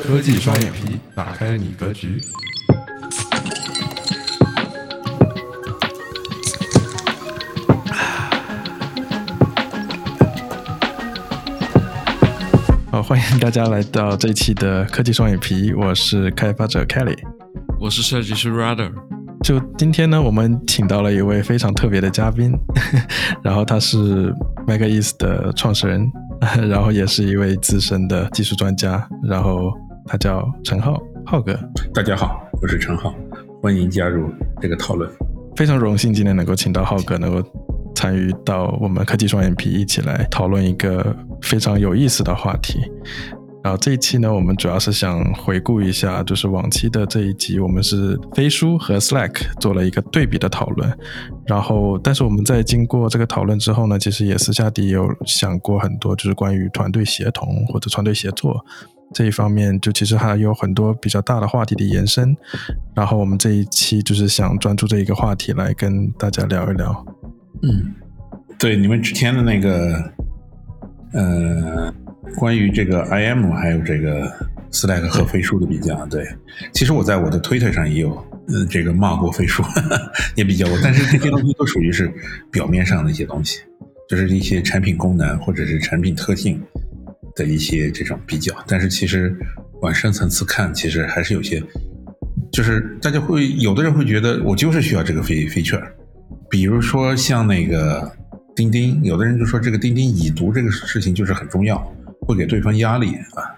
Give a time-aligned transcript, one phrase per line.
[0.00, 2.20] 科技双眼皮，打开你格局。
[12.90, 17.18] 好，欢迎大家来到这一期的科技双眼皮，我是开发者 Kelly，
[17.78, 18.90] 我是设计师 Rather。
[19.44, 22.52] 就今天呢，我们请到了一位非常特别的嘉宾，
[23.42, 24.34] 然后他是
[24.66, 26.10] MagEase 的创始人，
[26.56, 29.72] 然后也是一位资深的技术专家，然后
[30.06, 31.58] 他叫陈浩，浩哥。
[31.92, 33.14] 大家好，我是陈浩，
[33.62, 34.30] 欢迎加入
[34.60, 35.10] 这个讨论。
[35.56, 37.46] 非常荣幸今天能够请到浩哥，能够
[37.94, 42.80] 参与到我们科技双眼皮一起来讨论一个非常有意思的话题。
[43.60, 50.96] 然后这一期呢，我们主要是想回顾一下，就是往期的这一集，我们是飞书和 Slack 做了一个对比的讨论。
[51.44, 58.64] 然后，但是我们在经过这个讨论之后呢，其实也私下底有想过很多，就是关于团队协同或者团队协作
[59.12, 62.34] 这一方面，就其实还有很多比较大的话题的延伸。
[62.94, 67.04] 然后我们这一期就是想专注这一个话题来跟大家聊一聊。
[67.62, 67.92] 嗯，
[68.56, 70.12] 对，你们之前的那个，
[71.12, 71.92] 呃。
[72.36, 74.30] 关于这个 I M 还有这个
[74.70, 76.26] Slack 和飞书的比较，对，
[76.72, 79.62] 其实我在我的 Twitter 上也有，嗯，这个骂过飞书，
[80.36, 82.12] 也比较过， 但是这些东西都属于是
[82.50, 83.60] 表面上的一些东西，
[84.08, 86.62] 就是一些产品功能或者是产品特性
[87.34, 89.34] 的一些这种比较，但是其实
[89.80, 91.62] 往深层次看，其实还是有些，
[92.52, 95.82] 就是大家会有的人会觉得我就是需要这个 feature，
[96.50, 98.10] 比如说像那个
[98.54, 101.94] 钉钉，有的人就说这个钉钉已读这个事情就是很重要。
[102.28, 103.56] 会给对方压力啊，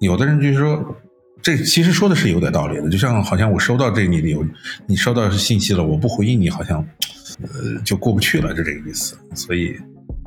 [0.00, 0.94] 有的人就是说，
[1.40, 4.44] 这其实说的是有点道理的，就像好像我收到这你的有
[4.86, 6.86] 你收到信息了，我不回应你，好像
[7.40, 9.16] 呃就过不去了，就这个意思。
[9.34, 9.74] 所以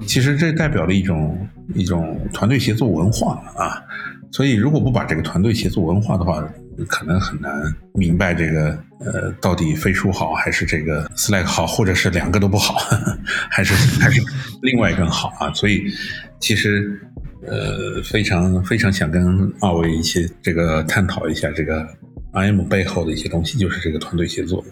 [0.07, 3.79] 其实这代表了一种一种团队协作文化啊。
[4.31, 6.43] 所以如果不把这个团队协作文化的话，
[6.87, 7.51] 可能很难
[7.93, 12.79] 明白这个呃到底飞书好还是这个 Slack 好，或者是两个都不好，
[13.51, 14.19] 还是 还是
[14.63, 15.53] 另外更好啊。
[15.53, 15.83] 所以
[16.39, 16.99] 其实。
[17.47, 21.87] 呃，非常非常想跟二位一起这个探讨一下这个
[22.33, 24.63] I M 背后的一些东西，就是这个团队协作。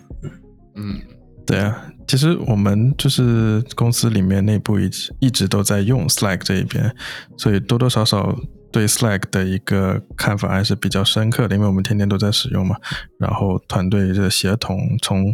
[0.75, 0.99] 嗯，
[1.45, 6.93] 对啊，其实我们就是公司里面内部一直一直都在用 Slack 这一边，
[7.37, 8.37] 所以多多少少
[8.69, 12.75] 对 Slack 的一个看法还是比较深刻的，因为我们天天都在使用嘛。
[13.17, 15.33] 然后团队的协同，从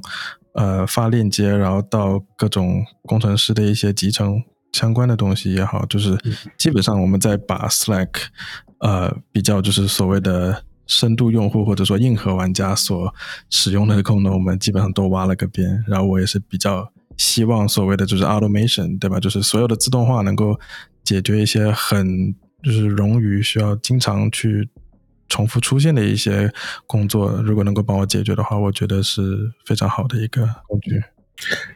[0.54, 4.44] 呃发链接，然后到各种工程师的一些集成。
[4.74, 6.18] 相关的东西也好，就是
[6.58, 8.10] 基本上我们在把 Slack，
[8.80, 13.14] 呃，比较就是所谓的深度用户或者说硬核玩家所
[13.50, 15.84] 使用的功能，我们基本上都挖了个遍。
[15.88, 19.20] 然后我也是比较希望所谓的就是 automation，对吧？
[19.20, 20.60] 就是所有的自动化能够
[21.04, 24.68] 解决一些很就是冗余需要经常去
[25.30, 26.52] 重复出现的一些
[26.88, 31.04] 工作，如果能够帮我解决的话，我觉得是非常好的一个工具。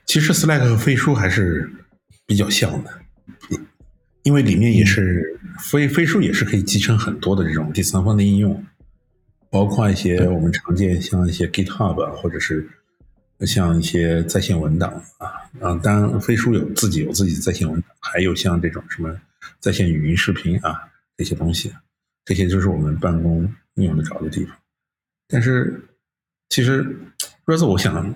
[0.05, 1.71] 其实 Slack 和飞书还是。
[2.27, 2.91] 比较像的，
[4.23, 8.65] 因为里面也是飞飞书也是可以集成很多的这种第三方的应用，
[9.49, 12.69] 包括一些我们常见像一些 GitHub 啊，或者是
[13.45, 15.27] 像一些在线文档啊
[15.61, 19.17] 啊，当然飞书有自己有自己的在线文档，还有像这种什么
[19.61, 20.75] 在线语音视频啊
[21.15, 21.73] 这些东西，
[22.25, 24.53] 这些就是我们办公用得着的地方。
[25.29, 25.81] 但是
[26.49, 26.85] 其实
[27.45, 28.13] ，Rose，我想。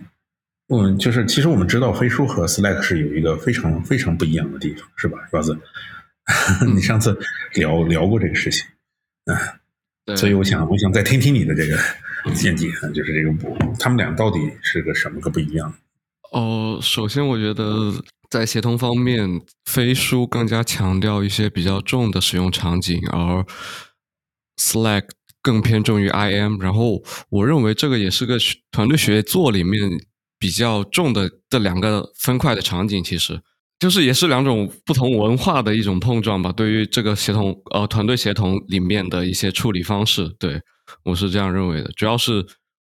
[0.74, 5.58] 嗯，就是其实我们知道飞书和 Slack 是有一个非常非常不一样的地方，是吧， 瓜子？
[6.74, 7.20] 你上次
[7.56, 8.66] 聊聊过这个事情，
[9.26, 11.78] 啊，所以我想我想再听听你的这个
[12.34, 15.74] 见解，就是这个不，他们俩到底是个什么个不一样？
[16.32, 17.92] 哦，首先我觉得
[18.30, 23.46] 在协同方面，飞书更加强调一些比较重的使用场景，而
[24.58, 25.10] Slack
[25.42, 26.62] 更偏重于 IM。
[26.62, 28.38] 然后我认为这个也是个
[28.72, 29.82] 团队协作里面。
[30.42, 33.40] 比较重的这两个分块的场景，其实
[33.78, 36.52] 就是也是两种不同文化的一种碰撞吧。
[36.52, 40.60] 对于这个协同呃团队协同里面的一些处理方式，对
[41.04, 41.92] 我是这样认为的。
[41.96, 42.44] 主要是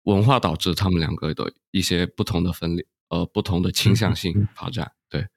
[0.04, 4.90] 文化导致他们两个的一些不同的分裂，呃，不同的倾向性发展。
[5.10, 5.28] 对，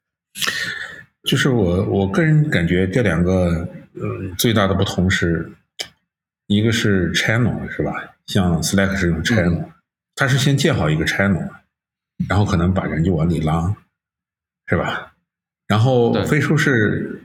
[1.25, 5.52] 就是我我个人感觉这两个嗯最大的不同是，
[6.46, 7.92] 一个是 channel 是吧？
[8.26, 9.64] 像 Slack 是用 channel，
[10.14, 11.50] 它是先建好一个 channel。
[12.28, 13.74] 然后可能把人就往里拉，
[14.66, 15.12] 是吧？
[15.68, 17.22] 然后飞书是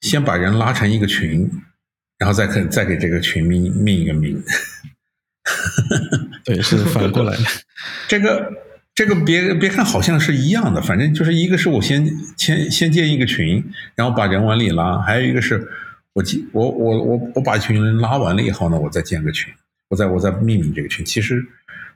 [0.00, 1.50] 先把人拉成一个群，
[2.18, 4.42] 然后再可再给这个群命命一个名。
[6.44, 7.44] 对，是反过来的。
[8.08, 8.52] 这个
[8.94, 13.62] 这个别别看好像是一样的，反正就是一个是我先先先建一个群，
[13.94, 15.68] 然后把人往里拉；还有一个是
[16.14, 19.52] 我记我我我我把一群人拉完了以后呢，我再建个群，
[19.88, 21.04] 我再我再命名这个群。
[21.04, 21.44] 其实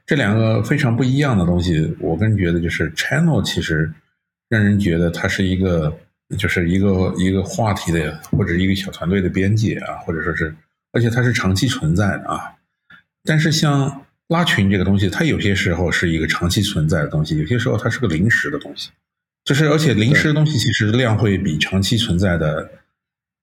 [0.07, 3.93] 这两个非常不一样的东西，我个人觉得就是 channel 其实
[4.49, 5.97] 让人觉得它是一个
[6.39, 10.55] 就是一个一个话题的或者一个小团队的边界啊，或者说是
[10.93, 12.53] 而且它是长期存在的啊。
[13.25, 18.91] 但是像拉群这个东西，它有些时候是一个长期存在的东西，有些时候它是个临时的东西。
[19.45, 22.71] 就是而且临时的东西其实量会比长期存在的。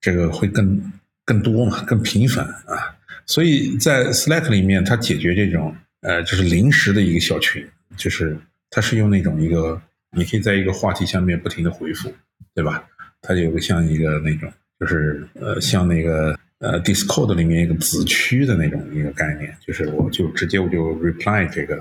[0.04, 0.92] 这个会更
[1.24, 2.92] 更多嘛，更频繁啊，
[3.24, 7.66] 所以在 Slack 里面，它解决这种呃，就是临时的一个小群，
[7.96, 8.36] 就是
[8.70, 9.80] 它是用那种一个，
[10.16, 12.12] 你可以在一个话题下面不停的回复，
[12.54, 12.84] 对吧？
[13.22, 21.78] 它有个像一个那种，就是呃，像那个呃 Discord 里面一个子区的那种一个概念，就是我就直接我就 reply 这个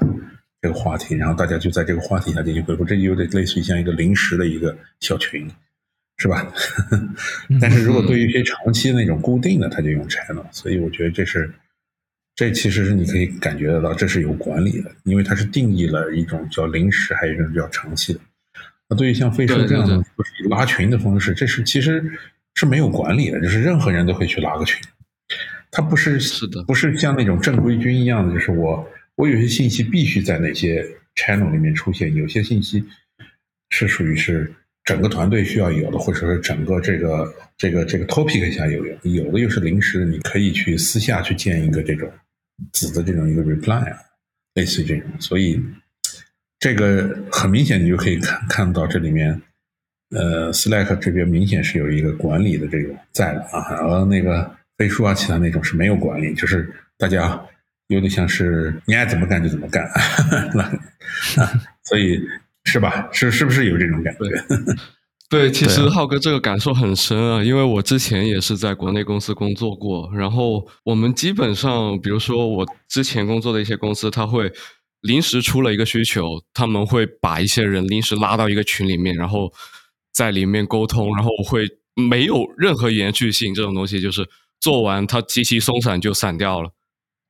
[0.61, 5.49] 这个话题，然后大家就在这个话题下进行回复，这就有点类似于像一个临时的一个小群。
[6.17, 6.53] 是吧？
[7.59, 11.51] 但是如果对于一些长期的那种固定的，他就用 channel，所以我觉得这是，
[12.41, 18.19] 这其实是你可以感觉得到，这是有管理的，因为它是定义了一种叫临时，还有一种叫长期的。
[18.89, 20.03] 那对于像飞书这样的
[20.49, 22.03] 拉群的方式，这是其实
[22.55, 24.81] 是没有管理的，就是任何人都可以去拉个群，
[25.69, 30.83] 它不是是的，不是像那种正规军一样的，就是我我有些信息必须在哪些
[31.15, 32.83] channel 里面出现，有些信息
[33.69, 34.51] 是属于是。
[34.83, 42.11] 整个团队需要有的，或者说整个这个这个这个 topic 下有用，有的又是临时的，你可以去私下去建一个这种
[42.71, 43.97] 子的这种一个 reply 啊，
[44.53, 45.09] 类似于这种。
[45.19, 45.61] 所以
[46.59, 49.41] 这个很明显，你就可以看看到这里面，
[50.09, 57.41] 呃，Slack 这边明显是有一个管理的这种在的啊，而那个飞书啊，其他那种是没有管理，就是大家
[57.87, 59.89] 有点像是你爱怎么干就怎么干，
[61.83, 62.19] 所以。
[62.65, 63.09] 是吧？
[63.11, 64.29] 是是不是有这种感觉？
[65.31, 74.51] 对，其实浩哥这个感受很深啊，因为我之前也是在国内公司工作过，然后我们基本上，比如说我之前工作的一些公司，他会
[74.99, 79.49] 临时出了一个需求，他们会把一些人临时拉到一个群里面，然后
[80.13, 84.27] 在里面沟通，然后会没有任何延续性，这种东西就是
[84.59, 86.71] 做完它极其松散就散掉了，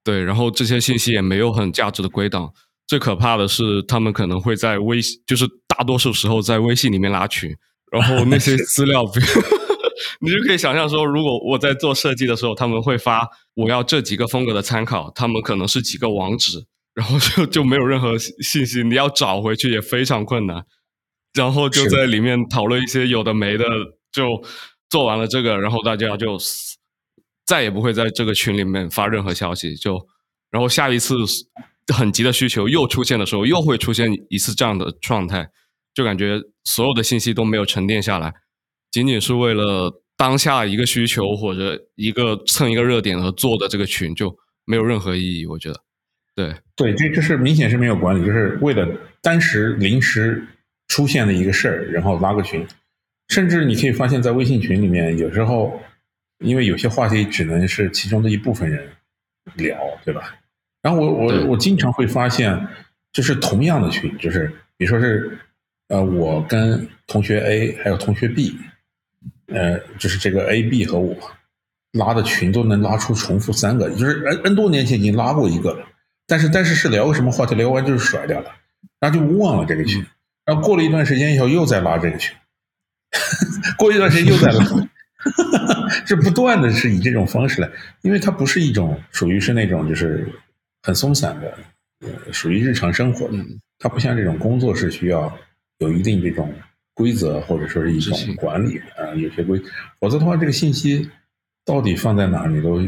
[0.04, 2.51] 对，然后这些信息也没有很价值的归档。
[2.88, 7.56] 最可怕的是，他们可能会在微，就是大多数时候在微信里面拉群，
[7.91, 9.03] 然后那些 资料，
[10.19, 16.65] 你就可以想象说，如果我在做设计的时候，他们会发我要这几个风格的参考，他们可能是几个网址，
[16.95, 20.65] 然后就就没有任何信息，你要找回去也非常困难，
[21.33, 23.65] 然后就在里面讨论一些有的没的，
[24.11, 24.41] 就
[24.89, 26.37] 做完了这个，然后大家就
[27.45, 29.99] 再也不会在这个群里面发任何消息，就
[30.49, 31.15] 然后下一次。
[31.91, 35.49] 很急的需求又出现的时候，又会出现一次这样的状态，
[35.93, 38.33] 就感觉所有的信息都没有沉淀下来，
[38.91, 44.35] 仅仅是为了当下一个需求或者一个蹭一个热点而做的这个群，就
[44.65, 45.45] 没有任何意义。
[45.45, 45.79] 我觉得，
[46.35, 48.88] 对对，这这是明显是没有管理，就是为了
[49.21, 50.45] 当时临时
[50.88, 52.65] 出现的一个事儿，然后拉个群，
[53.29, 55.81] 甚至你可以发现，在微信群里面，有时候
[56.39, 58.87] 因为有些话题只能是其中的一部分人
[59.55, 60.35] 聊，对吧？
[60.81, 62.67] 然后我我我经常会发现，
[63.11, 64.47] 就是同样的群，就是
[64.77, 65.37] 比如说是，
[65.91, 68.57] 呃，我跟同学 A 还有同学 B，
[69.47, 71.13] 呃，就是这个 A、B 和我
[71.91, 75.85] 拉的群都能拉出重复三个，就是 N N 多年前已经拉过一个了，
[76.25, 78.49] 但是但是是聊个什么话题，聊完就是甩掉了，
[79.01, 80.01] 然后就忘了这个群，
[80.45, 82.33] 然后过了一段时间以后又再拉这个群，
[83.77, 84.66] 过一段时间又再拉，
[86.07, 87.69] 是不断的是以这种方式来，
[88.01, 90.27] 因为它不是一种属于是那种就是。
[90.83, 91.56] 很松散的，
[91.99, 93.37] 呃，属于日常生活的，
[93.77, 95.31] 它不像这种工作是需要
[95.81, 96.54] 有一定这种
[96.94, 99.59] 规则或者说是一种管理啊，有些规，
[100.00, 101.09] 否则的话，这个信息
[101.66, 102.80] 到底放在哪，你都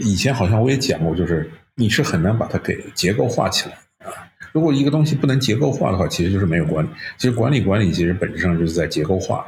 [0.00, 4.12] 以前好像我也讲过，就是你是很难把它给结构化起来啊。
[4.52, 6.88] 如果一个东西不能结构化的话，其实就是没有管理。
[7.16, 9.46] 其实管理管理，其实本质上就是在结构化，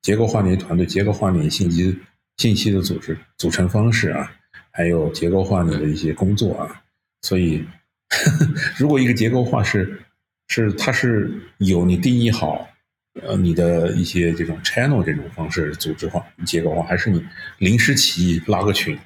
[0.00, 1.94] 结构化你的团队，结构化你信息
[2.38, 4.32] 信息的组织组成方式啊，
[4.70, 6.80] 还有结构化你的一些工作啊。
[7.20, 7.58] 所以，
[8.08, 8.48] 呵呵
[8.78, 10.00] 如果一个结构化是
[10.48, 12.68] 是它是有你定义好，
[13.22, 17.24] 呃，你的一些这种 channel 这种方式组织化结构化，还是你
[17.58, 18.98] 临时起意拉个群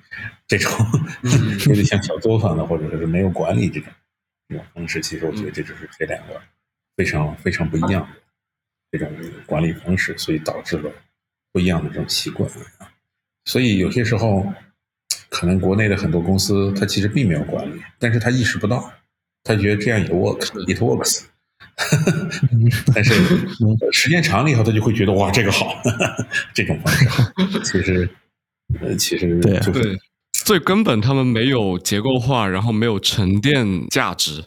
[0.47, 0.71] 这种，
[1.69, 3.93] 有点像小作坊的，或者说是没有管理这种
[4.49, 6.41] 这种方式，其实我觉得这就是这两个
[6.97, 8.09] 非常非常不一样的
[8.91, 9.09] 这种
[9.47, 10.91] 管理方式，所以导致了
[11.53, 12.89] 不一样的这种习惯啊。
[13.45, 14.53] 所以有些时候。
[15.29, 18.93] 可能国内的很多公司，它其实并没有管理，但是他意识不到，
[19.43, 21.25] 他觉得这样也 work，it works，
[22.95, 23.15] 但是
[23.93, 25.75] 时间长了以后，他就会觉得哇，这个好，
[26.55, 27.07] 这种方式
[27.65, 28.09] 其实
[28.81, 29.99] 呃，其实对啊就是对，
[30.45, 34.45] 最根本他们没有结构化，然后没有沉淀价值，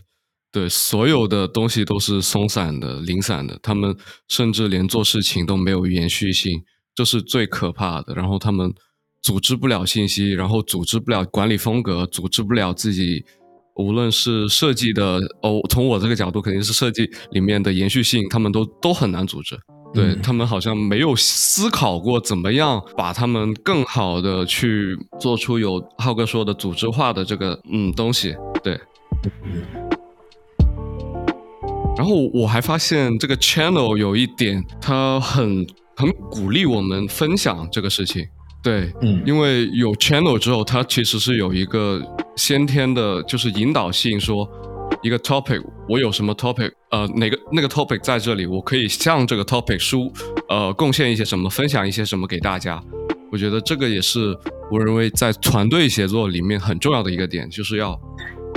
[0.51, 3.96] 对，所有的东西都是松散的、零散的，他们
[4.27, 6.63] 甚至连做事情都没有延续性，
[6.94, 8.13] 这是最可怕的。
[8.13, 8.72] 然后他们
[9.22, 13.25] 组织不了信息，然后组织不了管理风格，组织不了自己。
[13.75, 19.58] 无论是设计的哦，从我这个角度肯定是设计里面的延续性，他们都都很难组织。
[19.94, 28.36] 对、嗯他们好像没有思考过怎么样把他们更好的去做出有浩哥说的组织化的这个嗯东西。
[28.62, 28.77] 对，
[31.98, 35.65] 然后我还发现这个 channel 有一点，它很
[35.96, 38.25] 很鼓励我们分享这个事情。
[38.66, 42.02] 对，嗯因为有 channel 之后，它其实是有一个
[42.36, 44.50] 先天的，就是引导性，说
[45.04, 50.12] 一个 topic，我有什么 topic，呃，哪个那个 topic 在这里，我可以向这个 topic 输，
[50.50, 52.82] 呃，贡献一些什么，分享一些什么给大家。
[53.32, 54.36] 我觉得这个也是
[54.72, 57.96] 我认为在团队协作里面很重要的一个点，就是要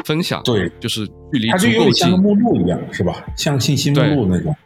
[0.06, 2.16] 分享，对，就是距离它就有点像个。
[2.16, 3.22] 目录一样，是吧？
[3.36, 4.56] 像信息目录那种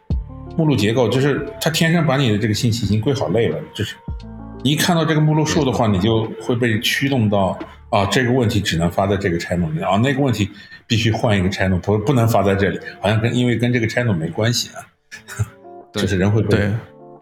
[0.55, 4.02] 目录结构，就是它天生把你的这个信息已经归好类了，就是你
[4.63, 7.57] 一看到这个目录数的话，你就会被驱动到
[7.89, 10.49] 啊，这个问题只能发在这个 channel 里啊，那个问题
[10.87, 14.79] 必须换一个 channel，不不能发在这里，好像跟因为跟这个 channel 没关系啊，
[15.91, 16.71] 对就是人会被对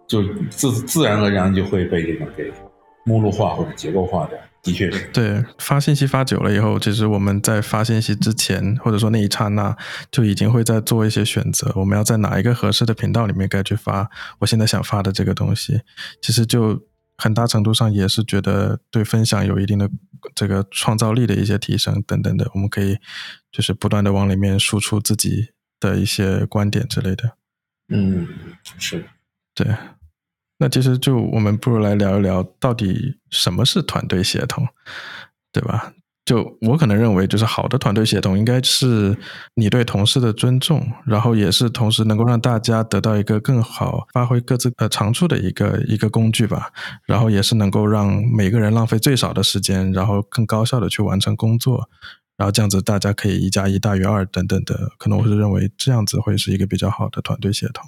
[0.07, 2.51] 就自自然而然就会被这种给
[3.05, 5.09] 目录化或者结构化的，的确是。
[5.11, 9.75] 对，发信息发久了以后，其实我们在发信息之前，或者说那一刹那，
[10.11, 11.71] 就已经会在做一些选择。
[11.75, 15.81] 我们要在哪一个合适的频道里面该去发我现在想发的这个东西，
[16.21, 16.79] 其实就
[17.21, 19.87] 很大程度上也是觉得对分享有一定的
[20.33, 22.49] 这个创造力的一些提升等等的。
[22.55, 22.97] 我们可以
[23.51, 25.49] 就是不断的往里面输出自己
[25.79, 27.37] 的一些观点之类的。
[27.89, 28.27] 嗯，
[28.79, 29.05] 是。
[29.53, 29.67] 对，
[30.57, 34.67] 那其实就我们不如来聊一聊，到底什么是团队协同，
[35.51, 35.93] 对吧？
[36.23, 39.17] 就我可能认为，就是好的团队协同应该是
[39.55, 46.71] 你对同事的尊重，然后也是同时能够让大家得到一个更好发挥各自呃长处的一个一个工具吧。
[47.05, 51.89] 然后也是能够让每个人浪费最少的时间，然后更高效的去完成工作。
[52.37, 57.85] 然后这样子大家可以一加一大于二等等的，可能我是认为这样子会是一个比较好的团队协同。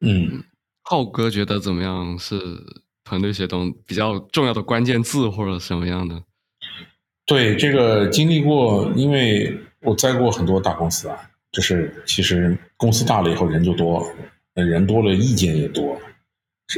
[0.00, 0.44] 嗯，
[0.82, 2.18] 浩哥觉得怎么样？
[2.18, 2.38] 是
[3.04, 6.22] 团队协同比较重要的关键字或者什么样的？
[7.24, 14.04] 对这个经历过，因为我在过很多大公司啊，就是其实公司大了以后人就多，
[14.54, 15.96] 人多了意见也多，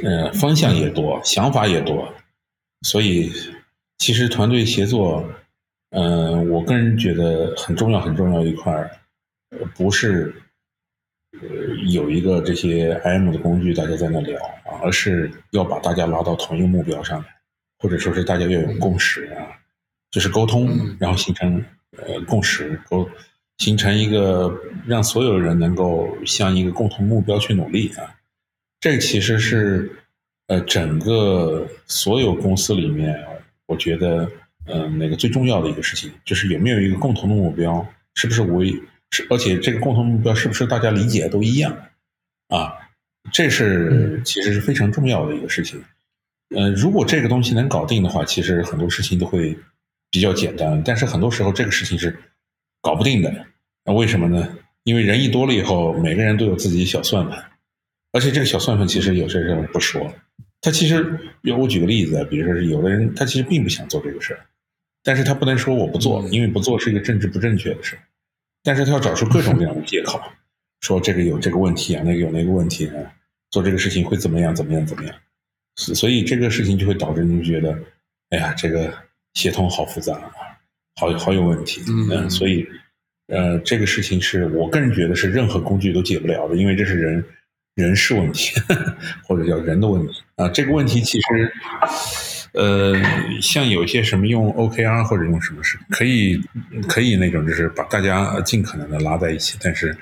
[0.02, 2.12] 呃方向也多，想法也多，
[2.82, 3.32] 所以
[3.98, 5.26] 其实团队协作，
[5.90, 8.90] 嗯、我个人觉得很重要很重要一块，
[9.74, 10.34] 不是
[11.32, 11.48] 呃
[11.88, 14.38] 有一个这些 IM 的工具大家在那聊，
[14.82, 17.26] 而是要把大家拉到同一个目标上来，
[17.78, 19.48] 或者说是大家要有共识啊。
[20.14, 21.60] 就是沟通，然后形成
[21.96, 23.10] 呃共识，沟
[23.58, 24.56] 形成一个
[24.86, 28.14] 让所有人能够向一个共同目标去努力啊。
[28.78, 29.90] 这其实是
[30.46, 33.12] 呃整个所有公司里面，
[33.66, 34.30] 我觉得
[34.66, 38.72] 嗯、呃、那个最重要的一个事情，就是有没有一个共同的目标，是不是为
[39.10, 41.76] 是，而且这个共同目标是不是大家理解都一样
[42.50, 42.72] 啊？
[43.32, 45.82] 这是其实是非常重要的一个事情。
[46.54, 49.58] 呃，如果这个东西能搞定的话，其实很多事情都会。
[50.14, 52.16] 比较简单，但是很多时候这个事情是
[52.80, 53.46] 搞不定的。
[53.84, 54.56] 那为什么呢？
[54.84, 57.44] 因为人一多了以后，每个人都有自己小算盘，
[58.12, 60.14] 而且这个小算盘其实有些人不说。
[60.60, 61.18] 他其实，
[61.58, 64.46] 我举个例子，比如说是有的人他其实并不想做这个事儿，
[65.02, 67.98] 但是他不能说我不做，因为不做是一个政治不正确的事。
[68.62, 70.22] 但是他要找出各种各样的借口，
[70.78, 72.94] 说这个有这个问题啊，那个有那个问题啊，
[73.50, 75.14] 做这个事情会怎么样怎么样怎么样。
[75.74, 77.76] 所以这个事情就会导致您觉得，
[78.30, 78.94] 哎呀，这个。
[79.34, 80.30] 协同好复杂啊，
[81.00, 81.82] 好好有问题。
[82.10, 82.66] 嗯，所以
[83.28, 87.24] 呃，这个事情是我个人觉得是任何工具都解不了的，因为这是人
[87.74, 90.48] 人事问题，呵 呵或者叫人的问题啊。
[90.48, 91.52] 这个问题其实
[92.52, 92.94] 呃，
[93.42, 96.40] 像有一些什么用 OKR 或者用什么事，可以
[96.86, 99.96] 可以那种就是把大家尽可能的拉在一起，但是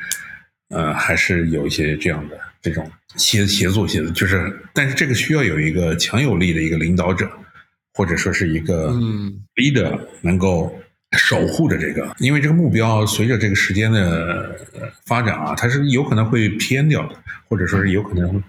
[0.69, 7.31] 呃，还是有一些这样的这种协协作协作，就是但是这个需要有一个强有力的一个领导者。
[7.95, 10.73] 或者说是一个嗯 leader 能够
[11.19, 14.57] 守护着这个，因为这个目标随着这个时间的
[15.05, 17.17] 发展啊，它是有可能会偏掉的，
[17.49, 18.43] 或者说是有可能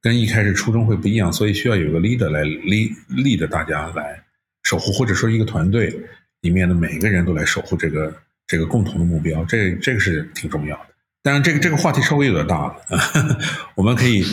[0.00, 4.22] 跟一开始初衷会不一样，所以需要有个 leader 来 lead lead 大家来
[4.62, 5.94] 守护，或者说一个团队
[6.40, 8.14] 里面的每个人都来守护这个
[8.46, 10.86] 这个共同的目标，这这个是挺重要的。
[11.22, 12.76] 当然，这个这个话题稍微有点大了，
[13.76, 14.24] 我们可以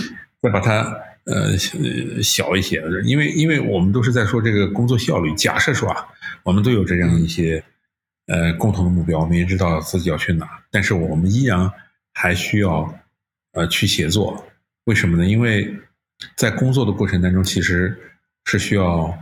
[0.41, 0.97] 再把它。
[1.25, 1.57] 呃
[2.23, 5.33] 小一些的，因为因为我们都是在说这个工作效率。
[5.35, 6.05] 假设说啊，
[6.43, 7.63] 我们都有这样一些
[8.27, 11.71] 呃共同的目标，我们也知道自己要去哪，但是我们依然
[12.13, 12.97] 还需要
[13.53, 14.45] 呃去协作。
[14.85, 15.25] 为什么呢？
[15.25, 15.73] 因为
[16.35, 17.97] 在工作的过程当中，其实
[18.45, 19.17] 是需要。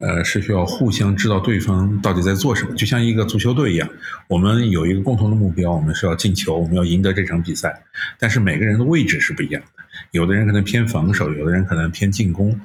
[0.00, 3.88] 呃，是需要互相知道对方到底在做什么，就像一个足球队一样，
[4.28, 7.82] 我们有一个共同的目标，我们是要进球，我们要赢得这场比赛。
[8.16, 12.58] 但是每个人的位置是不一样的，有的人可能偏防守，有的人可能偏进攻，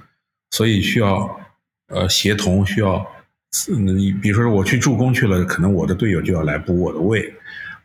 [0.52, 1.40] 所以需要
[1.88, 3.06] 呃协同，需要
[3.86, 7.34] 你比如说我去助攻去了，可能我的队友就要来补我的位，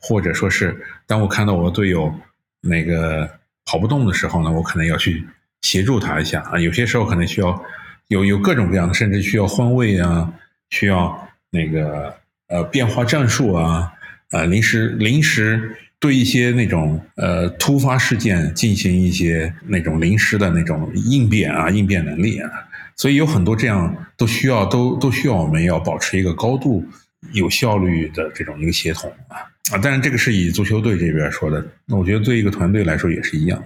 [0.00, 2.14] 或者说是当我看到我的队友
[2.60, 3.28] 那个
[3.64, 5.26] 跑不动的时候呢，我可能要去
[5.62, 7.62] 协助他一下啊，有些时候可能需要。
[8.08, 10.32] 有有各种各样的，甚至需要换位啊，
[10.70, 13.92] 需要那个呃变化战术啊，
[14.30, 22.50] 呃临时临时对一些那种呃突发事件进行一些那种临时的那种应变啊应变能力啊，
[22.96, 26.84] 所以有很多这样都需要都都需要我们要保持一个高度
[27.32, 29.38] 有效率的这种一个协同啊
[29.72, 33.62] 啊，当然这个是以足球队这边说的，那我觉得对一个团队来说也是一样，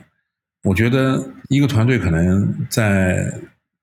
[0.62, 3.32] 我觉得一个团队可能在。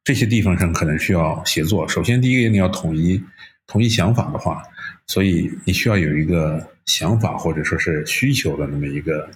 [0.02, 1.88] 这些地方上可能需要协作。
[1.88, 3.22] 首先，第一个你要统一
[3.68, 4.64] 统一想法的话，
[5.06, 9.30] 所以你需要有一个想法或者说是需求的那么一个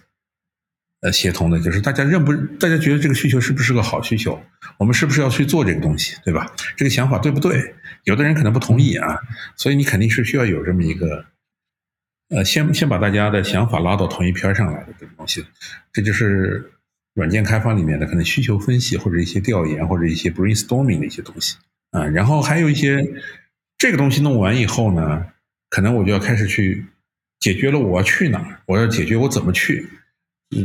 [1.02, 4.42] 呃协同的，就是大家认不大家觉得这个需求是不是个好需求？
[4.78, 6.52] 我们是不是要去做这个东西，对吧？
[6.76, 7.76] 这个想法对不对？
[8.04, 9.20] 有的人可能不同意啊，
[9.56, 11.26] 所以你肯定是需要有这么一个
[12.30, 15.46] 呃，先先把大家的想法拉到同一篇上来的这个东西，
[15.94, 16.70] 这就是。
[17.16, 21.58] 软件开发里面的可能需求分析或者一些调研或者一些 brainstorming 的一些东西
[21.92, 23.06] 啊，然后还有一些
[23.78, 25.24] 这个东西弄完以后呢，
[25.70, 26.88] 可能我就要开始去
[27.40, 29.88] 解决了我要去哪儿，我要解决我怎么去，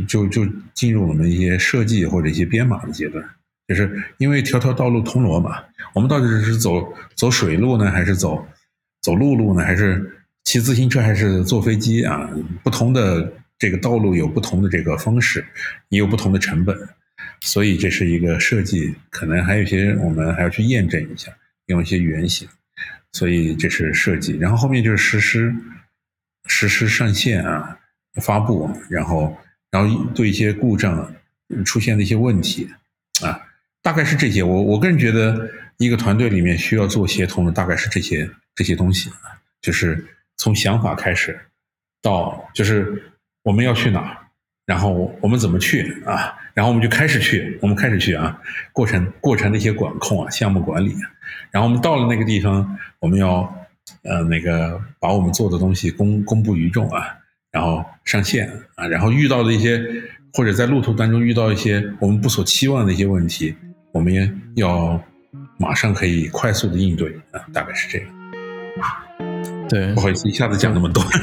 [0.07, 3.23] 就就进入我们一些设计或者一些编码的阶段，
[3.67, 8.47] 就是因为条条道路通罗马，我们到底是走走水路呢，还是走
[9.01, 12.29] 走陆路呢，还是骑自行车，还是坐飞机啊？
[12.63, 13.33] 不同的。
[13.59, 15.45] 这个道路有不同的这个方式，
[15.89, 16.73] 也有不同的成本，
[17.41, 21.29] 所以这是一个设计，可能还有一些我们还要去验证一下，
[21.65, 22.47] 用一些原型，
[23.11, 25.53] 所以这是设计，然后后面就是实施，
[26.49, 27.79] 实施上线啊，
[28.21, 29.37] 发布，然后
[29.71, 31.09] 然后对一些故障
[31.63, 32.69] 出现的一些问题
[33.23, 33.39] 啊，
[33.81, 34.43] 大概是这些。
[34.43, 39.09] 我我个人觉得，一个团队里面需要做协同的，大概是这些这些东西，
[39.61, 41.39] 就是从想法开始
[42.01, 43.01] 到就是。
[43.43, 44.19] 我们要去哪？
[44.65, 46.37] 然后我们怎么去啊？
[46.53, 48.37] 然后我们就开始去，我们开始去啊。
[48.73, 50.93] 过程过程的一些管控啊，项目管理。
[51.49, 53.58] 然后我们到了那个地方，我们要
[54.03, 57.07] 呃那个把我们做的东西公公布于众啊，
[57.51, 58.87] 然后上线啊。
[58.87, 59.81] 然后遇到的一些
[60.33, 63.55] 或者在路途当中遇到一些我们不所期望的一些问题，
[63.91, 65.01] 我们也要
[65.57, 68.07] 马上可以快速的应对啊，大概是这样。
[69.67, 71.03] 对，不好意思，一下子讲那么多。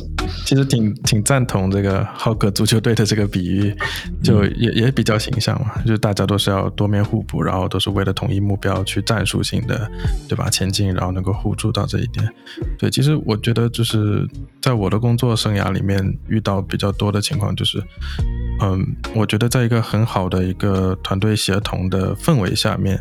[0.50, 3.72] 其实挺挺赞同这个浩克足球队的这个比喻，
[4.20, 5.80] 就也也比较形象嘛。
[5.86, 9.88] 就是大家都是要多面互补，然后都是为了统一目标去战术性的，
[10.28, 10.50] 对吧？
[10.50, 12.28] 前进，然后能够互助到这一点。
[12.76, 14.28] 对，其实我觉得就是
[14.60, 17.80] 在我的工作生涯里面遇到比较多的情况，就是，
[18.60, 18.84] 嗯，
[19.14, 23.00] 我觉得在一个很好的一个团队协同的氛围下面，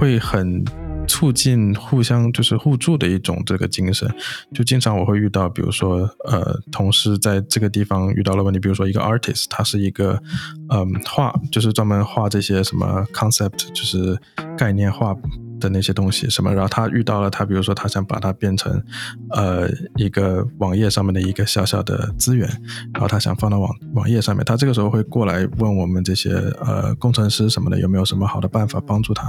[0.00, 0.64] 会很。
[1.08, 4.08] 促进互相就是互助的一种这个精神，
[4.54, 10.22] 就经常我会遇到，比如说呃，同事在这个地方遇到了问题，比如说一个 artist，他是一个
[10.70, 14.16] 嗯画，就是专门画这些什么 concept，就是
[14.56, 15.16] 概念画。
[15.58, 18.82] 的那些东西什么，然后他遇到了他，比如说他想把它变成，
[19.30, 22.48] 呃，一个网页上面的一个小小的资源，
[22.92, 29.24] 然后他想放到网网页上面，他这个时候会过来问我们这些呃工程师什么的有没有什么好的办法帮助他，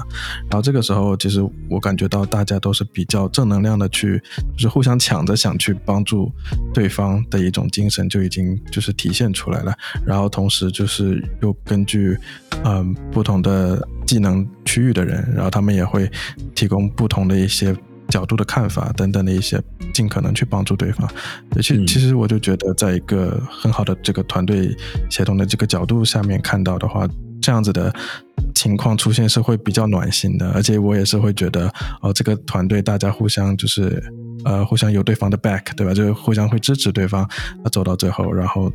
[0.49, 4.21] 然后这个时候其实我感觉到大家都是比较正能量的去，
[4.55, 6.31] 就是互相抢着想去帮助
[6.73, 9.73] 对方的一种精神就已经就是体现出来了，
[10.05, 12.17] 然后同时就是又根据
[12.63, 16.09] 嗯不同的技能区域的人，然后他们也会。
[16.55, 17.73] 提供不同的一些
[18.09, 19.61] 角度的看法等等的一些，
[19.93, 21.09] 尽可能去帮助对方。
[21.55, 24.75] 而且，其实我就觉得，在一个很好的这个团队
[25.09, 27.07] 协同的这个角度下面看到的话，
[27.41, 27.93] 这样子的
[28.53, 30.51] 情况出现是会比较暖心的。
[30.51, 34.03] 而且，我也是会觉得，哦，这个团队大家互相就是
[34.43, 35.93] 呃，互相有对方的 back，对吧？
[35.93, 37.25] 就是互相会支持对方
[37.71, 38.69] 走到最后，然后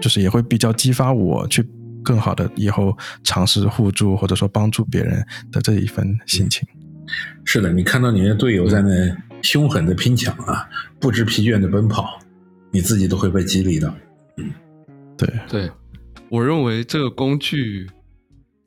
[0.00, 1.62] 就是也会比较激发我去
[2.02, 6.66] 更好的以后尝试互助或者说帮助别人的这一份心情。
[7.44, 8.90] 是的，你看到你的队友在那
[9.42, 10.68] 凶狠的拼抢啊，
[11.00, 12.18] 不知疲倦的奔跑，
[12.70, 13.94] 你自己都会被激励到。
[14.36, 14.50] 嗯，
[15.16, 15.70] 对对，
[16.28, 17.88] 我认为这个工具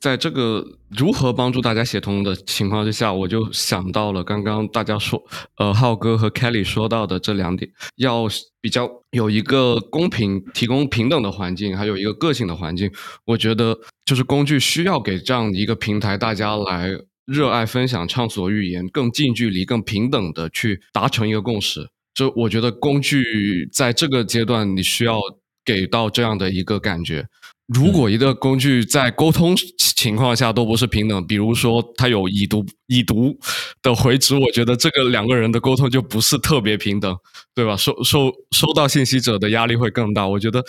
[0.01, 5.23] 在这个如何帮助大家协同的情况之下，我就想到了刚刚大家说，
[5.57, 8.27] 呃，浩哥和 Kelly 说到的这两点，要
[8.59, 12.91] 比较有一个公平、提供平等的环境，还有一个个性的环境。
[13.25, 16.89] 我觉得就是工具需要给这样一个平台，大家来
[17.27, 21.87] 热爱分享、畅所欲言，更近距离、更平等的去达成一个共识。
[22.15, 25.21] 这我觉得工具在这个阶段，你需要
[25.63, 27.27] 给到这样的一个感觉。
[27.73, 33.37] 如果一个工具在沟通情况下都不是平等，比如说它有已读已读
[33.81, 37.15] 的回执，我觉得这个两个人的沟通就不是特别平等，
[37.55, 37.77] 对吧？
[37.77, 40.27] 收收收到信息者的压力会更大。
[40.27, 40.65] 我觉得，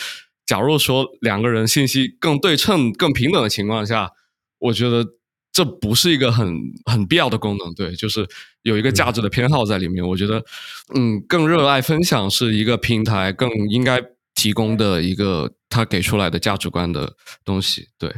[0.47, 4.11] 假如说两个人信息更对称、更平等的情况下，
[4.59, 5.05] 我觉得
[5.51, 7.75] 这不是一个很很必要的功能。
[7.75, 8.25] 对，就是
[8.63, 10.07] 有一个价值的偏好在里面。
[10.07, 10.45] 我觉得，
[10.95, 14.01] 嗯，更热爱分享是一个平台更应该
[14.43, 15.53] 提供的一个。
[15.75, 17.15] 他给出来的价值观的
[17.47, 18.11] 东西，对，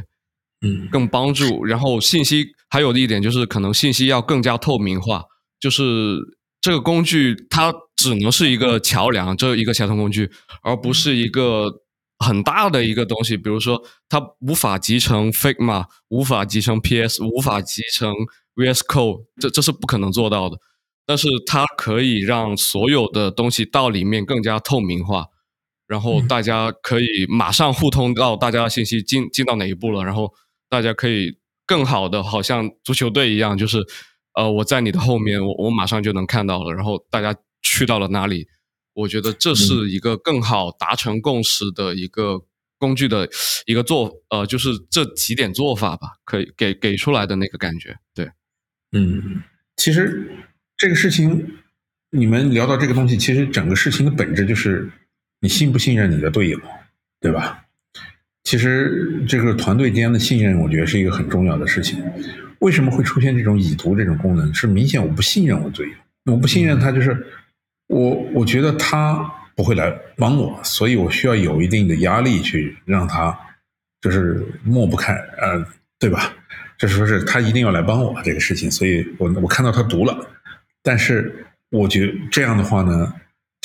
[0.59, 1.63] 嗯，更帮助。
[1.63, 5.23] 然后信息还有的一点就是，可能信息要更加透明化。
[5.57, 6.17] 就是
[6.59, 10.29] 这个工具它只能是一个桥梁，这一个协同工具，
[10.63, 11.71] 而不是一个
[12.19, 13.37] 很大的一个东西。
[13.37, 18.11] 比如说，它无法集成 Figma，无法集成 PS，无法集成
[18.55, 20.57] VS Code，这这是不可能做到的。
[21.05, 25.27] 但是它可以让所有的东西到里面更加透明化。
[25.87, 30.33] 然后大家可以马上互通到大家的信息进进到哪一步了，然后
[30.67, 33.77] 大家可以更好的，好像足球队一样，就是
[34.33, 38.47] 呃我在你的后面，我我马上就能看到了，然后大家去到了哪里？
[38.93, 42.41] 我觉得这是一个更好达成共识的一个
[42.79, 43.29] 工具的
[43.67, 48.31] 一个做呃，就是这几点做法吧，可以给给出来的那个感觉，对，
[48.91, 49.43] 嗯，
[49.75, 50.31] 其实
[50.77, 51.57] 这个事情
[52.09, 54.91] 你们聊到这个东西，其实整个事情的本质就是。
[55.45, 56.59] 你信不信任你的队友，
[57.21, 57.63] 对吧？
[58.45, 62.03] 其实这个团队间的信任，我觉得是一个很重要的事情。
[62.61, 64.51] 为什么会出现这种已读这种功能？
[64.55, 67.27] 是明显我不信任我队友，我不信任他，就是
[67.85, 69.23] 我我觉得他
[69.55, 73.37] 不会来帮我，所以我需要有一定的压力去让他
[74.01, 75.63] 就是抹不开，呃，
[75.99, 76.33] 对吧？
[76.79, 80.27] 就是说是他一定要来帮我这个事情，所以我我看到他读了，
[80.81, 83.13] 但是我觉这样的话呢？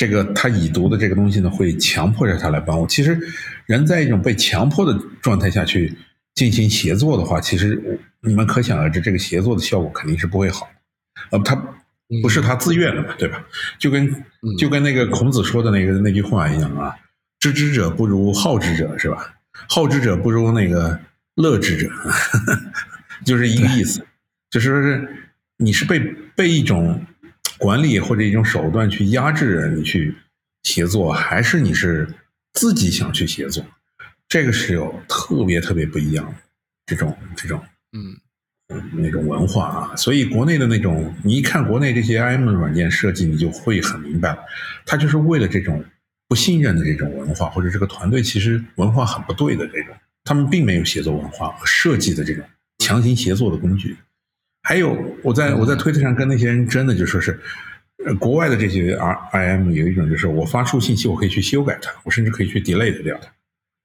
[0.01, 2.87] 这个他已读的这个东西呢，会强迫着他来帮我。
[2.87, 3.21] 其实，
[3.67, 5.95] 人在一种被强迫的状态下去
[6.35, 10.67] 进行协作的话，其实你们可想而知，这个协作的效果肯定是不会好。
[11.29, 11.55] 呃，他
[12.23, 13.45] 不是他自愿的嘛，对吧？
[13.79, 14.25] 就跟
[14.57, 16.97] 就跟那个孔子说的那个那句话一样啊
[17.39, 19.35] ，“知之者不如好之者”，是吧
[19.69, 20.99] ？“好之者不如那个
[21.35, 21.91] 乐之者”，
[23.27, 24.03] 就是一个意思，
[24.49, 25.07] 就是说是
[25.59, 25.99] 你是被
[26.35, 27.05] 被一种。
[27.61, 30.15] 管理或者一种手段去压制人去
[30.63, 32.09] 协作，还是你是
[32.55, 33.65] 自己想去协作？
[34.27, 36.35] 这个是有特别特别不一样的
[36.87, 38.17] 这种这种嗯
[38.93, 39.97] 那种文化啊。
[39.97, 44.39] 所以国内的那种，你一看国内这些 IM 软件设计，你就会很明白，
[44.87, 45.85] 它就是为了这种
[46.29, 49.95] 不信任的这种文化，或者这个团队其实文化很不对的这种，
[50.25, 52.43] 他们并没有协作文化和设计的这种
[52.79, 53.97] 强行协作的工具。
[54.63, 57.39] 还有，我在我在推特上跟那些人真的就说是，
[58.05, 63.29] 呃，国外的这些 R I M 有一种就是我发出信息，我可以去修改它，我甚至可以去 delete 掉它，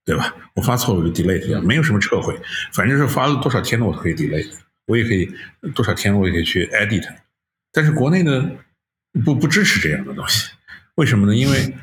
[0.06, 0.36] 对吧？
[0.54, 2.38] 我发错了我就 delete 掉，没有什么撤回，
[2.74, 4.52] 反正是发了多少天了我都可以 delete，
[4.86, 5.34] 我也可以
[5.74, 7.06] 多少天我也可以去 edit。
[7.72, 8.52] 但是国内呢，
[9.24, 10.52] 不不支持这样的东西，
[10.96, 11.36] 为什么呢？
[11.36, 11.74] 因为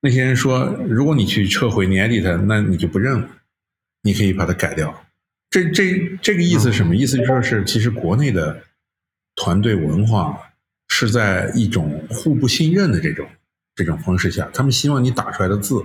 [0.00, 3.28] 那些人说，如果你去撤回你 edit，那你就不认了，
[4.02, 5.06] 你可以把它改掉。
[5.52, 7.18] 这这这个意思是什么意思？
[7.18, 8.62] 就说是其实国内的
[9.34, 10.36] 团队文化
[10.88, 13.28] 是在一种互不信任的这种
[13.74, 15.84] 这种方式下，他们希望你打出来的字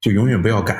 [0.00, 0.76] 就永远不要改，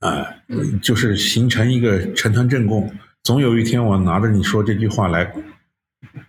[0.00, 0.34] 啊，
[0.80, 2.90] 就是形成一个陈团正供，
[3.22, 5.30] 总有一天我拿着你说这句话来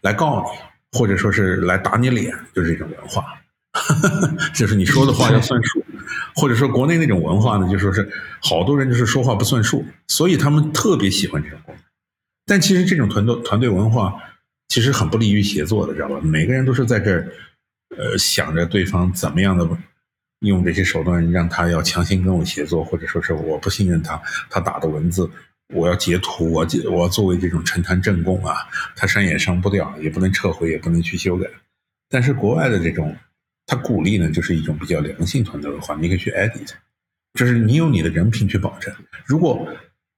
[0.01, 3.23] 来告你，或者说是来打你脸，就是这种文化。
[4.53, 5.85] 就是你说的话要算数，
[6.35, 8.09] 或者说国内那种文化呢，就说是
[8.41, 11.59] 好多人就是说话不算数，所以他们特别喜欢这种。
[12.47, 14.15] 但其实这种团队团队文化
[14.69, 16.19] 其实很不利于协作的，知道吧？
[16.23, 17.31] 每个人都是在这儿，
[17.95, 19.69] 呃，想着对方怎么样的
[20.39, 25.29] 用这些手段让他要强行跟我协作，或者说是我不信任他，他打的文字
[25.75, 28.55] 我要截图，我我作为这种陈坛正供啊，
[28.95, 31.47] 他删也删不掉，也不能撤回，也不能去修改。
[32.09, 33.15] 但是国外的这种。
[33.69, 36.71] 他鼓励呢，就是一种比较良性团队文化，你可以去 edit，
[37.35, 38.91] 就是你有你的人品去保证。
[39.27, 39.67] 如果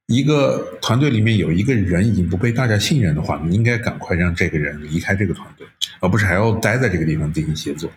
[0.08, 5.68] 一个团队里面有一个人已经不被大家信任的话，你应该赶快让这个人离开这个团队，
[6.00, 7.92] 而不是还要待在这个地方进行协作，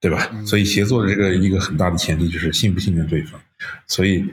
[0.00, 0.30] 对吧？
[0.46, 3.40] 所以协作的这个一个很大的前提就是信不信任对方。
[3.88, 4.24] 所以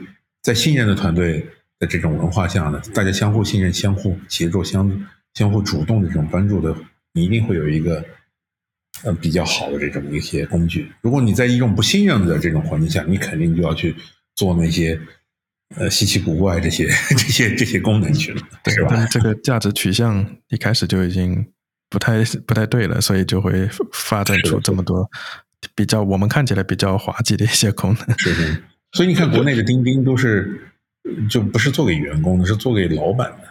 [0.42, 1.44] 在信任的团队
[1.80, 6.72] 的这种文化下呢，大家相互信任、相互协作、相相互主动的这种帮助的，
[7.12, 8.04] 你一定会有一个
[9.04, 10.90] 呃比较好的这种一些工具。
[11.02, 13.94] 如果你在一种不信任的这种环境下，你肯定就要去
[14.34, 14.98] 做那些
[15.76, 19.06] 呃稀奇古怪这些 这些这些功能去了，是吧？
[19.10, 21.46] 这个价值取向一开始就已经
[21.90, 25.08] 不太不太对了，所以就会发展出这么多
[25.74, 28.18] 比较我们看起来比较滑稽的一些功能。
[28.18, 30.60] 是的，所以你看国内的钉钉都是。
[31.30, 33.46] 就不是做给员工的，是做给老板的，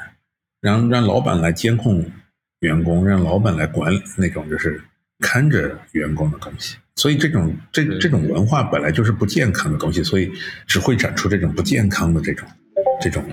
[0.60, 2.06] 让让老板来监控
[2.60, 4.84] 员工，让老板来管理那种就是
[5.20, 6.76] 看着员工的东西。
[6.96, 10.32] 所以这种这这种文化本来就是不健康的东西，所以
[10.66, 12.48] 只会长出这种不健康的这种
[13.02, 13.24] 这种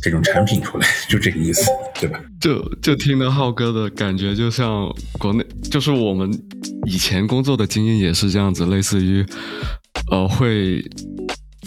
[0.00, 2.20] 这种产品出来， 就这个意思，对吧？
[2.40, 4.88] 就就听了浩哥的感觉，就像
[5.18, 6.30] 国内，就是我们
[6.86, 9.24] 以前工作的经验也是这样子，类似于
[10.10, 10.84] 呃会。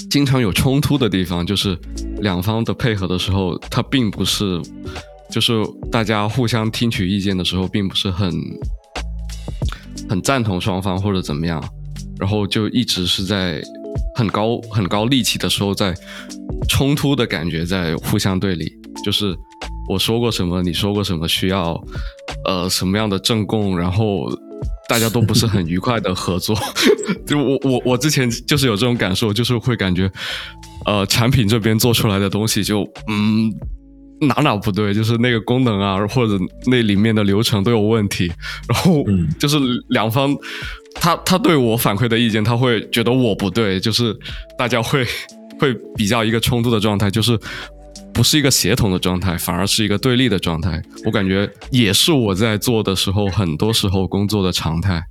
[0.10, 1.78] 经常有冲突的地方，就是
[2.20, 4.62] 两方的配合的时候，它并不是，
[5.32, 5.54] 就是
[5.92, 8.32] 大家互相听取意见的时候，并不是很
[10.10, 11.64] 很赞同双方或者怎么样，
[12.20, 13.62] 然后就一直是在
[14.16, 15.94] 很高很高力气的时候，在
[16.68, 18.72] 冲突的感觉在互相对立，
[19.04, 19.36] 就是
[19.90, 21.80] 我说过什么，你说过什么，需要
[22.46, 24.28] 呃什么样的证供，然后。
[24.90, 26.56] 大家都不是很愉快的合作，
[27.26, 30.12] 就我我我之前就是有这种感受，就是会感觉，
[30.86, 33.52] 呃，产品这边做出来的东西就嗯
[34.28, 38.32] 哪哪不对，就是那个功能啊或者那里面的流程都有问题，
[38.68, 39.04] 然后
[39.40, 39.58] 就是
[39.90, 40.36] 两方
[40.96, 44.16] 他他对我反馈的意见，他会觉得我不对，就是
[44.58, 45.06] 大家会
[45.60, 47.40] 会比较一个冲突的状态，就是。
[48.14, 50.80] 不是一个协同的状态，反而是一个对立的状态。
[51.04, 55.02] 我感觉也是我在做的时候，很多时候工作的常态。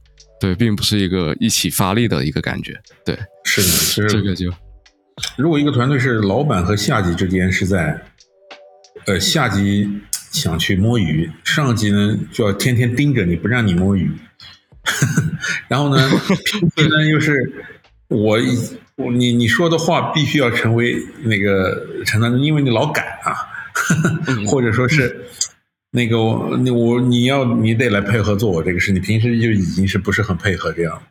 [0.40, 2.80] 对，并不是一个一起发力的一个感觉。
[3.04, 4.52] 对，是的，是这个就。
[5.36, 8.00] 如果一个团队是老板和下级之间是在，
[9.06, 9.88] 呃，下级
[10.30, 14.10] 想去摸鱼，上级呢就要天天盯着你不让你摸鱼，
[15.68, 16.08] 然后呢，
[16.44, 17.52] 平时呢又是
[18.08, 18.38] 我。
[19.16, 23.34] 你你说的话必须要成为那个承担，因为你老改啊，
[24.46, 25.24] 或者说是
[25.90, 31.02] 那个我你我你要你得来配合做我这个事，你平时就已经是不是很配合这样，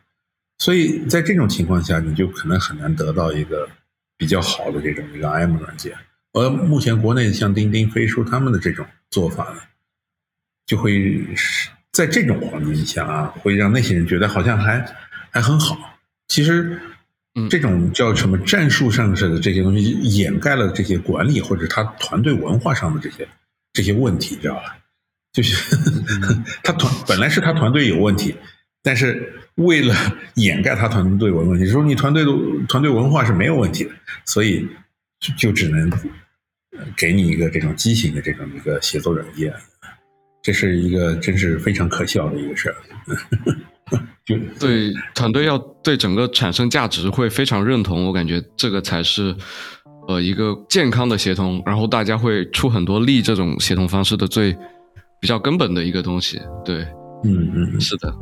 [0.58, 3.68] 所以在这种情况下，你就可能很难得到一个
[4.16, 5.92] 比较好的这种一个 IM 软件。
[6.32, 9.60] 而目前国内像钉钉、飞书他们的这种做法呢，
[10.66, 11.24] 就会
[11.92, 14.84] 在这种环境下啊，会让那些人觉得好像还
[15.30, 16.78] 还很好，其实。
[17.48, 23.26] 这种叫什么战术上式的这些东西，掩盖了这些管理或者他团队文化上的这些
[23.72, 24.76] 这些问题，知道吧？
[25.32, 25.74] 就是
[26.62, 28.36] 他团本来是他团队有问题，
[28.82, 29.94] 但是为了
[30.34, 32.30] 掩盖他团队文问题，说你团队的
[32.68, 33.92] 团队文化是没有问题的，
[34.26, 34.68] 所以
[35.36, 35.90] 就只能
[36.96, 39.52] 给你一个这种畸形的这种一个协作软件，
[40.42, 42.76] 这是一个真是非常可笑的一个事儿。
[44.24, 49.36] 就对团队要对整个产生价值会非常认同，我感觉这个才是
[50.08, 54.56] 呃一个健康的协同，然后大家会出很多力这种协同方式的最
[55.20, 56.40] 比较根本的一个东西。
[56.64, 56.86] 对，
[57.24, 58.14] 嗯嗯，是的。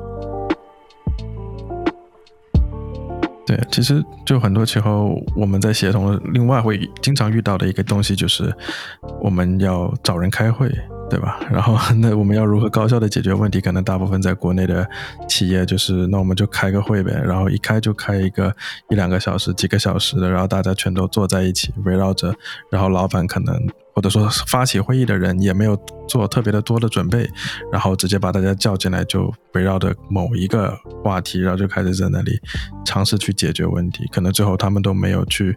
[3.50, 8.54] 对，其实就很多时候我们在协同，另外会经常遇到的一个东西就是
[9.20, 10.70] 我们要找人开会。
[11.10, 11.40] 对吧？
[11.50, 13.60] 然后 那我们要如何高效的解决问题？
[13.60, 14.88] 可能大部分在国内的
[15.28, 18.54] 企业就是，那我们就开个会呗，然后一开就开一个
[18.88, 22.32] 一两个小时、几个小时的，然后大家全都坐在一起，围绕着，
[22.70, 23.60] 然后老板可能
[23.94, 25.76] 或者说发起会议的人也没有
[26.08, 27.28] 做特别的多的准备，
[27.72, 32.40] 然后直接把大家叫进来，就围绕着某一个话题，然后就开始在那里
[32.84, 34.06] 尝试去解决问题。
[34.12, 35.56] 可能最后他们都没有去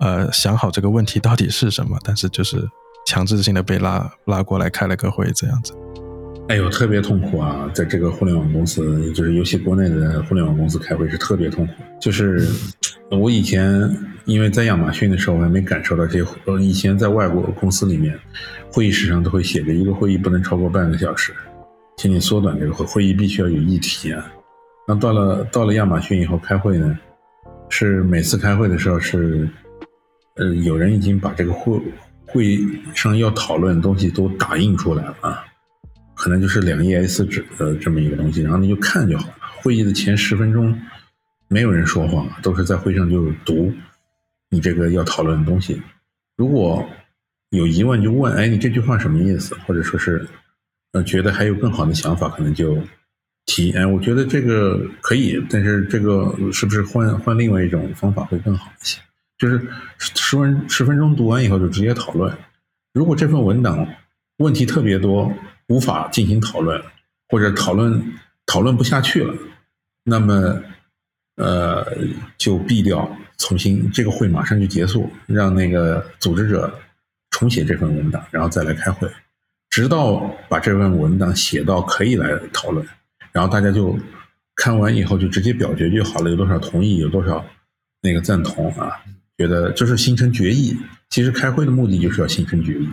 [0.00, 2.68] 呃想好这个问题到底是什么，但是就是。
[3.08, 5.72] 强制性的被拉拉过来开了个会，这样子，
[6.48, 7.68] 哎呦，特别痛苦啊！
[7.74, 11.72] 在这个互联网公司，就是尤其国内的互联网公司开会是特别痛苦。
[12.00, 12.48] 就是
[13.10, 13.90] 我以前
[14.26, 16.30] 因为在亚马逊的时候，我还没感受到这些。
[16.44, 18.16] 呃，以前在外国公司里面，
[18.72, 21.32] 会议室上都会写着一个会议不能超过半个小时，
[21.96, 24.32] 请你缩短这个会，会议必须要有议题啊。
[24.86, 26.96] 那到了到了亚马逊以后开会呢，
[27.70, 29.48] 是每次开会的时候是，
[30.36, 31.80] 呃，有人已经把这个会。
[32.28, 35.44] 会议上要讨论的东西都打印出来了啊，
[36.16, 39.34] 可能就是两页 A4 纸的这么一个东西，然后你就看就好了。
[39.62, 40.76] 会议的前十分钟
[41.46, 43.72] 没有人说话，都是在会上就读
[44.50, 45.80] 你这个要讨论的东西。
[46.36, 46.84] 如果
[47.50, 49.54] 有疑问就问，哎，你这句话什么意思？
[49.66, 50.26] 或者说是
[50.92, 52.76] 呃觉得还有更好的想法，可能就
[53.44, 53.70] 提。
[53.72, 59.00] 哎，我觉得这个可以，但是这个是不是换换另外一种方法会更好一些？
[59.38, 59.60] 就是
[59.98, 62.34] 十分十分钟读完以后就直接讨论。
[62.94, 63.86] 如果这份文档
[64.38, 65.32] 问题特别多，
[65.68, 66.82] 无法进行讨论，
[67.28, 68.02] 或者讨论
[68.46, 69.34] 讨论不下去了，
[70.04, 70.62] 那么
[71.36, 71.86] 呃
[72.36, 76.72] 就毙掉，重新这个会马上就结束，让那个组织者
[77.30, 79.10] 重写这份文档，然后再来开会，
[79.70, 80.18] 直到
[80.48, 82.86] 把这份文档写到可以来讨论，
[83.32, 83.98] 然后大家就
[84.54, 87.44] 看完以后就直接表决就好了，有多少同意，有多少
[88.00, 88.92] 那个赞同啊？
[89.38, 90.76] 觉得就是形成决议。
[91.10, 92.88] 其实开会的目的就是要形成决议，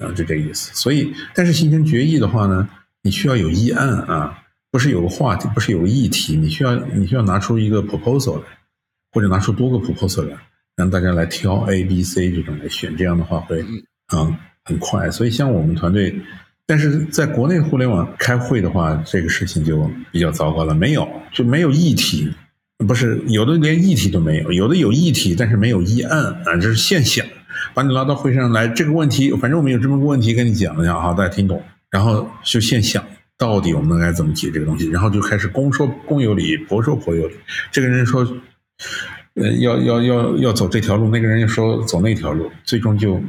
[0.00, 0.70] 啊，就这个意思。
[0.74, 2.68] 所以，但是形成决议的话呢，
[3.02, 4.36] 你需要有议案啊，
[4.70, 8.44] 不是有个话题，不是有个议题，你需要你需要拿出一个 proposal 来，
[9.12, 10.36] 或者拿出多个 proposal 来，
[10.74, 13.64] 让大家来挑 A、B、C 这种来选，这样的话会
[14.12, 15.10] 嗯很快。
[15.10, 16.18] 所以，像我们团队，
[16.66, 22.32] 但是在国内互联网开会的话，这个事情就比较糟糕了，没有就没有议题。
[22.88, 27.26] 不是有的连议题都没有，有的有议题，但是没有议案啊，这是现想，
[27.74, 33.04] 把你拉到会上来，这个问题，反正我们有这么个问题跟你讲一下哈，大家听懂，然后就现想
[33.36, 37.34] 到底我们该怎么解这个东西，然后就开始公说公有理，婆说婆有理，
[37.70, 38.26] 这个人说，
[39.34, 43.22] 呃，要要要要走这条路，那个人又说走那条路，最终就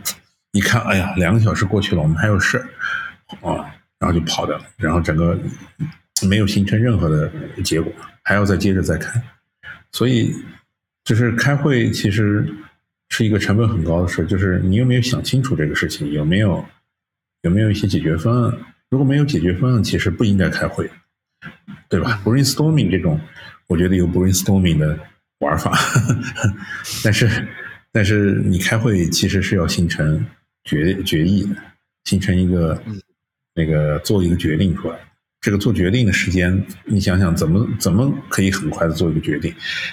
[0.52, 2.58] 一看，哎呀，两个小时过去了，我们还有事
[3.42, 3.66] 啊，
[4.00, 5.38] 然后就跑掉了，然后整个
[6.28, 7.32] 没有形成任何的
[7.64, 7.92] 结果，
[8.24, 9.22] 还要再接着再看。
[9.92, 10.34] 所以，
[11.04, 12.48] 就是开会其实
[13.12, 14.26] 是一个成本很高的事。
[14.26, 16.12] 就是你有没有想清楚这个事情？
[16.12, 16.66] 有没有
[17.44, 18.58] 有没有一些解决方案？
[18.90, 20.90] 如果没有解决方案，其实不应该开会，
[21.88, 23.20] 对吧？Brainstorming 这种，
[23.68, 24.98] 我觉得有 Brainstorming 的
[25.40, 25.78] 玩法，
[27.04, 27.48] 但是
[27.92, 30.26] 但是你开会其实是要形成
[30.64, 31.56] 决决议的，
[32.06, 32.82] 形成一个
[33.54, 34.98] 那个做一个决定出来。
[35.40, 39.52] 这个做决定的时间，你想想怎么怎么可以很快的做一个决定？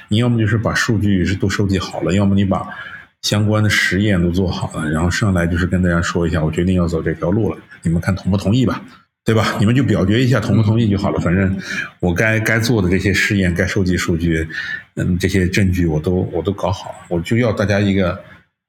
[0.09, 2.69] 你要么就是把数据是都收集好了，要么你把
[3.23, 8.83] 相关的实验都做好了，然后上来就是跟大家说一下，我决定要走这条路了，你们看同不同意吧？
[9.25, 9.57] 对吧？
[9.59, 11.21] 你们就表决一下同不同意就好了。
[11.21, 11.59] 反正
[12.01, 14.49] 我该该做的这些试验、该收集数据，
[14.95, 18.23] 嗯，这些证据我都我都搞好，我就要大家一个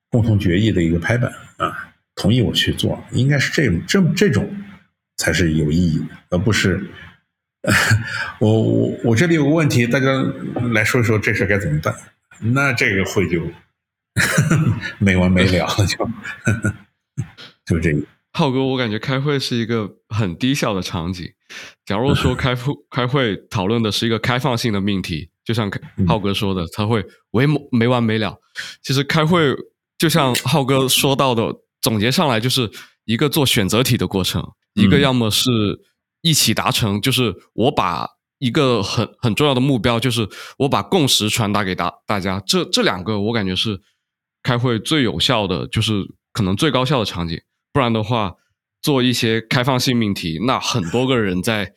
[0.10, 4.50] 共同决议的一个拍板啊，同意我去做，应该是这种这这种。
[5.22, 6.82] 才是有意义的，而不是
[8.40, 10.08] 我我我这里有个问题，大家
[10.72, 11.94] 来说一说这事该怎么办？
[12.40, 13.42] 那这个会就
[15.00, 18.02] 没完没了了， 就就这个。
[18.32, 21.26] 浩哥，我感觉开会是一个很低效的场景。
[21.86, 25.70] 假如说 开会开会讨论的是一个开放性的命题，就像
[26.08, 28.38] 浩哥说的，他会没没完没了。
[28.84, 29.56] 其实开会
[29.98, 31.52] 就像浩哥说到的，
[31.82, 32.70] 总结上来就是
[33.06, 34.48] 一个做选择题的过程。
[34.76, 35.50] 一个要么是
[36.22, 40.30] 一起达成，就是我把一个很很重要的目标，就是
[40.60, 42.42] 我把共识传达给大大家。
[42.46, 43.82] 这这两个我感觉是
[44.44, 47.40] 开会最有效的，就是可能最高效的场景。
[47.74, 48.36] 不然的话，
[48.82, 51.74] 做一些开放性命题，那很多个人在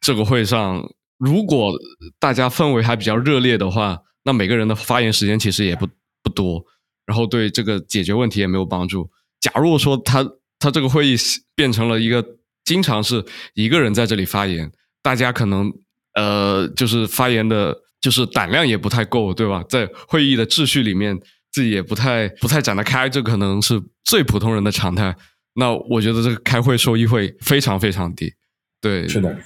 [0.00, 0.88] 这个会上，
[1.18, 1.72] 如果
[2.18, 5.86] 大家氛围还比较热烈的话，那每个人的发言时间其实也不
[6.22, 6.64] 不多，
[7.06, 9.10] 然后对这个解决问题也没有帮助。
[9.40, 10.28] 假如说他。
[10.62, 11.16] 他这个会议
[11.54, 12.22] 变成了一个
[12.66, 15.72] 经常是一个人在这里发言，大家可能
[16.12, 19.64] 呃就是发言的，就是胆量也不太够，对吧？
[19.70, 21.18] 在会议的秩序里面，
[21.52, 25.16] 自己也不太不太展得开，这可能是最普通人的常态。
[25.54, 28.32] 那我觉得这个开会收益会非常非常低。
[28.80, 29.36] 对，是的，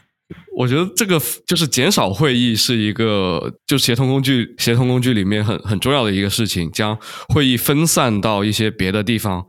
[0.57, 9.47] 我觉得这个就是减少会议是一个就协同工具协同工具里面很很重要的一个事情，将会议分散到一些别的地方，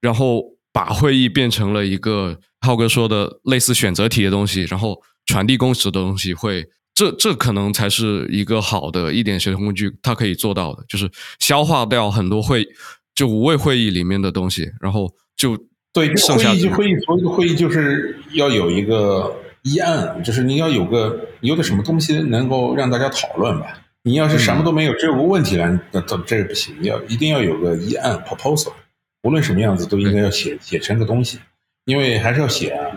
[0.00, 0.58] 然后。
[0.72, 6.64] 把会议变成了一个浩哥说的类似选择题的东西，然后传递共识的东西，会
[7.00, 12.68] 这这可能才是一个好的一点协同工具，它可以做到的，就是消化掉很多会
[13.14, 15.56] 就五位会议里面的东西，然后就
[15.94, 23.80] 对这个会议会议所有的会议就是要有一个议案，就是你要有个有点什么东西能够让大家讨论吧。
[24.02, 28.74] 你要是什么都没有，只有个问题来，那这这个不行，要一定要有个议案 proposal。
[29.22, 31.38] 无论什么样子，都应该要写写成个东西，
[31.86, 32.94] 因为还是要写啊。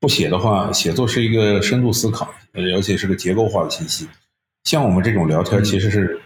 [0.00, 4.08] 不写的话，写作是一个深度思考，而且是个结构化的信息。
[4.64, 6.20] 像我们这种聊天，其实是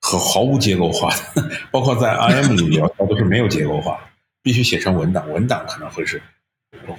[0.00, 3.98] 和毫无结构化的， 包括在 IM 里聊天都是没有结构化，
[4.42, 5.30] 必须写成文档。
[5.32, 6.20] 文档可能会是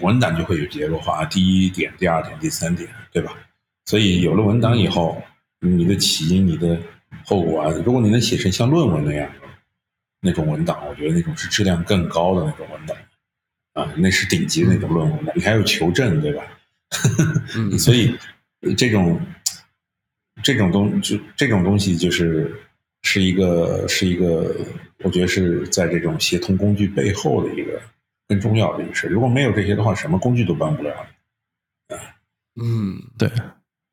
[0.02, 3.34] 文档就会有结构化，第一点、第二点、第三点，对吧？
[3.86, 5.22] 所以有了文档以后，
[5.62, 6.78] 你的起因、你的
[7.26, 9.30] 后果啊，如果你能写成像论文那样。
[10.20, 12.98] 那种文档，我觉得那种是质量更高的那种文档，
[13.78, 16.44] 啊，那是顶级的那种论文你还有求证，对吧？
[17.78, 18.18] 所以
[18.76, 19.22] 这种
[20.42, 22.52] 这种东就这种东西就是
[23.04, 24.56] 是一个是一个，
[25.04, 27.80] 我觉得是在这种协同工具背后的一个
[28.28, 29.08] 更重要的一个事。
[29.08, 30.92] 如果没有这些的话，什么工具都帮不了。
[32.60, 33.32] 嗯，对。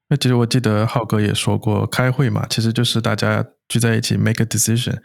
[0.08, 4.96] 那其实我记得浩哥也说过，开会嘛，其实就是大家聚在一起 make a decision，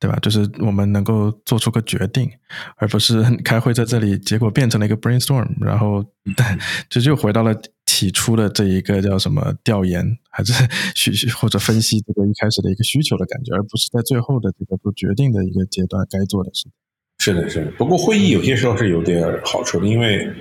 [0.00, 0.18] 对吧？
[0.22, 2.28] 就是我们能够做出个决定，
[2.76, 10.52] 而不是开会在这里，结果变成了一个 brainstorm，然后但这就回到了起初的这一个叫什么调研，还是
[10.94, 16.72] 需或者分析这个一开始的一个需求的感觉，而不是在最后的这个做决定的一个阶段该做的事情。
[17.18, 17.70] 是的，是的。
[17.72, 20.32] 不过会议有些时候是有点好处的，因为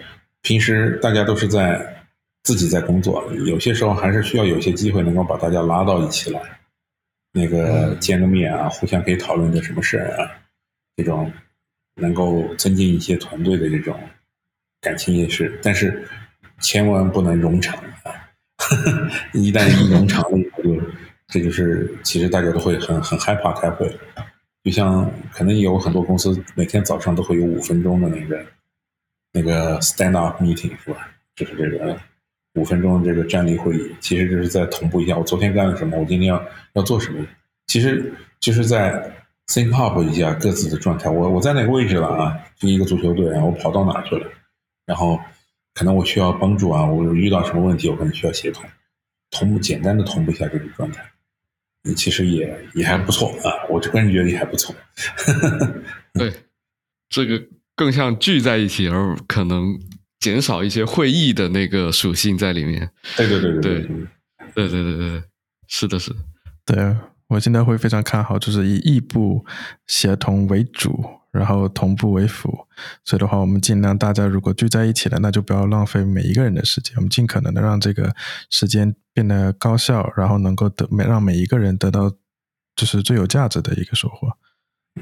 [0.42, 1.96] 平时大家都是在。
[2.42, 6.42] 自己在工作，有些时候还是需要有些机会能够把大家拉到一起来，
[7.32, 10.32] 那个见个面啊，互相可以讨论点什么事啊，
[10.96, 11.32] 这种
[11.96, 13.98] 能够增进一些团队的这种
[14.82, 16.08] 感情也是，但是
[16.60, 18.30] 千万不能冗长啊！
[19.34, 20.82] 一旦一冗长了以后，就
[21.28, 23.88] 这就是其实大家都会很很害怕开会，
[24.64, 28.46] 就像可能有很多公司每天早上都会有五分钟的那个
[29.32, 31.10] 那个 stand up meeting 是吧？
[31.36, 32.00] 就是这个。
[32.60, 36.44] 五分钟的这个站立会议，其实就是在同步一下我昨天干了什么，我今天要
[36.74, 37.26] 要做什么。
[37.68, 38.92] 其实就是在
[39.48, 41.10] think up 一下各自的状态。
[41.10, 42.38] 我我在哪个位置了啊？
[42.58, 44.28] 就一个足球队啊，我跑到哪去了？
[44.86, 45.18] 然后
[45.74, 48.66] 可能我需要帮助啊，我遇到什么问题，我可能需要协同，
[49.32, 51.02] 同步简单的同步一下这个状态。
[51.96, 54.76] 其实也也还不错啊，我个人觉得也还不错。
[56.14, 56.34] 对，
[57.08, 57.42] 这个
[57.76, 59.80] 更像聚在一起，而可能。
[60.20, 62.90] 减少一些会议的那个属性在里面。
[63.16, 63.84] 对对对对对
[64.54, 65.24] 对对对对，
[65.68, 66.18] 是的，是的。
[66.66, 66.98] 对
[67.28, 69.46] 我现在会非常看好，就是以异步
[69.88, 72.68] 协同为主，然后同步为辅。
[73.06, 78.16] 所以的话，我们尽量大家如果聚在一起了，那就不要浪费每一个人的时间，我们尽可能的让这个
[78.50, 82.12] 时间变得高效，然后能够得每让每一个人得到
[82.76, 84.36] 就是最有价值的一个收获。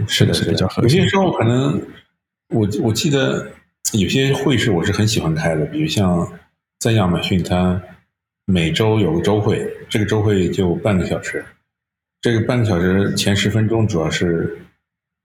[0.07, 1.81] 是的，是比较有些时候可能
[2.49, 3.51] 我我记得。
[3.93, 6.29] 有些会是我是很喜欢开的，比如像
[6.79, 7.81] 在亚马逊，它
[8.45, 11.43] 每周有个周会，这个周会就半个小时，
[12.21, 14.57] 这个半个小时前十分钟主要是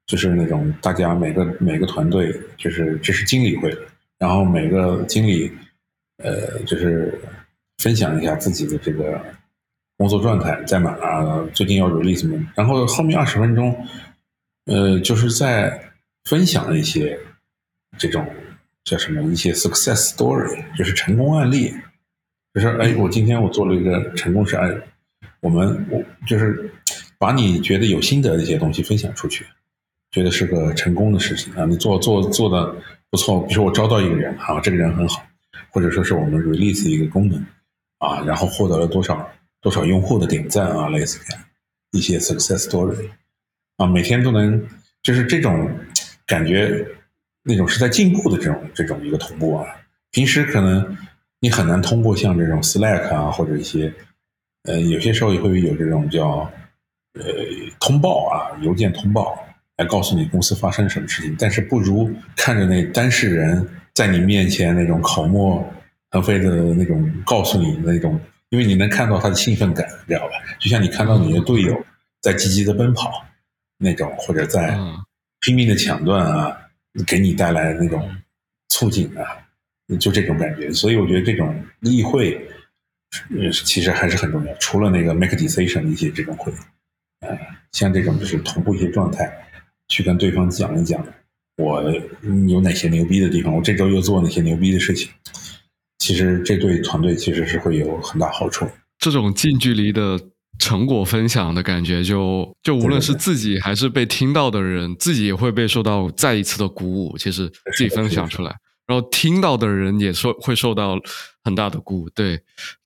[0.06, 3.76] 就是那种大家每个每个团队就是这是经理会，
[4.18, 5.50] 然后每个经理
[6.18, 7.20] 呃就是
[7.78, 9.20] 分享一下自己的这个
[9.96, 13.76] 工作状态在哪啊，最近要 release 什么，然后后面二十分钟
[14.66, 15.92] 呃就是在
[16.24, 17.18] 分享一些
[17.98, 18.24] 这种。
[18.84, 19.22] 叫什么？
[19.30, 21.72] 一些 success story，就是成功案例。
[22.54, 24.78] 就是哎，我今天我做了一个成功事案例，
[25.40, 26.70] 我们我就是
[27.16, 29.46] 把你觉得有心得的一些东西分享出去，
[30.10, 31.64] 觉得是个成功的事情啊。
[31.64, 32.74] 你做做做的
[33.08, 35.24] 不错，比如说我招到一个人啊，这个人很好，
[35.70, 37.42] 或者说是我们 release 一个功能
[37.98, 39.26] 啊，然后获得了多少
[39.62, 41.42] 多少用户的点赞啊，类似这样
[41.92, 43.08] 一些 success story
[43.78, 44.62] 啊，每天都能
[45.02, 45.70] 就是这种
[46.26, 46.86] 感觉。
[47.44, 49.66] 那种是在进步的这种这种一个同步啊，
[50.12, 50.96] 平时可能
[51.40, 53.92] 你很难通过像这种 Slack 啊或者一些，
[54.62, 56.48] 呃，有些时候也会有这种叫
[57.14, 57.24] 呃
[57.80, 59.36] 通报啊，邮件通报
[59.76, 65.68] 来告诉你公司发生什么事情，但是不如看着那当事人在你面前那种口沫
[66.10, 68.20] 横飞的那种告诉你那种，
[68.50, 70.34] 因为你能看到他的兴奋感，知道吧？
[70.60, 71.76] 就像你看到你的队友
[72.20, 73.10] 在积极的奔跑
[73.78, 74.78] 那种，或者在
[75.40, 76.56] 拼命的抢断啊。
[77.06, 78.08] 给你带来那种
[78.68, 79.24] 促进啊，
[79.98, 82.34] 就这种感觉，所以我觉得这种例会，
[83.36, 84.54] 呃，其实还是很重要。
[84.56, 86.52] 除了那个 make decision 的一些这种会，
[87.20, 87.38] 呃，
[87.72, 89.32] 像这种就是同步一些状态，
[89.88, 91.02] 去跟对方讲一讲
[91.56, 91.82] 我
[92.48, 95.10] 有哪些牛逼的地方，我这周又做哪些牛逼的事情。
[95.98, 98.68] 其实这对团队其实是会有很大好处。
[98.98, 100.31] 这种近距离的。
[100.58, 107.16] 成果分享的感觉，就就无论是自己还是被听到的人，自己也会被受到再一次的鼓舞。
[107.18, 108.54] 其实自己分享出来，
[108.86, 110.96] 然后听到的人也受会受到
[111.42, 112.10] 很大的鼓舞。
[112.10, 112.40] 对，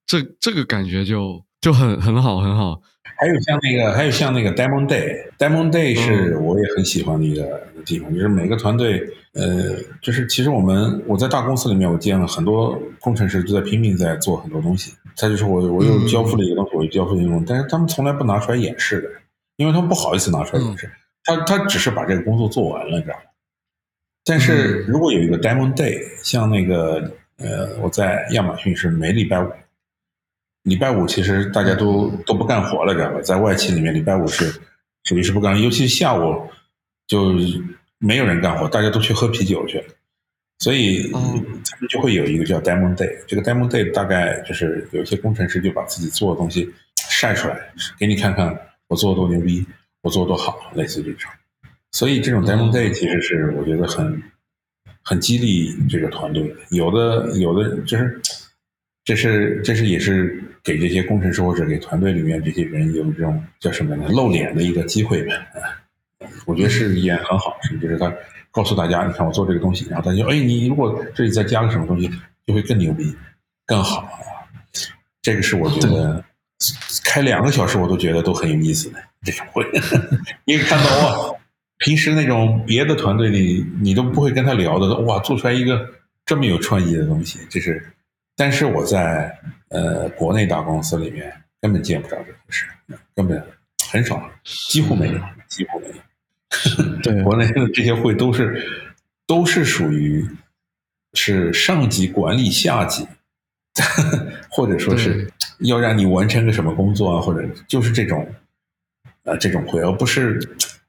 [0.06, 2.80] 这这个感觉就就很很好很好。
[3.18, 9.00] 还有像那个，还有像那个 Demon Day，Demon Day 是我也很喜欢的一个地方，就是每个团队，
[9.36, 14.94] 呃，就是其实我们我在大公司里面，我见了很多工程师都在拼命在做很多东西。
[15.14, 19.08] 他就说我我又交付了一个东西，我又交付一个东西，但是他们从来不拿出来演示的，
[19.56, 20.90] 因为他们不好意思拿出来演示。
[21.24, 23.20] 他他只是把这个工作做完了，你知道吗？
[24.24, 29.50] 但是如果有一个 Demo Day，像那个呃，我在亚马逊是每礼拜五。
[30.62, 33.20] 礼拜五其实大家都都不干活了，知道吧？
[33.20, 34.52] 在外企里面，礼拜五是
[35.04, 36.42] 属于是不干，尤其是下午
[37.06, 37.32] 就
[37.98, 39.84] 没有人干活，大家都去喝啤酒去了。
[40.58, 43.14] 所以他们就会有一个叫 Demo Day。
[43.26, 46.72] 这个 Demo Day 大概就是有些工程师就把自己做的东西
[47.10, 47.58] 晒出来，
[47.98, 49.66] 给你看看我做的多牛逼，
[50.00, 51.30] 我做的多好，类似这种。
[51.92, 54.22] 所以这种 demo day 其实是我觉得很
[55.02, 56.56] 很激励这个团队的。
[56.70, 58.18] 有的有的就是
[59.04, 65.46] 这是这是也是给这些工程师或者给团队里面这些人有这种叫什么呢露脸的一个机会呗。
[66.46, 68.12] 我觉得是也很好，是就是他
[68.50, 72.10] 告诉大家，你看我做这个东西，然后大家哎，你如果这里再加个什么东西，
[72.46, 73.14] 就会更牛逼、
[73.66, 74.08] 更好。
[75.22, 76.24] 这个是我觉得
[77.04, 79.64] 开两个小时我都觉得都很有意思的这种会，
[80.46, 81.34] 因为看到哇，
[81.78, 85.86] 平时那种别的团队里你都不会跟他聊的，哇，做出来一个
[86.24, 87.92] 这么有创意的东西，这是。
[88.36, 89.34] 但是我在
[89.68, 92.66] 呃国内大公司里面根本见不着这回事，
[93.14, 93.42] 根本
[93.90, 94.30] 很少，
[94.68, 95.94] 几乎没有，几乎没有。
[97.02, 98.64] 对，国内的这些会都是
[99.26, 100.26] 都是属于
[101.14, 103.06] 是上级管理下级。
[104.48, 108.26] 或者说是要让你完成个什么工作啊，或者就是这种，
[109.24, 110.40] 呃，这种会，而不是，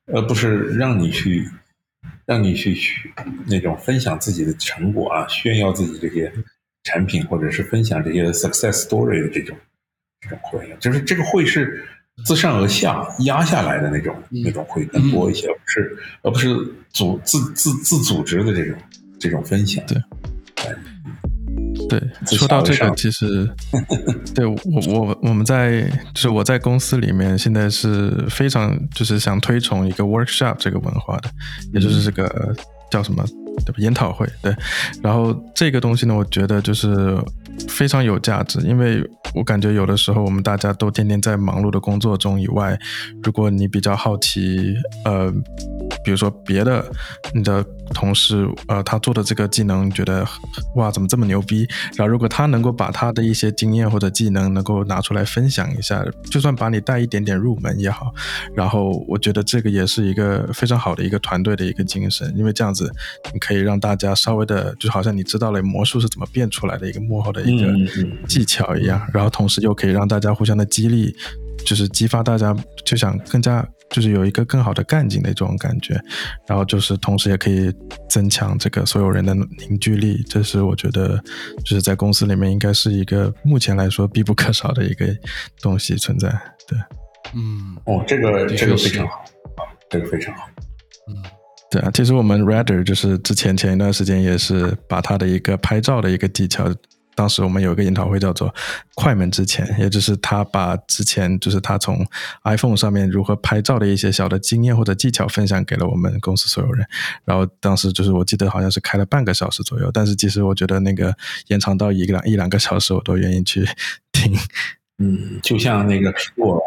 [0.06, 1.46] 而不是让你去，
[2.26, 3.14] 让你去去
[3.46, 6.32] 那种分享自己的成果啊，炫耀自己这些
[6.84, 9.58] 产品，或者是分享这些 success story 的这种
[10.22, 11.86] 这种会，就是这个会是
[12.26, 18.78] 自上而下压下来的那种那种会更多一些，而不是而不是组自自自组织的这种
[19.20, 19.84] 这种分享。
[19.86, 20.02] 对。
[21.90, 23.50] 对，说到这个，其实，
[24.36, 24.58] 对我
[24.88, 25.82] 我我们在
[26.14, 31.30] 就是我在公司里面现在是非常就是想推崇一个 workshop 这个文化的，
[31.74, 32.54] 也就是这个
[32.92, 33.24] 叫什么
[33.66, 34.54] 对吧研讨会对，
[35.02, 37.18] 然后这个东西呢，我觉得就是
[37.70, 39.04] 非常有价值，因为
[39.34, 42.78] 我感觉有的时候我们大家都天天在忙碌的工作中以外，
[43.24, 45.34] 如果你比较好奇，呃。
[46.04, 46.86] 比如说别的
[47.34, 50.26] 你的同事，呃，他做的这个技能，觉得
[50.76, 51.68] 哇，怎么这么牛逼？
[51.96, 58.14] 然后如果他能够把他的一些经验或者技能能够拿出来分享一下，就算把你带一点点入门也好。
[58.54, 62.90] 然后我觉得这个也是一个非常好的一个团队的一个精神，因为这样子
[63.34, 71.16] 你可以让大家稍微的，就好像你知道了魔术是怎么变出来的一个幕后的一个技巧一样，然后同时又可以让大家互相的激励。
[71.66, 76.00] 就是激发大家就想更加就是有一个更好的干劲的这种感觉，
[76.48, 77.74] 然后就是同时也可以
[78.08, 81.22] 增强这个所有人的凝聚力，这是我觉得
[81.66, 85.08] 就是在公司里面应该是一个目前来说必不可少的一个
[85.60, 86.30] 东西存在。
[86.70, 86.80] 对，
[87.36, 89.26] 嗯，哦，这个这个非常好，
[89.90, 90.48] 这个非常好。
[91.10, 91.16] 嗯，
[91.70, 96.74] 对啊，其实我们 Redder 就是之前前一段时间也是把他的一个拍照的一个技巧。
[97.18, 98.54] 当时我们有一个研讨会叫做
[98.94, 102.06] “快门之前”，也就是他把之前就是他从
[102.44, 106.86] iPhone 上面如何拍照的一些小的经验或者技巧分享给了我们公司所有人。
[107.26, 111.12] 然后当时就是我记得好像是开了半个小时左右，但是其实我觉得那个
[111.48, 113.68] 延长到一个两一两个小时，我都愿意去
[114.12, 114.38] 听。
[115.00, 116.62] 嗯，就像那个苹果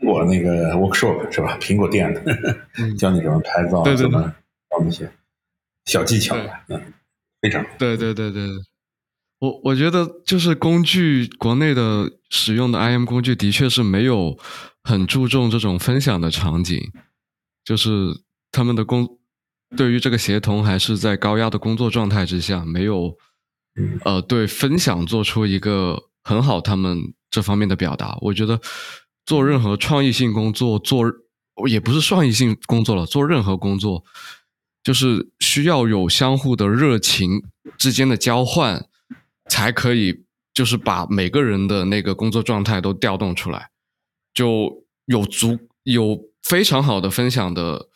[0.00, 1.56] 苹果那个 workshop 是吧？
[1.60, 2.20] 苹果店的
[2.98, 4.20] 教你怎么拍照，怎么
[4.68, 5.08] 搞那些
[5.84, 6.36] 小技巧，
[6.66, 6.92] 嗯，
[7.40, 8.48] 非常对对对对。
[9.42, 14.38] 我我觉得就是工具，国内的使用的 IM 工具的确是没有
[14.84, 16.80] 很注重这种分享的场景，
[17.64, 17.90] 就是
[18.52, 19.18] 他们的工
[19.76, 23.16] 对于这个协同还是在高压的工作状态之下，没有
[24.04, 28.16] 呃对分享做出一个很好他们这方面的表达。
[28.20, 28.60] 我觉得
[29.26, 31.04] 做任何创意性工作，做
[31.68, 34.04] 也不是创意性工作了，做任何工作
[34.84, 37.42] 就是需要有相互的热情
[37.76, 38.86] 之间的交换。
[39.52, 40.24] 才可以，
[40.54, 43.68] 就是把每个人的那个工作状态都调动出来，
[44.32, 47.90] 就有足有非常好的分享的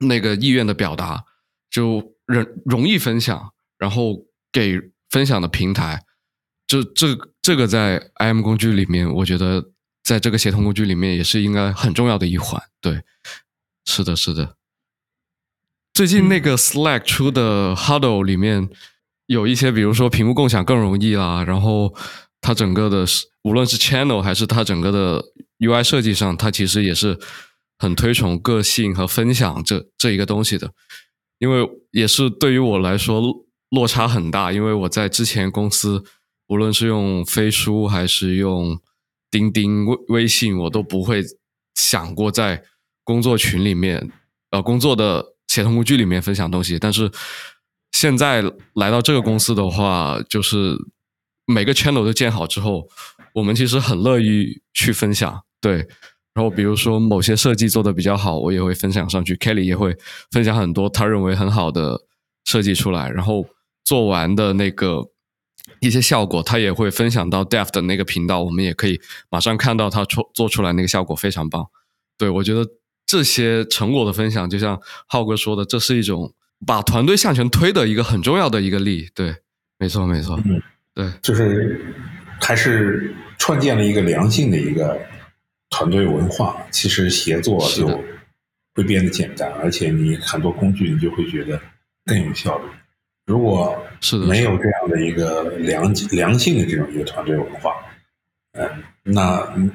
[0.00, 1.24] 那个意愿的表达，
[1.70, 6.04] 就容容易分享，然后给分享的平台，
[6.66, 9.70] 这这这个在 IM 工具里面，我觉得
[10.04, 12.62] 在这个协同工具里面也是应该很重要的一环。
[12.82, 13.02] 对，
[13.86, 14.58] 是的，是的。
[15.94, 18.68] 最近那个 Slack 出的 Huddle 里面。
[19.26, 21.92] 有一些，比如说屏幕共享更容易啦，然后
[22.40, 23.04] 它整个的，
[23.42, 25.24] 无论是 channel 还是它整个的
[25.58, 27.18] UI 设计上，它其实也是
[27.78, 30.70] 很推崇个性和分享这这一个东西的。
[31.38, 33.20] 因为也是对于我来说
[33.70, 36.04] 落差很大，因为我在之前公司，
[36.46, 38.78] 无论是用飞书还是用
[39.30, 41.24] 钉钉、微微信，我都不会
[41.74, 42.62] 想过在
[43.02, 44.08] 工作群里面，
[44.50, 47.10] 呃，工作的协同工具里面分享东西，但是。
[47.96, 48.42] 现在
[48.74, 50.76] 来到这个公司的话，就是
[51.46, 52.86] 每个 channel 都建好之后，
[53.32, 55.42] 我们其实很乐意去分享。
[55.62, 55.76] 对，
[56.34, 59.34] 然后比如说某些设计做的比较好，我也会分享上去。
[59.36, 59.96] Kelly 也会
[60.30, 62.02] 分享很多他认为很好的
[62.44, 63.46] 设计出来，然后
[63.82, 65.08] 做完的那个
[65.80, 71.66] 一些效果，他也会分享到 Dev 的那个频道，我们也可以马上看到他出做出来那个效果非常棒。
[72.18, 72.68] 对我觉得
[73.06, 76.34] 这些成果的分享，就像浩哥说的，这是一种
[76.64, 79.08] 把团队向前推的一个很重要的一个力。
[79.14, 79.34] 对，
[79.78, 80.40] 没错，没错。
[80.44, 80.62] 嗯，
[80.94, 81.84] 对，就是
[82.40, 84.98] 还是创建了一个良性的一个
[85.70, 86.56] 团队文化。
[86.70, 87.86] 其实协作就
[88.74, 91.60] 会变得简单，而且你很多工具你就会觉得
[92.04, 92.64] 更有效率。
[93.26, 97.72] 如果是的没有这样的一个良良性的这种一个团队文化，
[98.52, 98.70] 嗯，
[99.02, 99.70] 那嗯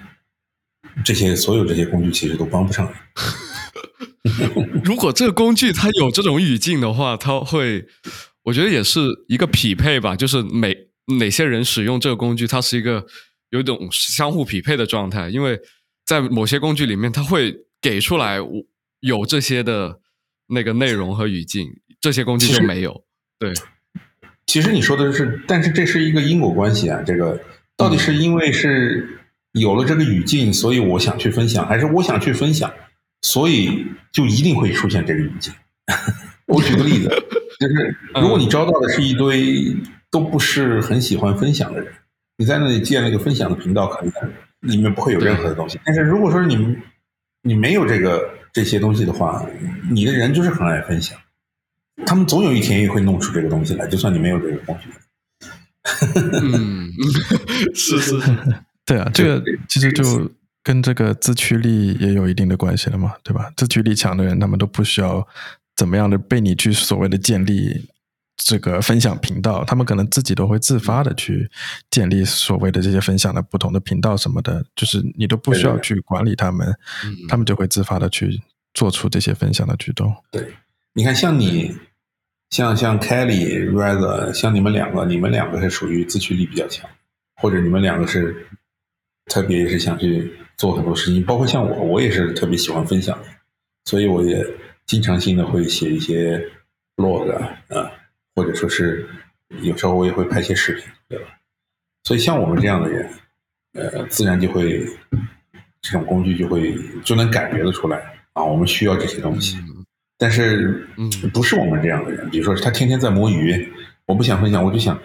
[1.04, 3.22] 这些所有这些工具其实都帮不上你。
[4.84, 7.86] 如果这个工具它有这种语境的话，它会，
[8.44, 10.76] 我觉得也是一个匹配吧，就是每
[11.20, 13.06] 哪些人使用这个工具，它是一个
[13.50, 15.60] 有一种相互匹配的状态，因为
[16.06, 18.38] 在某些工具里面，它会给出来
[19.00, 20.00] 有这些的
[20.48, 21.68] 那个内容和语境，
[22.00, 23.04] 这些工具就没有。
[23.40, 23.54] 对，
[24.46, 27.02] 其实你说的是，但是这是一个因果关系啊。
[27.02, 27.40] 这个
[27.76, 29.20] 到底是因为是
[29.54, 32.72] 有了这个语境，所以我想去分享，还是我想去分享，
[33.22, 35.54] 所以就一定会出现这个语境？
[36.48, 37.10] 我举个例子，
[37.60, 39.76] 就是如果你招到的是一堆
[40.10, 41.94] 都不是很喜欢分享的人，
[42.38, 44.14] 你在那里建了一个分享的频道，可能
[44.62, 45.80] 里面不会有任何的东西。
[45.86, 46.76] 但是如果说你
[47.42, 49.46] 你没有这个这些东西的话，
[49.90, 51.18] 你的人就是很爱分享。
[52.06, 54.90] 他们总有一天也会弄出这个东西来，就算你没有这个工具。
[56.42, 56.92] 嗯，
[57.74, 58.20] 是 是，
[58.86, 60.04] 对啊，这个其实就
[60.64, 63.52] 跟这个自驱力也有一定的关系了嘛，对吧？
[63.58, 65.28] 自驱力强的人，他们都不需要
[65.76, 67.90] 怎么样的被你去所谓的建立
[68.38, 71.50] 这个分享频道，他们可能自己都会自发的去
[71.90, 76.74] 建立所谓的这些分享的不同的频道什么的，就是你都不需要去管理他们，
[77.28, 78.42] 他们就会自发的去
[78.74, 80.16] 做出这些分享的举动。
[80.32, 80.54] 对，
[80.94, 81.76] 你看，像你。
[82.52, 86.86] 像像 Kelly、Rather，像你们两个，你们两个是属于自驱力比较强，
[87.38, 88.46] 或者你们两个是
[89.28, 93.18] 特别是想去做很多事情，包括像我，我也是特别喜欢分享，
[93.86, 94.46] 所以我也
[94.86, 96.40] 经常性的会写一些
[96.96, 97.92] blog 啊，
[98.36, 99.10] 或者说是
[99.64, 101.26] 有时候我也会拍些视频，对吧？
[102.04, 103.10] 所以像我们这样的人，
[103.74, 104.86] 呃，自然就会
[105.82, 107.98] 这种工具就会就能感觉得出来
[108.34, 109.58] 啊，我们需要这些东西。
[110.16, 112.30] 但是，嗯，不是我们这样的人。
[112.30, 113.68] 比如说，他天天在摸鱼，
[114.06, 115.02] 我不想分享，我就想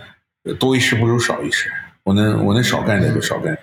[0.59, 1.73] 多一事不如少一事。
[2.03, 3.59] 我能，我能少干点就少干点。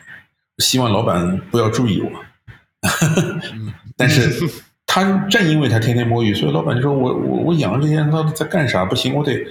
[0.58, 2.12] 希望老板不要注意我。
[3.98, 4.48] 但是，
[4.86, 8.86] 他正因为他天天摸鱼，所以老板就说我我我养这些人他在干啥？
[8.86, 9.46] 不行，我得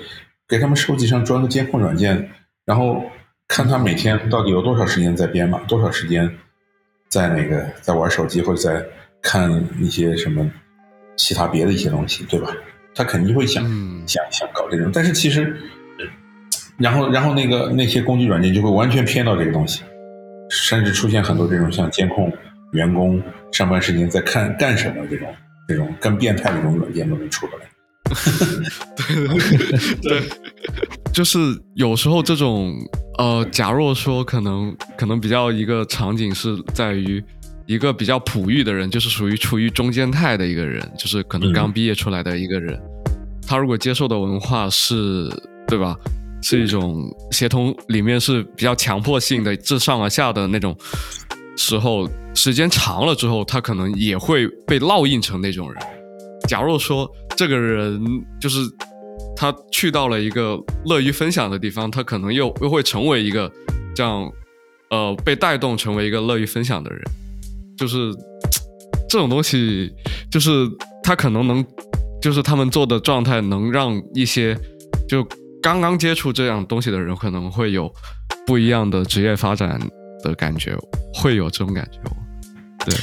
[0.49, 2.31] 给他们手机上装个监控软件，
[2.65, 3.03] 然后
[3.49, 6.31] 看他每天到底有多少时间在编码，多少时间
[7.09, 8.85] 在那个在玩手机或者在
[9.23, 10.51] 看一些什么。
[11.15, 12.49] 其他别的一些东西，对吧？
[12.95, 13.63] 他肯定会想
[14.07, 15.55] 想想搞这种，但是其实，
[16.79, 19.83] 然后然后那个那些工具软件就会完全偏到这个东西，
[20.53, 22.31] 甚至出现很多这种像监控
[22.73, 23.21] 员工
[23.53, 25.27] 上班时间在看干什么这种
[25.67, 27.53] 这种更变态的这种软件都能出来。
[28.97, 29.07] 对
[30.03, 30.23] 对，
[31.13, 31.39] 就是
[31.75, 32.75] 有时候这种
[33.19, 37.23] 呃，假若说可能可能比较一个场景是在于。
[37.65, 42.79] 一个比较璞玉的人，就是属于处于中间态的一个人，就是可能刚毕业出来的一个人。
[43.47, 45.31] 他如果接受的文化是，
[45.69, 45.97] 对吧？
[46.43, 50.77] 是一种协同里面是比较强迫性的，自上而下的那种
[51.57, 55.83] 时候，时间长了之后，他可能也会被烙印成那种人。
[56.49, 58.01] 假如说这个人
[58.41, 58.61] 就是
[59.37, 63.51] 他去到了一个乐于分享的地方，他可能又又会成为一个
[63.95, 64.31] 这样，
[64.91, 67.01] 呃，被带动成为一个乐于分享的人。
[67.79, 68.13] 就是
[69.09, 69.91] 这种东西，
[70.31, 70.69] 就是
[71.03, 71.65] 他可能能，
[72.21, 74.57] 就是他们做的状态能让一些
[75.09, 75.27] 就
[75.63, 77.91] 刚刚接触这样东西的人可能会有
[78.47, 79.81] 不一样的职业发展
[80.23, 80.77] 的感觉，
[81.15, 81.99] 会有这种感觉。
[82.85, 82.95] 对，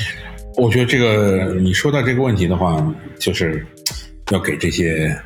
[0.57, 3.65] 我觉得这个你说到这个问题的话，就是
[4.31, 5.17] 要给这些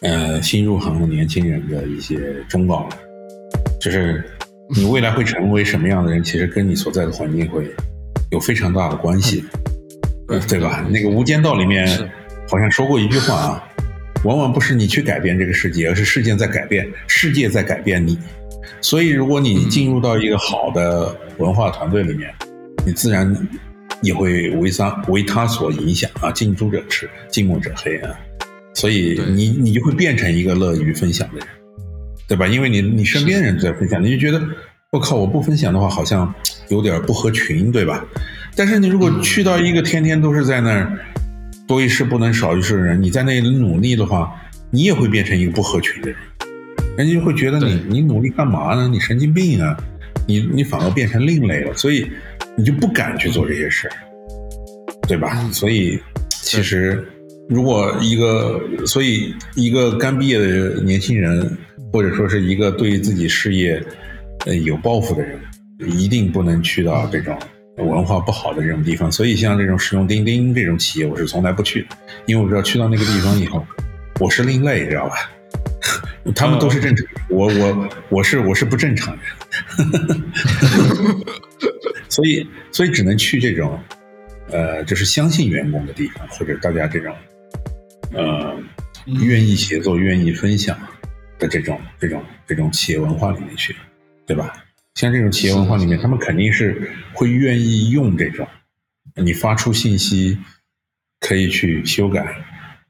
[0.00, 2.18] 呃新入行的年轻人的一些
[2.48, 2.88] 忠告，
[3.80, 4.24] 就是
[4.74, 7.70] 你未来会成为什么样的人，其实跟你所在的环境会。
[8.30, 9.44] 有非常大的关系，
[10.48, 10.86] 对吧？
[10.88, 11.86] 那个《无间道》里面
[12.48, 13.68] 好像说过一句话啊，
[14.24, 18.18] 往往不是你去改变这个世界，而是事件在改变，世界在改变你。
[18.80, 22.30] 所以，如果你进入到一个好的文化团队里面，
[22.86, 23.34] 你自然
[24.00, 28.10] 也会为他为他所影响啊，近朱者赤，近墨者黑啊。
[28.74, 31.46] 所以，你你就会变成一个乐于分享的人，
[32.28, 32.46] 对吧？
[32.46, 34.40] 因为你你身边人都在分享，你就觉得。
[34.92, 35.16] 我靠！
[35.16, 36.34] 我不分享的话，好像
[36.68, 38.04] 有点不合群，对吧？
[38.54, 40.98] 但是你如果去到一个天天都是在那儿
[41.72, 44.30] 多一事不能少一事的人，你在那里努力的话，
[44.70, 46.18] 你也会变成一个不合群的人，
[46.98, 48.86] 人家就会觉得你你努力干嘛呢？
[48.88, 49.74] 你神经病啊！
[50.28, 52.06] 你你反而变成另类了，所以
[52.58, 53.94] 你就不敢去做这些事儿，
[55.08, 55.48] 对吧？
[55.50, 55.98] 所以
[56.42, 57.02] 其实
[57.48, 61.56] 如果一个，所以一个刚毕业的年轻人，
[61.90, 63.82] 或者说是一个对自己事业
[64.44, 65.40] 呃有抱负的人，
[65.86, 67.34] 一定不能去到这种
[67.76, 69.10] 文化不好的这种地方。
[69.10, 71.96] 所以像这种使用钉钉这种企业，我是从来不去的，
[72.26, 73.66] 因为我知道去到那个地方以后，
[74.20, 75.30] 我是另类，知道吧？
[76.36, 79.24] 他们都是正常，我我我是我是不正常人，
[82.08, 83.78] 所以所以只能去这种，
[84.50, 87.12] 呃，就是相信员工的地方，或者大家这种，
[88.12, 88.56] 呃，
[89.06, 90.78] 愿意协作、愿意分享
[91.40, 93.74] 的这种这种这种企业文化里面去，
[94.24, 94.54] 对吧？
[94.94, 98.46] 像这种企业文化里面，他们肯定是会愿意用这种，
[99.16, 100.38] 你发出信息
[101.20, 102.24] 可以去修改。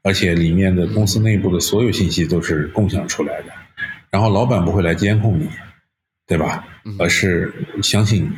[0.05, 3.53] 而且里面的公司内部的所有信息都是共享出来的，
[4.09, 5.47] 然后老板不会来监控你，
[6.27, 6.67] 对吧？
[6.99, 7.49] 而是
[7.81, 8.31] 相信你，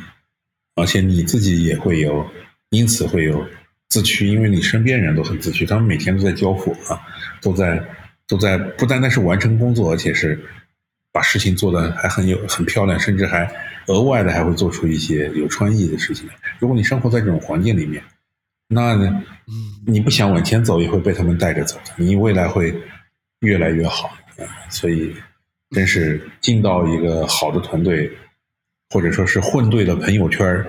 [0.76, 2.24] 而且你自己也会有，
[2.70, 3.44] 因此会有
[3.88, 7.02] 自驱，因为你身边人都很自驱，他们每天都在交付啊，
[7.42, 7.84] 都在
[8.28, 10.40] 都在不单单是完成工作，而且是
[11.16, 13.50] 把事情做得还很有很漂亮，甚至还
[13.86, 16.28] 额外的还会做出一些有创意的事情。
[16.58, 18.02] 如果你生活在这种环境里面。
[18.68, 19.22] 那呢？
[19.86, 21.78] 你不想往前走，也会被他们带着走。
[21.96, 22.74] 你未来会
[23.38, 24.10] 越来越好，
[24.68, 25.14] 所以
[25.70, 28.10] 真是进到一个好的团队，
[28.90, 30.66] 或者说是混对了朋友圈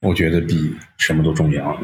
[0.00, 1.80] 我觉得比什么都重要。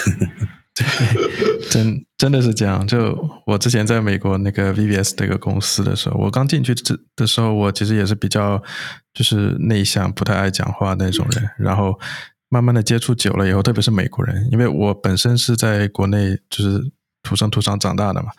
[1.70, 2.86] 真真的是这样。
[2.86, 3.16] 就
[3.46, 8.62] 我之前在美国那个 VBS 这个公司的时候，我刚进去这的时候，我其实也是比较
[9.14, 11.98] 就是内向，不太爱讲话那种人，然后。
[12.50, 16.82] 慢慢的接触久了以后，特别是美国人，因为我本身是在国内就是
[17.22, 18.30] 土生土长长大的嘛，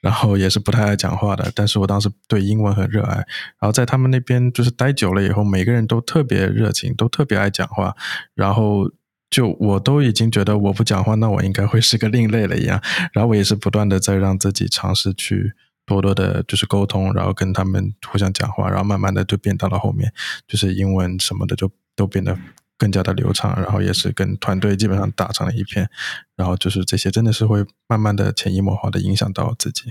[0.00, 7.96] 然后也是不太爱讲话的，但是我当时对英文很热爱，然后在他们那边就是待久了以后，每个人都特别热情，都特别爱讲话，
[8.36, 8.88] 然后
[9.30, 12.80] 就我都已经觉得我不讲话，那我应该会是个另类了一样，
[13.12, 15.52] 然后我也是不断的在让自己尝试去
[15.84, 20.12] 多多的，就是沟通，然后跟他们互相讲话，然后慢慢的就变到了后面，
[20.46, 22.38] 就是英文什么的就都变得。
[22.78, 25.88] 更加的流畅，然后也是跟团队基本上打成了一片，
[26.36, 29.84] 然后就是这些真的是会慢慢的潜移默化的影响到自己。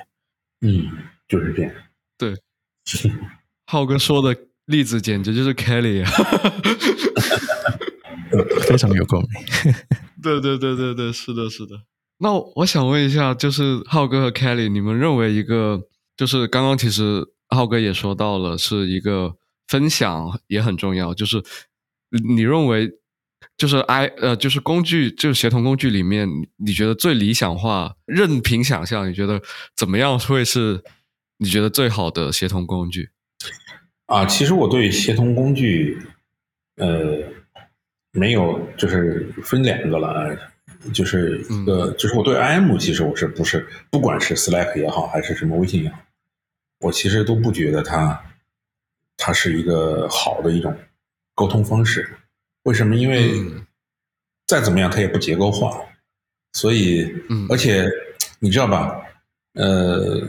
[0.61, 0.85] 嗯，
[1.27, 1.71] 就是这样。
[2.15, 2.37] 对，
[3.65, 6.11] 浩哥说的例子简直就是 Kelly 啊，
[8.67, 9.73] 非常有共鸣。
[10.21, 11.75] 对对对对对，是的，是的。
[12.19, 15.81] 那我想问一下，就是浩哥和 Kelly，你们认为一个
[16.15, 19.35] 就是刚刚其实浩哥也说到了，是一个
[19.67, 21.43] 分享也很重要，就是。
[22.35, 22.89] 你认为
[23.57, 29.41] 就是 I 呃，就是工具，就是协同工具里面，你觉得最理想化，任凭想象，你觉得
[29.75, 30.81] 怎么样会是
[31.39, 33.09] 你觉得最好的协同工具？
[34.05, 35.97] 啊，其实我对协同工具，
[36.77, 37.21] 呃，
[38.15, 40.35] 没有，就是分两个了，
[40.93, 45.99] 就是一个，就是我对 IM，其实我是不是，不管是 Slack 也好，还是什么微信也好，
[46.79, 48.19] 我其实都不觉得它，
[49.17, 50.75] 它是一个好的一种。
[51.37, 52.09] 沟通方式，
[52.63, 52.95] 为什么？
[52.95, 53.29] 因为
[54.47, 55.77] 再怎么样，它也不结构化，
[56.53, 57.13] 所以，
[57.49, 57.85] 而且
[58.39, 58.95] 你知道吧？
[59.55, 60.25] 呃，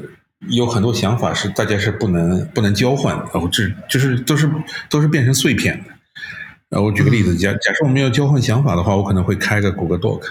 [0.48, 4.50] 有很多想法是大家是不能不能交换，然后这就是都是
[4.90, 5.95] 都是变成碎片的。
[6.76, 10.22] 呃，我举个例子，假假设我们要交换想法的话，我可能会开个谷歌 Doc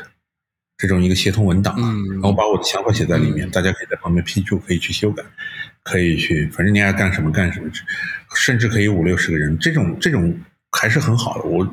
[0.78, 1.76] 这种一个协同文档，
[2.14, 5.24] 然后把我的想法写在里面，大家可以在旁边批注，可以去修改，
[5.84, 7.70] 可以去，反正你爱干什么干什么，
[8.36, 10.38] 甚至可以五六十个人，这种这种。
[10.78, 11.46] 还是很好的。
[11.46, 11.66] 我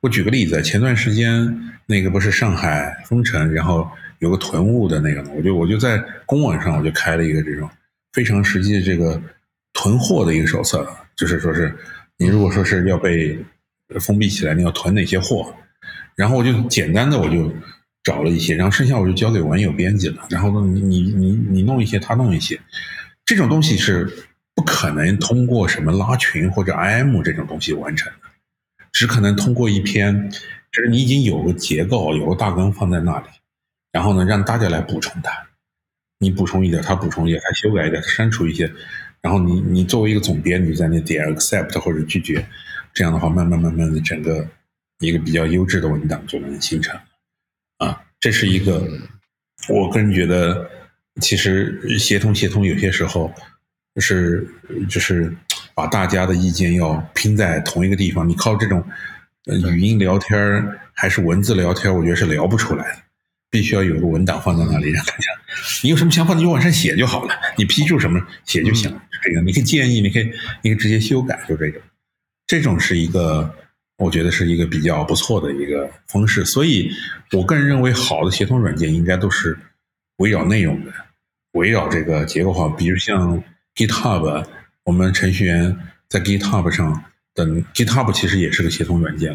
[0.00, 3.88] 我举个例子，前段时间那个不是上海封城，然后
[4.18, 7.70] 有个囤物的那个，我就我就在公网上我就开了一个这种
[8.12, 9.22] 非常实际的这个
[9.72, 10.84] 囤货的一个手册，
[11.14, 11.72] 就是说是
[12.16, 13.38] 你如果说是要被
[14.00, 15.54] 封闭起来，你要囤哪些货，
[16.14, 17.52] 然后我就简单的我就
[18.02, 22.60] 找了一些，然后剩下我就交给网友编辑了，然后呢你你你你弄一些，他弄一些，
[23.24, 24.10] 这种东西是
[24.54, 28.28] 不可能通过什么拉群或者 IM 这种东西完成的。
[28.92, 30.30] 只可能通过一篇，
[30.70, 33.26] 就是你已经有个结构，有个大纲放在那里，
[33.90, 35.32] 然后呢，让大家来补充它。
[36.18, 38.70] 你补充一点，他补充一点，他修改一点，他删除一些，
[39.22, 42.46] 然后你你作为一个总编，你在那点 accept 或者拒绝，
[42.92, 44.46] 这样的话，慢慢慢慢的，整个
[45.00, 46.98] 一个比较优质的文档就能形成。
[47.78, 48.86] 啊，这是一个，
[49.68, 50.70] 我个人觉得，
[51.20, 53.32] 其实协同协同有些时候
[53.96, 54.46] 是
[54.88, 55.34] 就是。
[55.74, 58.84] 把大家的意见要拼在同一个地方，你靠这种
[59.46, 60.62] 语音聊天
[60.92, 62.98] 还是文字聊天，我觉得是聊不出来的。
[63.48, 65.30] 必须要有个文档放在那里，让大家，
[65.82, 69.02] 你有什么想法你就往上写就好了，你批注什么写就行了。
[69.22, 70.30] 这个你可以建议，你可以
[70.60, 71.80] 你可以直接修改，就这种。
[72.52, 73.50] 这种是一个
[73.96, 76.44] 我觉得是一个比较不错的一个方式。
[76.44, 76.90] 所以
[77.30, 79.56] 我个人认为，好的协同软件应该都是
[80.18, 80.92] 围绕内容的，
[81.52, 82.68] 围绕这个结构化。
[82.76, 83.42] 比如像
[83.74, 84.44] GitHub，
[84.84, 85.74] 我们程序员
[86.10, 87.02] 在 GitHub 上
[87.34, 89.34] 等 GitHub 其实也是个协同软件，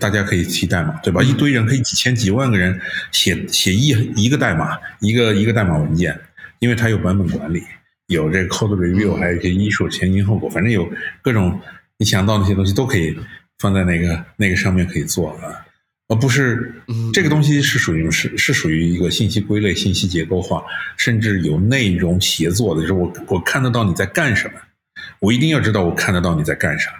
[0.00, 1.22] 大家可以提代码，对吧？
[1.22, 2.80] 一堆人可以几千几万个人
[3.12, 6.20] 写写一一个代码，一个一个代码文件，
[6.58, 7.62] 因为它有版本管理，
[8.08, 10.90] 有这个 code review，还有一些因素前因后果，反正有
[11.22, 11.60] 各种
[11.98, 13.16] 你想到那些东西都可以
[13.58, 15.64] 放在那个那个上面可以做啊，
[16.08, 16.74] 而不是
[17.12, 20.62] 这个东西是属于是是属于一个信息归类、信息结构化，
[20.96, 24.54] 甚至有内容协作的，就是我我看得到你在干什么，
[25.20, 26.90] 我一定要知道我看得到你在干啥。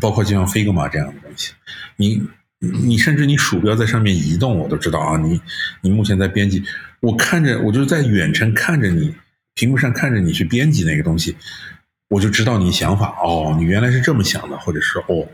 [0.00, 1.52] 包括就像 Figma 这样的东西，
[1.96, 2.22] 你
[2.58, 5.16] 你甚至你鼠标在上面移动，我都知道啊。
[5.16, 5.40] 你
[5.80, 6.62] 你目前在编辑，
[7.00, 9.12] 我看着我就在远程看着你
[9.56, 11.36] 屏幕上看着你去编辑那个东西，
[12.10, 15.26] 我就知道你想法哦，你原来是这么想的，或者是哦，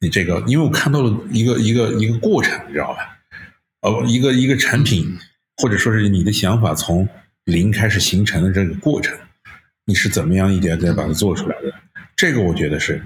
[0.00, 3.16] 你这个因为我看到了一个一个一个过程，你知道吧？
[3.82, 5.16] 呃，一个一个产品，
[5.58, 7.08] 或者说是你的想法从
[7.44, 9.16] 零开始形成的这个过程，
[9.84, 11.72] 你是怎么样一点点把它做出来的？
[12.16, 13.00] 这个我觉得是。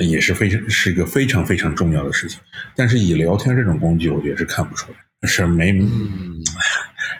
[0.00, 2.38] 也是非常是一个非常非常重要的事情，
[2.76, 5.76] 但是以聊天这种工具，我觉得是看不出来，是没，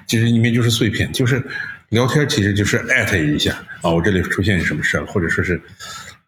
[0.07, 1.45] 其实里面就是碎片，就是
[1.91, 5.61] 聊天，其实就是艾特一下啊，我这里出现什么事儿，或者说是，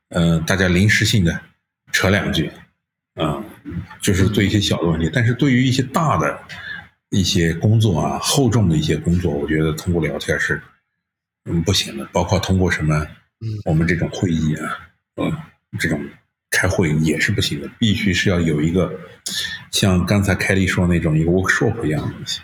[0.08, 1.40] 呃，大家临时性的
[1.92, 2.50] 扯两句，
[3.14, 3.44] 啊，
[4.00, 6.40] 就是做一些小的问题，但是对于一些大的
[7.10, 10.60] 一些工作啊，厚重的一些工作，我觉得通过聊天是
[11.44, 13.06] 嗯不行的，包括通过什么，
[13.64, 14.78] 我们这种会议啊，
[15.16, 15.32] 嗯，
[15.78, 16.00] 这种。
[16.52, 18.92] 开会也是不行的，必须是要有一个
[19.70, 22.40] 像刚才凯莉说那种一个 workshop 一样的东西，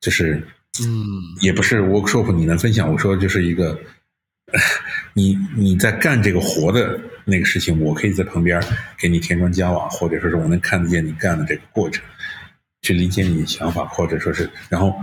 [0.00, 0.44] 就是
[0.84, 1.06] 嗯，
[1.40, 3.78] 也不是 workshop 你能分享，我说就是一个
[5.14, 8.62] 你你在干这个活的那个事情，我可以在旁边
[8.98, 12.04] 给你添砖加瓦，或者说是我能看得见你干的这个过程，
[12.82, 14.94] 去理解你的想法，或者说是然后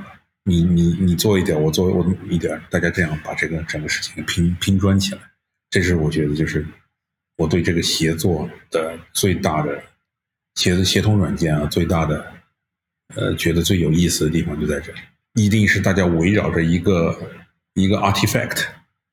[0.43, 5.21] 你你你做一点，我做我一点，大家这样把这个整个事情拼拼砖起来，
[5.69, 6.65] 这是我觉得就是。
[7.37, 9.83] 我对这个协作的最大的
[10.53, 12.23] 协协同软件啊，最大的
[13.15, 14.99] 呃，觉得最有意思的地方就在这里，
[15.33, 17.17] 一定是大家围绕着一个
[17.73, 18.63] 一个 artifact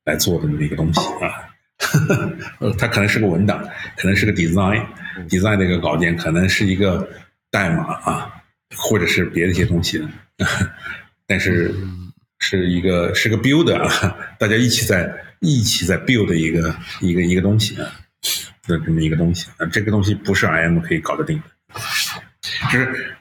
[0.05, 1.49] 来做的那么一个东西啊。
[2.61, 3.59] 呃，它可能是个文档，
[3.97, 7.09] 可能是个 design，design 的一个稿件，可能是一个
[7.51, 8.31] 代码啊，
[8.77, 10.07] 或者是别的一些东西，
[11.27, 11.75] 但是
[12.39, 15.11] 是一个是个 build 啊，大家一起在
[15.41, 17.91] 一起在 build 一个一个一个东西啊。
[18.66, 21.43] 的这么一个东西啊，这个东西不是 I M 可以搞得定
[21.73, 21.81] 的，
[22.71, 23.16] 就是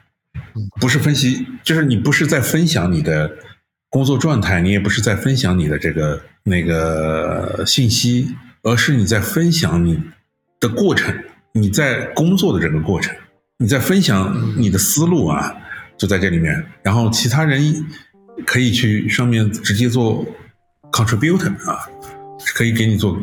[0.80, 3.30] 不是分析，就是你不是在分享你的
[3.88, 8.28] 工作状态，你也不是在分享你的这个那个信息，
[8.62, 10.00] 而是你在分享你
[10.58, 11.14] 的过程，
[11.52, 13.14] 你在工作的这个过程，
[13.58, 15.54] 你在分享你的思路啊，
[15.96, 17.86] 就在这里面，然后其他人
[18.46, 20.26] 可以去上面直接做
[20.92, 21.88] contributor 啊，
[22.54, 23.18] 可以给你做。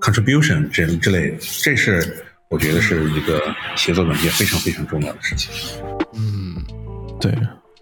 [0.00, 5.50] contribution 这之类，这是我觉得是一个协作软件非常非常重要的事情。
[6.14, 6.39] 嗯，
[7.20, 7.32] 对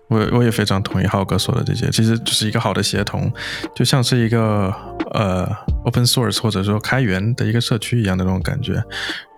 [0.09, 3.31] 我我也非常同意浩哥说的这些，其实就是一个好的协同，
[3.75, 4.75] 就像是一个
[5.13, 5.47] 呃
[5.85, 8.83] open source 或者说开源的一个社区一样的那种感觉。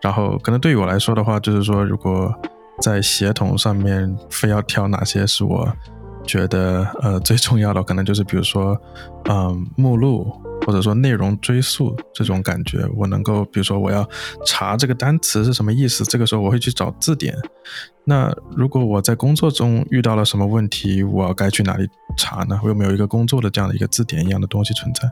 [0.01, 2.33] 然后可能对于我来说的话，就是说如果
[2.81, 5.69] 在协同上面非要挑哪些是我
[6.31, 8.81] 觉得呃最重要的，可能就是比如说
[9.28, 10.26] 嗯目录。
[10.66, 14.07] 或者说内容追溯这种感觉，我能够，比如说我要
[14.45, 17.35] 查这个单词是什么意思，这个时候我会去找字典。
[18.05, 21.89] 那如果我在工作中遇到了什么问题，我该去哪里
[22.21, 22.61] 查呢？
[22.62, 25.09] 我有没有一个工作的这样的一个字典一样的东西存在？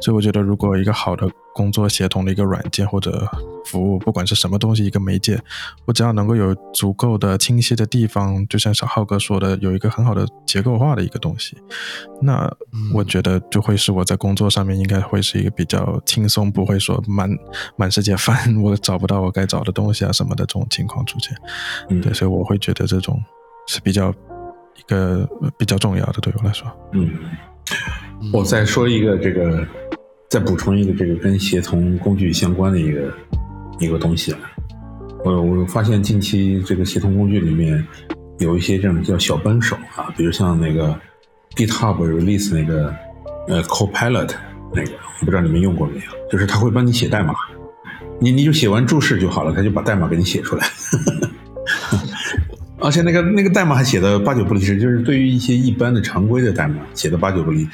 [0.00, 3.28] 所以我觉得，如果一个好的工作协同的一个软件或者
[3.66, 5.40] 服务，不管是什么东西，一个媒介，
[5.84, 11.56] 我只要能够有足够的清晰的地方，就像小浩哥说的，有一个很好的结构化的一个东西，
[12.22, 12.50] 那
[12.94, 17.28] 我觉得就会是我在工作上面应该会是一个比较轻松，不会说满
[17.76, 21.36] 满世界翻，我找不到我该找的东西啊什么的这种情况出现。
[22.00, 22.30] 对，所以。
[22.30, 23.20] 我会觉得这种
[23.66, 24.14] 是比较
[24.76, 26.66] 一个比较重要的，对我来说。
[26.92, 27.10] 嗯，
[28.32, 29.66] 我再说一个这个，
[30.28, 33.12] 再补充一个这个跟协同工具相关的一个
[33.78, 34.38] 一个东西啊。
[35.24, 37.86] 我我发现近期这个协同工具里面
[38.38, 40.98] 有一些这种叫小帮手啊，比如像那个
[41.56, 42.94] GitHub Release 那个
[43.48, 44.30] 呃 Copilot
[44.72, 46.30] 那个，我不知道你们用过没有？
[46.30, 47.34] 就是他会帮你写代码，
[48.18, 50.66] 你你就写完注释就好了，他就把代码给你写出来。
[52.80, 57.68] 而且那个那个代码还写的八九不离十，就是对于一些一般的常规的代码写的八九不离。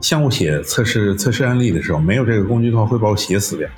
[0.00, 3.68] 像我写测试测试案例的时候，没有这个工具的话，会把我写死掉。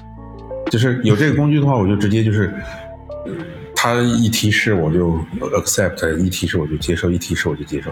[0.71, 2.53] 就是有这个工具的话，我就直接就是，
[3.77, 7.91] 他一提示我就 accept，一提示我就接受，一提示我就接受。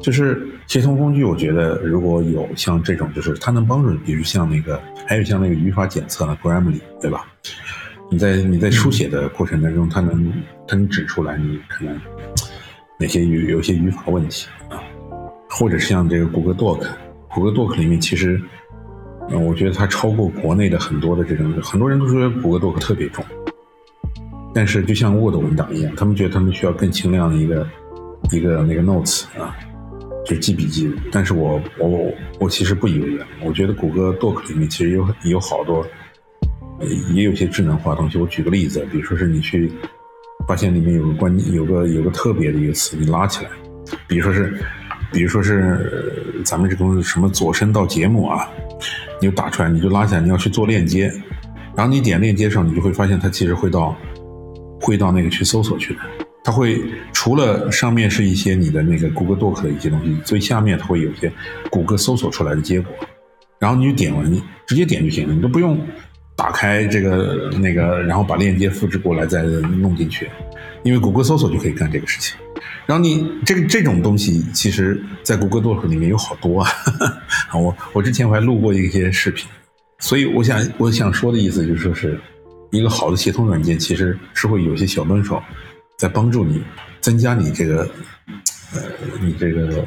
[0.00, 7.26] 就是协同工具，我觉得如果有像这种，就是它能帮助，比如像那个，还有像那个语法检测呢，Grammarly，对吧？
[8.10, 10.32] 你在你在书写的过程当中，它能
[10.66, 12.00] 它能指出来你可能
[12.98, 14.80] 哪些语有些语法问题啊，
[15.50, 16.86] 或者是像这个谷歌 Doc，
[17.28, 18.40] 谷歌 Doc 里面其实，
[19.30, 23.24] 嗯，我觉得它超过国内的很多的这种，很多人都说谷歌 Doc 特别重，
[24.54, 27.66] 但是就像 Word 文档一样，他们觉得他们需要更轻量的一个
[28.30, 29.56] 一个那个 Notes 啊。
[30.24, 33.24] 就记笔记，但是我我我其实不以为然。
[33.44, 35.86] 我觉得谷歌 Doc 里面其实有有好多，
[37.14, 38.18] 也有些智能化东西。
[38.18, 39.70] 我举个例子，比如说是你去
[40.46, 43.50] 发现里面有个关有个有个特别的一个词，你拉起来，
[44.06, 44.58] 比如说是
[45.12, 48.48] 比如说是咱们这个什么左声道节目啊，
[49.20, 51.12] 你就打出来，你就拉起来，你要去做链接，
[51.74, 53.96] 然后你点链接上，你就会发现它其实会到
[54.80, 56.00] 会到那个去搜索去的。
[56.44, 56.80] 它会
[57.12, 61.32] 除了上面是一些你的那个谷歌 Doc 的一些东西，最下面它会有些
[61.70, 62.92] 谷歌搜索出来的结果，
[63.58, 65.76] 然后你就点完，你直接点就行了，你都不用
[66.36, 70.30] 打开这个那个，然后把链接复制过来再弄进去，
[70.84, 72.36] 因为谷歌搜索就可以干这个事情。
[72.86, 76.70] 然后你这个这种东西，其实在谷歌 Doc 里面有好多啊，
[77.58, 79.48] 我我之前我还录过一些视频，
[79.98, 82.20] 所以我想我想说的意思就是说是
[82.70, 85.42] 一个好的协同软件其实是会有些小帮手。
[85.98, 86.62] 在帮助你
[87.00, 87.88] 增加你这个，
[88.74, 88.82] 呃，
[89.22, 89.82] 你这个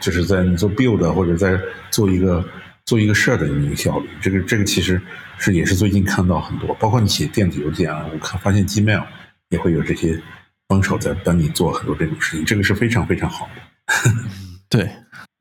[0.00, 1.56] 就是在你做 build 或者在
[1.92, 2.44] 做一个
[2.86, 4.08] 做一个事儿的一个效率。
[4.20, 5.00] 这个这个其实
[5.42, 9.04] 是也是最近看到很多，包括你写电子邮件啊，我看发现 Gmail
[9.48, 10.22] 也会有这些
[10.68, 14.12] 帮手在帮你做很多这种事情，这个是非常非常好的。
[14.70, 14.88] 对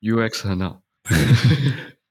[0.02, 0.82] ，UX 很好。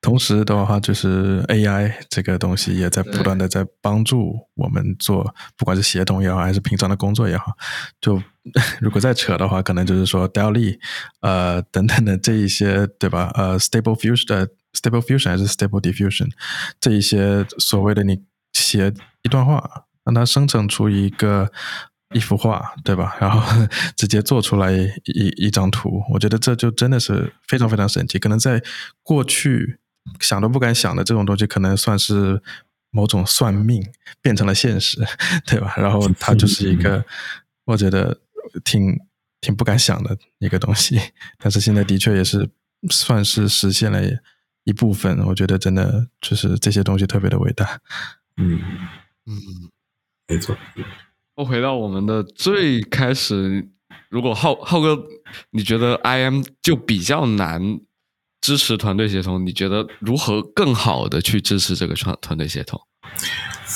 [0.00, 7.52] 同时的话，就是 AI 这个东西也在不断的在帮助我们做，不管是协同也好，还是平常的工作也好。
[8.00, 8.22] 就
[8.80, 10.78] 如果再扯的话，可能就是说 d a l l y
[11.20, 13.30] 呃等等的这一些，对吧？
[13.34, 16.30] 呃，Stable Fusion、Stable Fusion 还是 Stable Diffusion
[16.80, 18.92] 这一些所谓的你写
[19.22, 21.50] 一段话，让它生成出一个
[22.14, 23.16] 一幅画，对吧？
[23.20, 23.66] 然后
[23.96, 28.18] 直接做出来一一张图，我觉得这就真的是非常非常神奇。
[28.18, 28.62] 可能在
[29.02, 29.78] 过去。
[30.18, 32.42] 想都不敢想的这种东西，可能算是
[32.90, 33.86] 某种算命
[34.22, 34.98] 变成了现实，
[35.46, 35.74] 对吧？
[35.76, 37.04] 然后它就是一个，
[37.66, 38.18] 我觉得
[38.64, 38.98] 挺
[39.42, 40.98] 挺不敢想的一个东西，
[41.38, 42.48] 但是现在的确也是
[42.88, 44.00] 算是实现了
[44.64, 45.18] 一部分。
[45.26, 47.80] 我觉得真的就是这些东西特别的伟大。
[48.36, 48.60] 嗯
[49.26, 49.36] 嗯，
[50.28, 50.56] 没错。
[51.34, 53.68] 我回到我们的最开始，
[54.08, 54.98] 如果浩浩哥，
[55.50, 57.80] 你觉得 IM 就比较难？
[58.40, 62.80] 支持团队协同，你觉得如何更好的去支持这个团团队协同？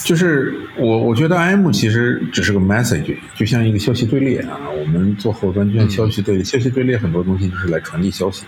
[0.07, 4.59] 就是我我觉得 IM 其实只是个 message，就像一个消息队列啊。
[4.70, 8.47] 我们做后端就像消息队列，消息队列很多东西就是来传递消息。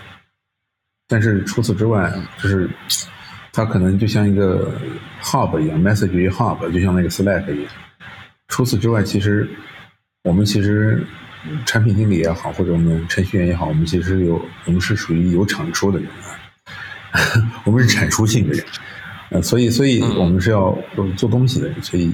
[1.07, 2.69] 但是除此之外，就是
[3.51, 4.71] 它可能就像一个
[5.21, 7.71] hub 一样，message hub，就像那个 Slack 一样。
[8.47, 9.49] 除此之外，其实
[10.23, 11.05] 我们其实。
[11.65, 16.09] 产品经理也好，或者我们程序员也好，我们其实有，我们是属于有产出的人
[17.11, 17.21] 啊，
[17.63, 18.65] 我们是产出性的人，
[19.29, 20.77] 呃，所以，所以我们是要
[21.15, 22.11] 做东西的人，所以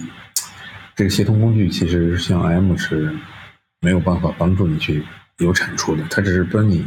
[0.94, 3.12] 这个协同工具其实像 M 是
[3.80, 5.04] 没有办法帮助你去
[5.40, 6.86] 有产出的，它只是帮你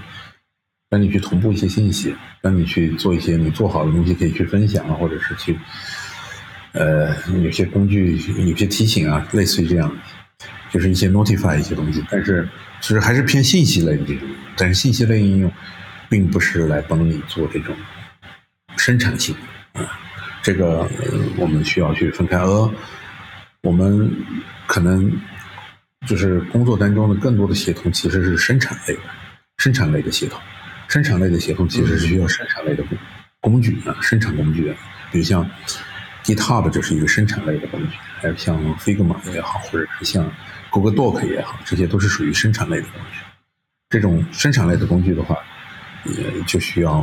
[0.91, 5.59] 让你去同步一些信息，让你去做一些你做好的东西可以去分享啊，或者是去
[6.72, 8.16] 呃有些工具
[8.47, 9.91] 有些提醒啊，类似于这样。
[10.68, 12.47] 就是一些 notify 一些东西，但是
[12.80, 14.28] 其实还是偏信息类的这种。
[14.57, 15.51] 但是信息类应用，
[16.11, 17.74] 并不是来帮你做这种
[18.76, 19.34] 生产性
[19.72, 19.99] 啊。
[20.43, 20.87] 这个
[21.39, 22.37] 我们需要去分开。
[22.37, 22.70] 而
[23.62, 24.11] 我们
[24.66, 25.11] 可能
[26.07, 29.01] 就是工作当中的更多的协同，其实是生产类的，
[29.59, 30.39] 生产类的协同。
[30.89, 32.99] 生产类的协同其实是需要生产类的工
[33.41, 34.76] 工具啊，生产工具啊，
[35.12, 35.49] 比如像
[36.24, 40.30] GitHub 就是一个生产类的工具，还有像 Figma 也好，或者是像。
[40.68, 43.20] Google Doc 也好，这些都是属于生产类的工具。
[43.89, 45.34] 这种生产类的工具的话，
[46.05, 47.03] 也就需要，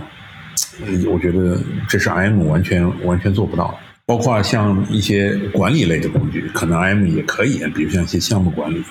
[1.09, 3.77] 我觉得这是 IM 完全完全做不到的。
[4.05, 8.83] 包括像一些管理类的工具，可能 IM 也可以，比如像一些项目管理，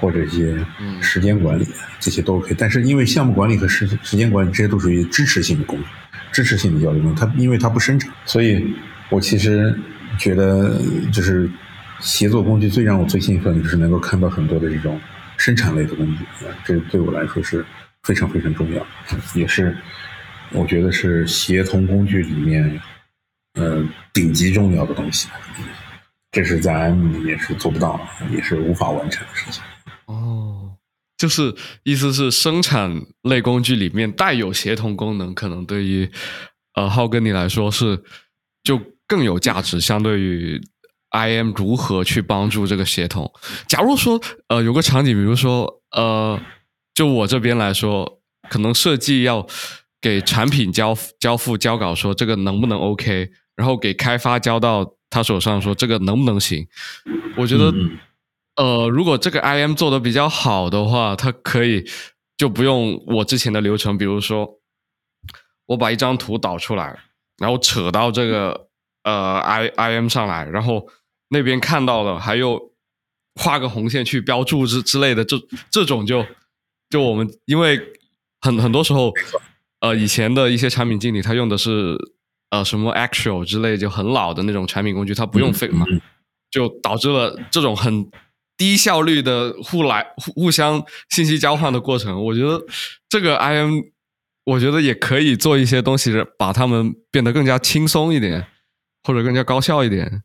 [0.00, 0.56] 或者一些
[1.00, 1.66] 时间管理，
[2.00, 2.56] 这些都可以。
[2.58, 5.84] 但是因为项目管理和时时间管理这些都属于支持性的工具，
[6.32, 8.74] 支持性的交流工具，它因为它不生产，所以
[9.10, 9.78] 我其实
[10.18, 10.80] 觉得
[11.12, 11.48] 就是。
[12.02, 14.98] 协作工具最让我最兴奋的就是能够看到很多的这种
[15.36, 17.62] 生产类的工具啊，这对我来说是
[18.04, 18.86] 非常非常重要，
[19.34, 19.76] 也是
[20.50, 22.80] 我觉得是协同工具里面
[23.52, 23.84] 呃
[24.14, 25.28] 顶级重要的东西。
[26.32, 29.62] 这是在 M 里面是做不到，也是无法完成的事情。
[30.10, 30.76] 哦，
[31.16, 31.54] 就是
[31.84, 36.10] 意思是生产类工具里面带有协同功能，可能对于
[36.74, 38.02] 呃浩哥你来说是
[38.64, 40.60] 就更有价值，相对于
[41.12, 43.30] IM 如何去帮助这个协同。
[43.68, 46.40] 假如说呃有个场景，比如说呃
[46.92, 49.46] 就我这边来说，可能设计要
[50.00, 56.66] 给产品交交付交稿，说这个能不能 OK，然后给开发交到他手上，说这个能不能行。
[57.36, 57.72] 我觉得。
[58.60, 61.84] 嗯呃，如果这个 IM 做的比较好的话，它可以
[62.36, 64.60] 就不用我之前的流程，比如说
[65.66, 66.98] 我把一张图导出来，
[67.38, 68.68] 然后扯到这个
[69.04, 70.86] 呃 I IM 上来，然后
[71.30, 72.72] 那边看到了，还有
[73.40, 75.36] 画个红线去标注之之类的，这
[75.70, 76.26] 这种就
[76.90, 77.80] 就我们因为
[78.42, 79.12] 很很多时候，
[79.80, 81.96] 呃，以前的一些产品经理他用的是
[82.50, 86.00] 呃什么 Actual 之类就很老的那种产品工具，他不用 Figma，、嗯。
[86.50, 88.10] 就导致了这种很
[88.60, 92.22] 低效率的互来互互相信息交换的过程。
[92.22, 92.62] 我觉得
[93.08, 93.80] 这个 IM，
[94.44, 98.46] 我觉得也可以做一些东西，把他们变得更加轻松一点，
[99.02, 100.22] 或者更加高效一点。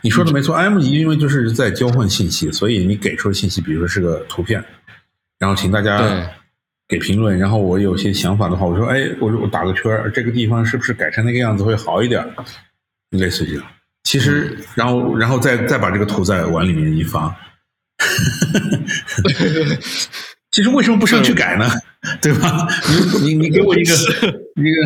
[0.00, 4.64] 你说的没错，I M 因为就是在交换信息，所以你给出的信息，比如说是个图片，
[5.40, 6.30] 然后请大对家
[6.86, 12.24] 给评论，然后我有些想法的话，我说，哎，我说我打个圈儿，这个地方是不是改成那个样子会好一点？
[13.10, 13.66] 类似于这样。
[14.04, 17.34] 其实，然后，然后再再把这个图再往里面一发，
[20.52, 21.68] 其实为什么不上去改呢？
[22.20, 22.68] 对吧？
[23.22, 23.94] 你你你给我一个
[24.60, 24.76] 一个，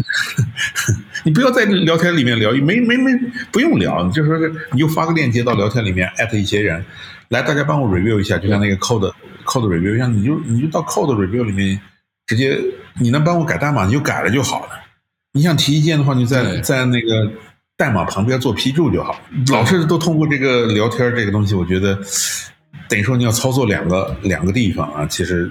[1.25, 3.11] 你不要在聊天里面聊，没没没
[3.51, 6.83] 不用聊，你就说是你就发个链接到聊天里面，艾特一些人，
[7.31, 9.13] 来大家帮我 review 一下，就像那个 code
[9.45, 11.79] code review 一样，你就你就到 code review 里面
[12.27, 12.57] 直接
[13.01, 14.71] 你能帮我改代码，你就改了就好了。
[15.33, 17.29] 你想提意见的话，你在对在那个
[17.79, 19.19] 代码旁边做批注就好。
[19.53, 21.97] 老是都通过这个聊天这个东西，我觉得
[22.89, 25.49] 等于说你要操作两个两个地方啊，其实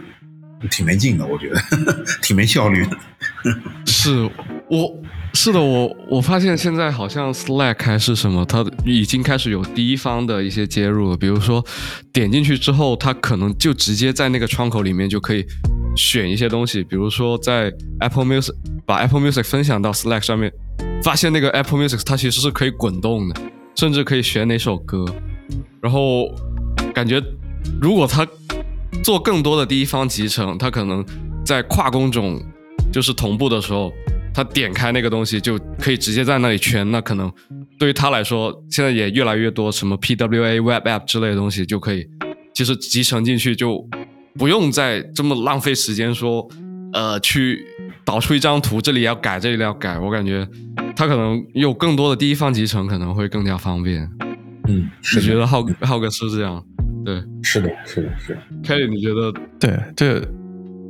[0.69, 1.61] 挺没劲的，我觉得
[2.21, 2.97] 挺没效率的。
[3.87, 4.29] 是
[4.69, 4.93] 我
[5.39, 11.15] 是的，我我发现现在好像 Slack 还是什么，它已经开始有第一方的一些接入了。
[11.15, 11.63] 比如说
[12.11, 15.45] 点进去之后，它可能就直接在那个窗口里面就可以
[15.95, 18.49] 选一些东西，比如说在 Apple Music
[18.83, 20.51] 把 Apple Music 分享到 Slack 上面，
[21.03, 23.39] 发现那个 Apple Music 它其实是可以滚动的，
[23.75, 25.05] 甚至可以选哪首歌。
[25.79, 26.27] 然后
[26.95, 27.21] 感觉
[27.79, 28.27] 如果它
[29.03, 31.05] 做更多的第一方集成，它可能
[31.45, 32.41] 在跨工种
[32.91, 33.93] 就是同步的时候，
[34.37, 36.89] 他点开那个东西就可以直接在那里圈。
[36.91, 37.31] 那可能
[37.79, 42.07] 对于他来说，现在也越来越多什么 PWA、Web App 之类的东西就可以，
[42.53, 43.83] 其实集成进去就
[44.35, 46.47] 不用再这么浪费时间说，
[46.93, 47.65] 呃，去
[48.05, 49.97] 导出一张图，这里要改，这里要改。
[49.97, 50.47] 我感觉
[50.95, 54.07] 他可能有更多的第一方集成，可能会更加方便。
[54.67, 56.63] 嗯，是，你觉得浩浩哥是这样？
[57.03, 58.41] 对是的，是的，是的。
[58.63, 59.33] ，Kelly，你觉得？
[59.59, 60.21] 对，这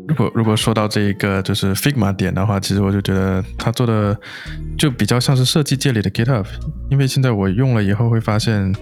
[0.08, 4.18] 如果如果说到这一个就是 Figma 点的话，其实我就觉得它做的
[4.78, 6.46] 就比较像是设计界里的 GitHub，
[6.90, 8.74] 因为现在我用了以后会发现，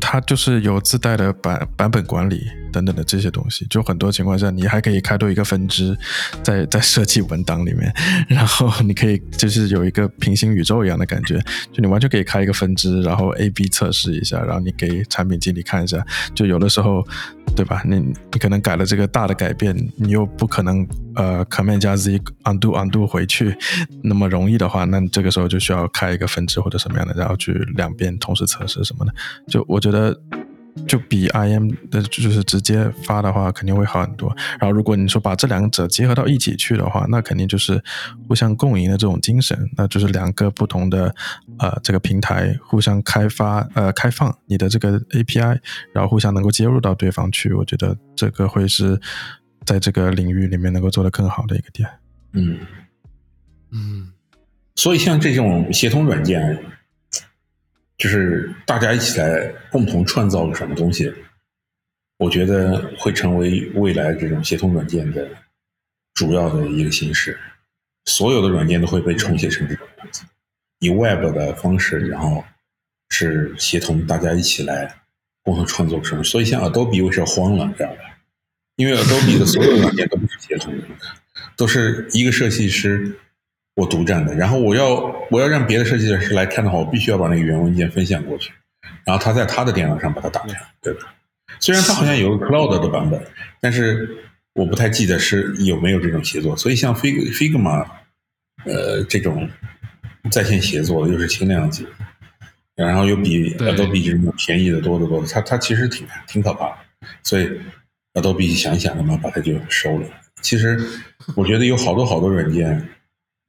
[0.00, 2.46] 它就是有自带的版版本管理。
[2.70, 5.96] 等等的这些东西，就很多情况下你还可以开多一个分支
[6.42, 7.92] 在在设计文档里面，
[8.28, 11.38] 然后你可以就是有一个平行宇宙一样的感觉，
[11.72, 16.04] 就你完全可以开一个分支，然后 A/B 测试一下，然后你给产品经理看一下，
[16.34, 17.06] 就有的时候，
[17.54, 17.82] 对吧？
[17.86, 23.56] 你你可能改了这个大的改变，你又不可能呃 Command 加 Z undo undo 回去
[24.02, 29.12] 那么容易的话，那这个时候就需要开一个分支或者什么样的，然后去两边同时测试什么的。
[29.48, 30.18] 就我觉得。
[30.86, 34.34] 就比 IM 的就是直接发的话，肯定会好很多。
[34.58, 37.82] 然后，如果你说把这两者结合到一起去的话，那肯定就是
[38.28, 41.14] 互相共赢的这种精神，那就是两个不同的
[41.58, 45.58] 呃这个平台互相开发呃开放你的这个 API，
[45.92, 47.52] 然后互相能够接入到对方去。
[47.52, 49.00] 我觉得这个会是
[49.64, 51.88] 在这个领域里面能够做得更好的一个点。
[52.32, 52.58] 嗯，
[53.72, 54.12] 嗯，
[54.76, 56.58] 所以像这种协同软件，
[58.00, 61.12] 就是大家一起来共同创造个什么东西，
[62.16, 65.28] 我觉得会成为未来这种协同软件的
[66.14, 67.38] 主要的一个形式。
[68.06, 70.22] 所有的软件都会被重写成这种样子，
[70.78, 72.42] 以 Web 的方式，然后
[73.10, 74.96] 是协同大家一起来
[75.42, 76.24] 共同创作什么。
[76.24, 78.18] 所以像 Adobe 为什么慌了，知道吧？
[78.76, 80.84] 因为 Adobe 的所有软件都不是协同的，
[81.54, 83.14] 都是一个设计师
[83.74, 84.34] 我独占的。
[84.34, 88.52] 然后我要我要让别的设计师来看的话，我必须要把那个原文件分享过去，
[89.04, 91.14] 然后他在他的电脑上把它打开，对吧？
[91.58, 93.20] 虽然他好像有个 Cloud 的版本，
[93.60, 94.08] 但是
[94.54, 96.56] 我不太记得是有没有这种协作。
[96.56, 97.86] 所以像 Fig Figma，
[98.64, 99.48] 呃，这种
[100.30, 101.86] 在线协作又是轻量级，
[102.76, 106.76] 然后又比对 Adobe 这种便宜的多得多，它它其实挺挺可怕的，
[107.22, 107.50] 所以
[108.14, 110.06] Adobe 想一想了嘛，把它就收了。
[110.40, 110.78] 其实
[111.34, 112.88] 我觉得有好多好多软件，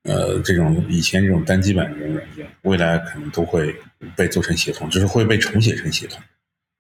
[0.04, 3.76] 呃，这种以前这种单机版的这种软件，未来可能都会
[4.16, 6.20] 被做成协同，就是会被重写成协同。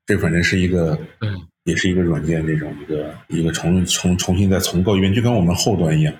[0.05, 6.13] 这反正是一个，嗯也是一个软件这种一个一个重重重新再重构一遍，就跟我们后端一样。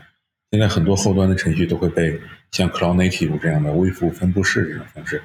[0.51, 2.19] 现在很多后端的程序都会被
[2.51, 5.21] 像 Cloud Native 这样的微服务分布式这种方式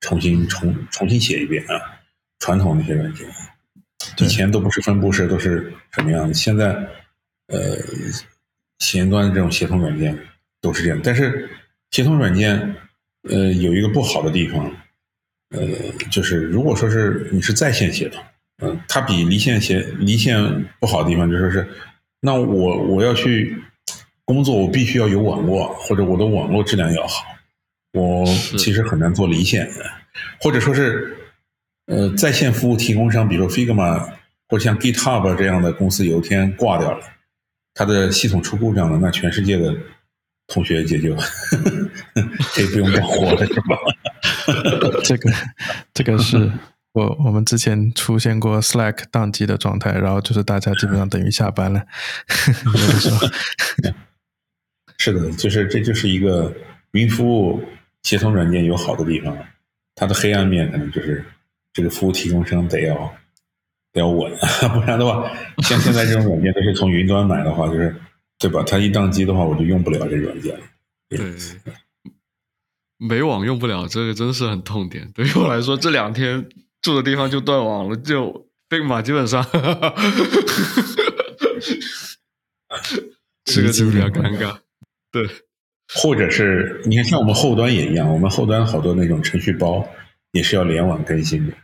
[0.00, 1.98] 重新重重新写一遍啊。
[2.38, 3.26] 传统那些软件，
[4.18, 6.32] 以前都不是分布式，都是什么样的？
[6.32, 6.72] 现在
[7.48, 7.76] 呃，
[8.78, 10.16] 前端这种协同软件
[10.60, 11.48] 都是这样，但是
[11.90, 12.74] 协同软件
[13.28, 14.70] 呃有一个不好的地方，
[15.50, 15.60] 呃，
[16.10, 18.22] 就是如果说是你是在线协同，
[18.62, 21.66] 嗯、它比离线协离线不好的地方就说是，
[22.20, 23.56] 那我我要去
[24.24, 27.24] 工作，我必须要有网络，或者我的网络质量要好，
[27.92, 28.24] 我
[28.58, 29.84] 其实很难做离线的，
[30.40, 31.16] 或者说是
[31.86, 34.00] 呃在线服务提供商，比如说 Figma
[34.48, 37.04] 或者像 GitHub 这样的公司，有一天挂掉了，
[37.74, 39.74] 它的系统出故障了，那全世界的
[40.48, 41.14] 同学解救
[42.54, 43.76] 可以不用干活了，是吧？
[45.04, 45.30] 这个
[45.94, 46.50] 这个是
[46.92, 51.84] 我我们之前出现过 Slack 宕机的状态，然后就是大家基本上等于下班了，
[52.66, 53.28] 有的时候
[54.98, 56.52] 是的，就是这就是一个
[56.92, 57.62] 云服务
[58.02, 59.36] 协同软件有好的地方，
[59.94, 61.24] 它的黑暗面可能就是
[61.74, 62.96] 这个服务提供商得要
[63.92, 64.32] 得要稳，
[64.72, 67.94] 不然的话，像现在这种软件都是从云端买的话，就是
[68.38, 68.62] 对吧？
[68.66, 70.64] 它一宕机的话，我就用不了这软件了。
[71.08, 71.18] 对，
[72.96, 75.10] 没网用不了，这个真是很痛点。
[75.12, 76.48] 对于我来说，这两天
[76.80, 79.44] 住的地方就断网了，就 Figma 基本上，
[83.44, 84.58] 这个就比较尴尬。
[85.10, 85.26] 对，
[85.94, 89.88] 或者是你看，像我们后端也一样，我们后端好多那种程序包
[90.32, 91.54] 也是要联网更新的，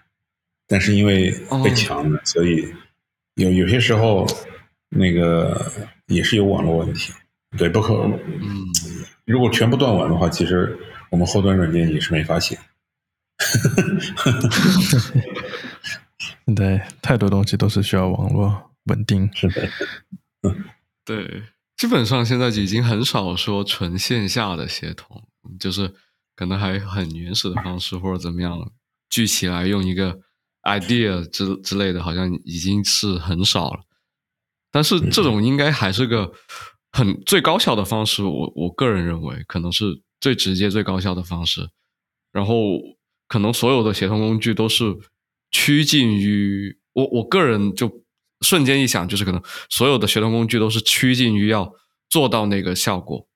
[0.67, 1.31] 但是因为
[1.63, 2.73] 被抢了，所以
[3.35, 4.27] 有有些时候
[4.89, 5.71] 那个
[6.07, 7.13] 也是有网络问题。
[7.57, 8.67] 对，不可，嗯，
[9.25, 10.77] 如果全部断网的话，其实
[11.11, 12.59] 我们后端软件也是没法写。
[16.57, 19.31] 对太多东西都是需要网络稳定。
[19.35, 19.69] 是的，
[21.05, 21.43] 对，
[21.77, 25.23] 基本上现在已经很少说纯线下的协同，
[25.59, 25.95] 就是
[26.35, 28.73] 可能还很原始的方式或者怎么样
[29.09, 30.19] 聚起来用一个
[30.65, 33.84] idea 之之类的，好像已经是很少了。
[34.75, 36.33] 但是这种应该还是个
[36.91, 41.71] 很最高效的方式，我我个人认为可能是最直接、最高效的方式。
[42.33, 42.57] 然后
[43.29, 44.97] 可能所有的协同工具都是
[45.53, 48.03] 趋近于我我个人就
[48.41, 49.41] 瞬间一想，就是可能
[49.71, 51.73] 所有的协同工具都是趋近于要
[52.11, 53.29] 做到那个效果，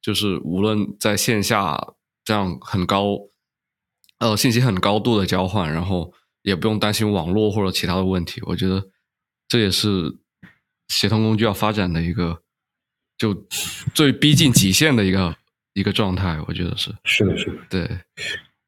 [0.00, 1.94] 就是无论在线下
[2.24, 3.18] 这样很高
[4.20, 8.84] 呃信息很高度的交换，然后也不用担心网络或者其他的问题，我觉得
[9.48, 10.16] 这也是
[10.88, 12.42] 协同工具要发展的一个
[13.18, 13.34] 就
[13.94, 15.34] 最逼近极限的一个
[15.74, 17.56] 一个状态，我觉得是是的，是的。
[17.68, 17.98] 对。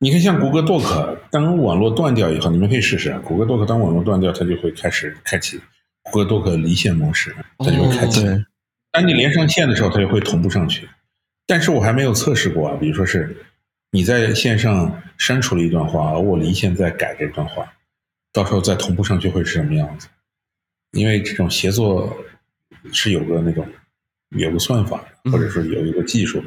[0.00, 3.18] 你看，像谷歌 Doc，当网络断掉以后，你们可以试试啊。
[3.18, 5.60] 谷歌 Doc 当网络断掉，它就会开始开启
[6.02, 8.22] 谷歌 Doc 离线模式，它就会开启。
[8.22, 8.44] 对，
[8.92, 10.88] 当你连上线的时候，它就会同步上去。
[11.48, 13.36] 但是我还没有测试过啊，比如说是
[13.90, 17.68] 你在线上删除了一段话，而我离线再改这段话，
[18.32, 20.06] 到时候再同步上去会是什么样子？
[20.92, 22.16] 因为这种协作
[22.92, 23.68] 是有个那种
[24.30, 26.42] 有个算法，或者说有一个技术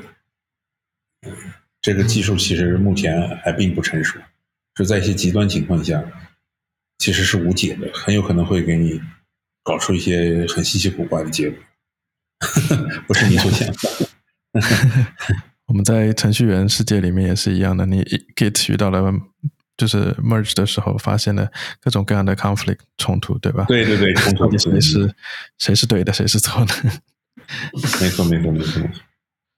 [1.81, 4.19] 这个技术其实目前还并不成熟，
[4.75, 6.03] 就在一些极端情况下，
[6.99, 9.01] 其实是无解的，很有可能会给你
[9.63, 11.59] 搞出一些很稀奇古怪的结果，
[13.07, 14.09] 不是你所想的。
[15.67, 18.03] 我们在程序员世界里面也是一样的，你
[18.35, 19.13] Git 遇到了
[19.81, 21.49] 就是 merge 的时候，发现了
[21.79, 23.65] 各种各样的 conflict 冲突，对吧？
[23.67, 25.11] 对对对，冲突谁是
[25.57, 26.73] 谁是对的，谁是错的？
[27.99, 28.81] 没错没错没错。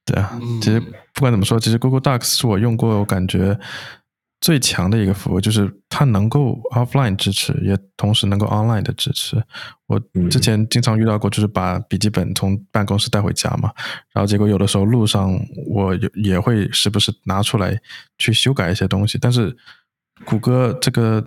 [0.05, 0.79] 对啊，其实
[1.13, 3.59] 不管怎么说，其实 Google Docs 是我用过我感觉
[4.39, 9.41] 最强的一个服务，就是它能够 offline 支持，也同时能够 online 的支持。
[9.87, 13.71] 我之前经常遇到过，就是把笔记本从办公室带回家嘛，
[14.13, 15.37] 然后结果有的时候路上
[15.67, 17.79] 我也会时不时拿出来
[18.17, 19.55] 去修改一些东西，但是
[20.25, 21.25] 谷歌这个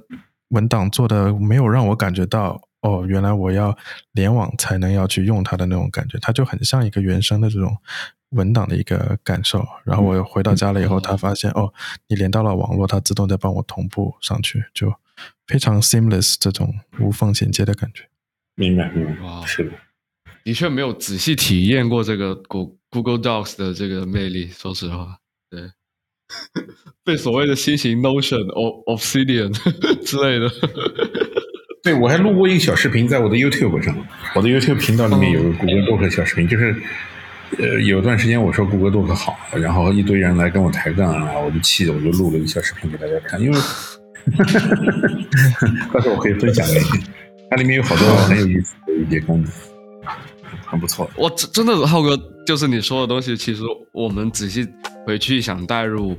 [0.49, 2.61] 文档做的没有让我感觉到。
[2.83, 3.77] 哦，原来我要
[4.13, 7.77] 联网才能要去用它的那种感觉，它就很像一个原生的这种
[8.29, 9.67] 文档的一个感受。
[9.83, 11.73] 然后我回到家了以后，他发现哦，
[12.07, 14.95] 你连到了网络，它自动在帮我同步上去，就
[15.49, 18.05] 非常 seamless 这种无缝衔接的感觉。
[18.55, 19.73] 明白，明白，是的，
[20.45, 25.26] 的确没有仔细体验过这个 Google Docs 的这个魅力，说实话，对。
[27.05, 29.53] 被所谓的新型 Notion、O Obsidian
[30.05, 30.51] 之类的。
[31.83, 33.97] 对，我还录过一个小视频，在我的 YouTube 上，
[34.35, 36.75] 我的 YouTube 频道里面有个谷歌 Doc 小视频，就是
[37.59, 43.59] 呃，有段时间我说谷歌 Doc 好，然后一堆人来跟我抬杠啊，我就气的，我就录了一个小视频给大家看，因为
[45.93, 47.05] 到时候我可以分享给你，
[47.51, 49.53] 它里面有好多很有意思的一些功能，
[50.67, 51.09] 很不错。
[51.15, 53.63] 我真真的浩哥，就是你说的东西，其实
[53.93, 54.67] 我们仔细
[55.07, 56.17] 回去想带入，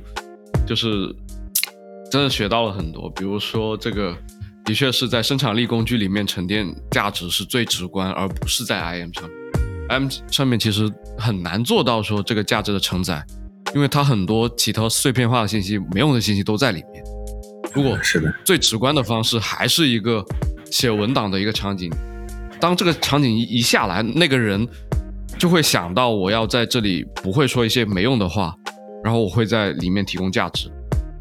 [0.66, 1.14] 就是
[2.10, 4.16] 真的学到了很多，比如说这个。
[4.64, 9.32] 的确是在生产力工具里面沉淀价值是最直观，而不是在 IM 上面。
[9.88, 10.86] IM 上面其实
[11.16, 13.24] 很难做到说这个价值的承载，
[13.74, 17.02] 因为它很多其他碎片化的信息、没用的信息都在里面。
[17.72, 20.22] 如果是的，最直观的方式还是一个
[20.70, 21.90] 写文档的一个场景。
[22.60, 24.68] 当这个场景一一下来，那个人
[25.38, 28.54] 就会想到我要在这里不会说一些没用的话，
[29.02, 30.70] 然后我会在里面提供价值。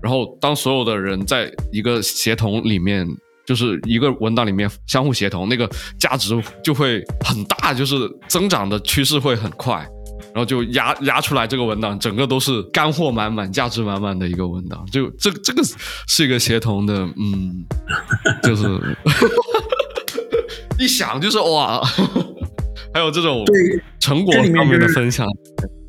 [0.01, 3.07] 然后当所有的人在一个协同里面。
[3.47, 5.65] 就是一个文档里面相互协同，那个
[5.97, 7.95] 价值就会很大，就是
[8.27, 9.77] 增长的趋势会很快，
[10.33, 14.85] 然后就压压出来这个文档，整个都是干货满满、价值满满的一个文档。
[14.91, 15.63] 就这这个
[16.09, 17.65] 是一个协同的，嗯，
[18.43, 18.65] 就是
[20.77, 21.81] 一想就是哇，
[22.93, 23.45] 还有这种
[23.97, 25.25] 成果上面的分享，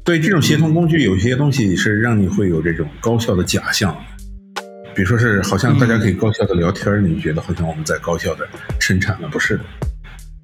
[0.09, 3.95] 对这种协同工具，有些东西是让你会有这种高效的假象。
[4.95, 8.49] 比如说是好像大家可以高效的聊天，你觉得好像我们在高效的
[8.81, 9.29] 生产了？
[9.29, 9.65] 不是的，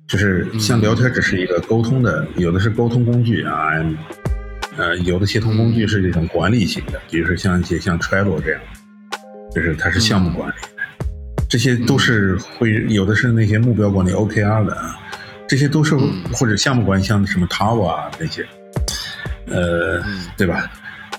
[0.06, 3.70] 就是像聊天只是一个沟通的，有的是沟通工具啊，
[4.76, 8.60] 呃，有的协同工具是这种管理型的，比如说像一些像 Trello 这样，
[9.54, 10.54] 就是它是项目管理，
[11.48, 15.00] 这些都是会有的是那些目标管理 OKR 的啊，
[15.48, 15.96] 这些都是
[16.34, 18.46] 或者项目管理像什么 Tower 啊那些，
[19.46, 20.02] 呃，
[20.36, 20.70] 对吧？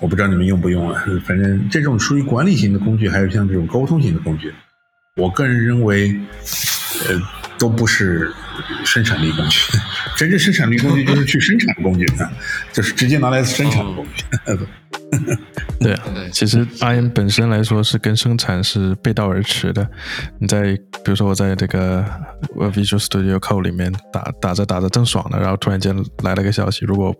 [0.01, 4.53] 我不知道你们用不用啊， 反正这种属于管理型的工具，还有像这种沟通型的工具，
[5.15, 6.13] 我个人认为，
[7.07, 7.21] 呃，
[7.57, 8.29] 都不是
[8.83, 9.59] 生产力工具。
[10.17, 12.31] 真正生产力工具就是去生产工具啊，
[12.73, 14.23] 就是直接拿来生产的工具。
[15.79, 19.87] 对啊，其实 IM 本身来说是跟生产是背道而驰的。
[20.39, 22.03] 你在比如说我在这个
[22.55, 27.15] Visual Studio Code 里面打打着打着正爽了，然后突然间来了个消息，如果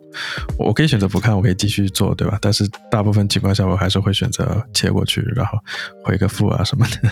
[0.57, 2.37] 我可以选择不看，我可以继续做，对吧？
[2.41, 5.57] 但是大部分情况下我还是会选择切过去，然后
[6.03, 7.11] 回个复啊什么的。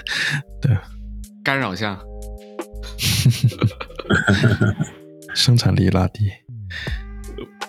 [0.61, 0.77] 对，
[1.43, 1.99] 干扰项，
[5.35, 6.31] 生产力拉低。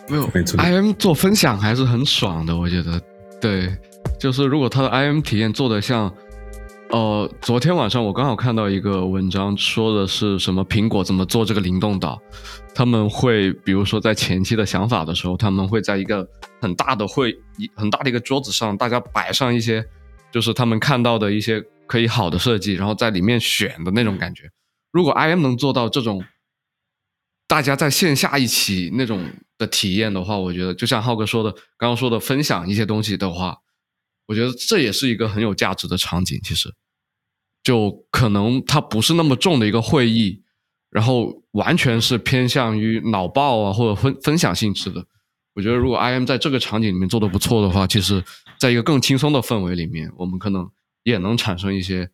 [0.08, 3.00] 没有，IM 做分享还是很爽的，我觉得。
[3.40, 3.74] 对，
[4.18, 6.12] 就是如果他的 IM 体验做的像，
[6.90, 12.20] 呃，昨天晚上我刚好看到一个文章，说的是什么苹果怎么做这个灵动岛，
[12.74, 16.26] 他们会比如说在前期的想法的时候，他们会在一个
[16.60, 19.84] 很大的会一很大的一个桌子上，大家摆上一些
[20.30, 24.44] 就是他们看到的一些可以好的设计，然后在里面选的那种感觉。
[24.92, 26.22] 如果 IM 能做到这种。
[27.46, 29.22] 大家在线下一起那种
[29.56, 33.58] 的体验的话，我觉得就像浩哥说的，刚刚说的分享一些东西的话，
[34.26, 36.40] 我觉得这也是一个很有价值的场景。
[36.42, 36.74] 其实，
[37.62, 40.42] 就可能它不是那么重的一个会议，
[40.90, 45.06] 然后完全是偏向于脑爆啊或者分分享性质的。
[45.54, 48.24] 我觉得如果 IM 在这个场景里面做的不错的话，其实
[48.58, 50.68] 在一个更轻松的氛围里面，我们可能
[51.04, 52.10] 也能产生一些，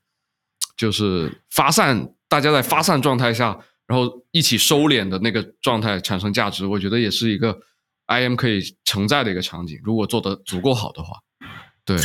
[0.76, 3.58] 就是发散，大家在发散状态下。
[3.90, 7.58] 然后一起收敛的那个状态产生价值，我觉得也是一个
[8.06, 9.80] IM 可以承载的一个场景。
[9.82, 11.16] 如果做的足够好的话，
[11.84, 11.96] 对，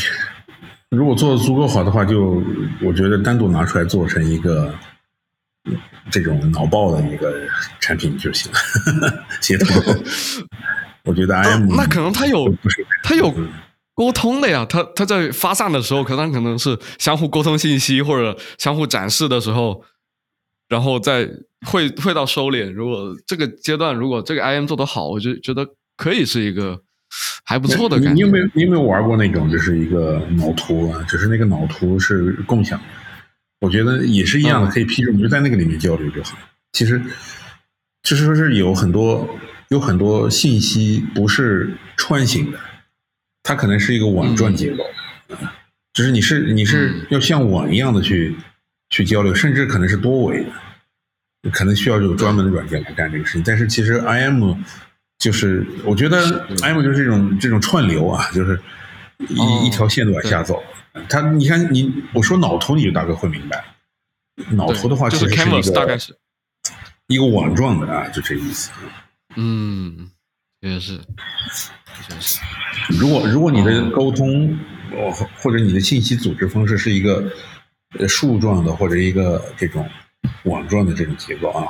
[0.89, 2.41] 如果做的足够好的话，就
[2.81, 4.73] 我觉得单独拿出来做成一个
[6.09, 7.47] 这种脑爆的一个
[7.79, 8.57] 产品就行了。
[9.39, 9.69] 协同，
[11.03, 12.51] 我觉得 IM 那可能他有
[13.03, 13.31] 他有
[13.93, 19.83] 沟通的呀，他他在发散的时候，可能可能是相互沟通信息或者相互展示的时候。
[20.67, 21.29] 然后再
[21.67, 22.71] 会会到收敛。
[22.71, 26.81] 如果这个阶段，如果这个 IM 做得好，我就觉得可以是一个
[27.45, 28.13] 还不错的感觉。
[28.13, 31.05] 你有没有你有没有玩过那种，就是一个脑图啊？
[31.07, 32.85] 只是那个脑图是共享的，
[33.61, 36.37] 我觉得也是一样的，可以批准，就在那个里面交流就好。
[36.73, 36.99] 其实
[38.01, 39.37] 就是说是有很多
[39.69, 42.59] 有很多信息不是串行的，
[43.43, 44.83] 它可能是一个网状结构，
[45.93, 48.35] 就是你是你是要像网一样的去。
[48.95, 50.41] 去交流，甚至可能是多维
[51.41, 53.43] 的，可能需要有专门的软件来干这个事情。
[53.45, 54.55] 但是其实 IM
[55.19, 58.57] 就是，我觉得 IM 就是这种这种串流啊，就是
[59.27, 60.63] 一一条线往下走。
[61.09, 63.65] 它，你看你我说脑图，你就大概会明白。
[64.51, 66.15] 脑图的话，其实是一个大概是
[67.07, 68.71] 一个网状的啊，就这意思。
[69.35, 70.09] 嗯，
[70.61, 70.79] 确实
[71.51, 71.69] 是，
[72.07, 72.39] 确实是。
[72.97, 74.57] 如果如果你的沟通，
[75.11, 77.29] 或或者你的信息组织方式是一个
[77.99, 79.87] 呃树状的或者一个这种
[80.43, 81.67] 网状的这种结构啊，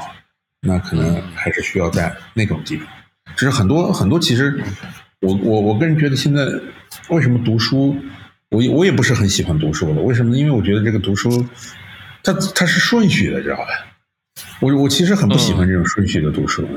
[0.61, 2.87] 那可能还是需要在那种地方。
[3.35, 4.63] 只是很多很多，其实
[5.21, 6.45] 我我我个人觉得现在
[7.09, 7.95] 为什么读书，
[8.49, 10.01] 我我也不是很喜欢读书了。
[10.01, 10.37] 为什么？
[10.37, 11.45] 因为我觉得这个读书，
[12.23, 13.65] 它它是顺序的，知道吧？
[14.59, 16.67] 我我其实很不喜欢这种顺序的读书，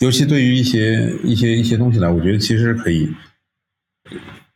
[0.00, 3.10] 尤其对于一些一些一些东西来，我觉得其实可以。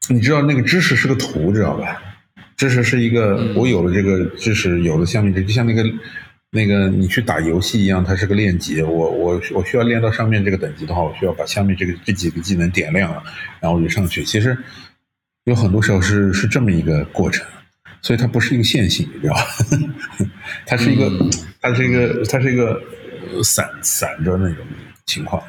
[0.09, 2.03] 你知道那个知识是个图，知道吧？
[2.61, 5.83] 知识是一个，我有了这个知识，有了下面这，就像那个
[6.51, 8.83] 那个你去打游戏一样，它是个练级。
[8.83, 13.23] 我我我需要练到上面这个等级的话，我需要把下面这个这几个技能点亮了，
[13.61, 14.23] 然后我就上去。
[14.25, 14.55] 其实
[15.45, 17.47] 有很多时候是是这么一个过程，
[18.03, 19.41] 所以它不是一个线性，你知道吧？
[20.69, 21.11] 它是一个，
[21.63, 22.79] 它是一个，它是一个
[23.43, 24.67] 散散着那种
[25.07, 25.43] 情况，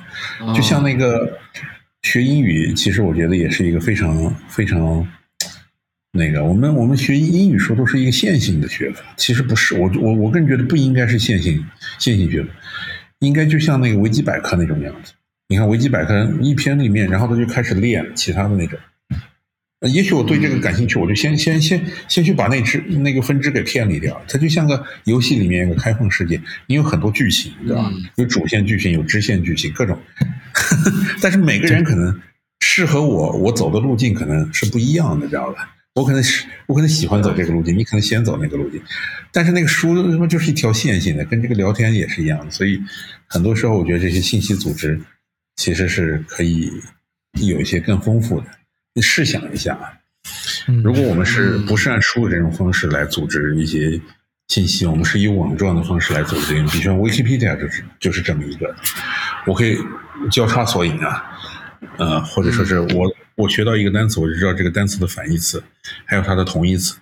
[0.55, 1.37] 就像那个。
[2.03, 5.07] 学英语其实我觉得也是一个非常非常
[6.13, 11.65] 那个，我们我们学英语说都是一个线性的学法，其实不是，我我我个人觉得不应该是线性
[11.99, 12.49] 线性学法，
[13.19, 15.13] 应该就像那个维基百科那种样子。
[15.47, 18.77] 你看维基百科一篇里面，然后他就开始练其他的那种。
[19.91, 24.21] 也许我对这个感兴趣，我就先先先先去把那只那个分支给偏离掉。
[24.27, 27.91] 它就像个游戏里面一个开放世界，你有很多剧情，对吧？
[28.17, 29.97] 有主线剧情，有支线剧情，各种。
[31.19, 32.21] 但是每个人可能
[32.59, 35.70] 适合我我走的路径可能是不一样的，知道吧？
[35.93, 38.81] 我可能是我可能喜欢走这个路径，你可能先走那个路径。
[39.31, 42.49] 但是那个书什么就是一条线性的，跟这个聊天也是一样的。
[42.49, 42.81] 所以
[43.27, 44.99] 很多时候，我觉得这些信息组织
[45.57, 46.71] 其实是可以
[47.41, 48.47] 有一些更丰富的。
[48.93, 49.91] 你试想一下啊，
[50.83, 53.99] 如果我们是不是按书的这种方式来组织一些
[54.47, 58.73] 信息，我们是以网状的方式来组织，比如说 Wikipedia 就是就是这么一个，
[59.45, 59.77] 我可以
[60.29, 61.23] 交叉索引啊，
[61.97, 65.63] 呃，或者说是我我学到一个单词，我就知道这个单词的反义词，
[66.05, 66.95] 还有它的同义词，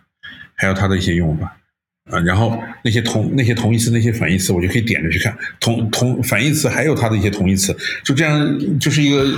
[0.56, 1.56] 还有它的一些用法。
[2.10, 5.38] 啊，然后那些同那些同义词、那些反义词，我就可以点着去看。
[5.60, 7.72] 同同反义词还有它的一些同义词，
[8.04, 9.32] 就这样就是一个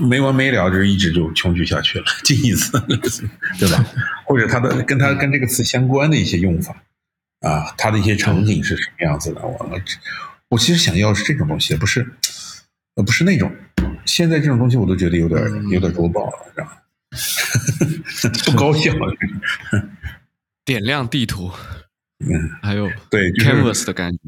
[0.00, 2.04] 没完没了，就是一直就穷举下去了。
[2.24, 2.72] 近义词，
[3.56, 3.86] 对吧？
[4.26, 6.82] 或者它的跟它跟这个词相关的一些用法
[7.38, 9.40] 啊，它的一些场景是什么样子的？
[9.40, 9.80] 我
[10.48, 12.04] 我其实想要是这种东西，不是
[12.96, 13.48] 呃不是那种。
[14.12, 15.40] 现在这种东西我都觉得有点
[15.70, 16.72] 有点弱爆了，知道吗？
[18.44, 19.10] 不高兴了。
[20.66, 21.50] 点亮地图。
[22.20, 22.28] 嗯，
[22.60, 24.18] 还有对 canvas 的感觉，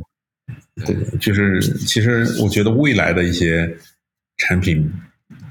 [0.87, 3.77] 对，就是其实我觉得未来的一些
[4.39, 4.91] 产品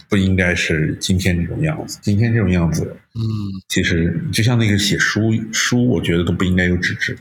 [0.09, 1.99] 不应该是今天这种样子。
[2.01, 2.83] 今天这种样子，
[3.13, 3.21] 嗯，
[3.69, 7.15] 其实就像那个写书书，我觉得都不应该有纸质，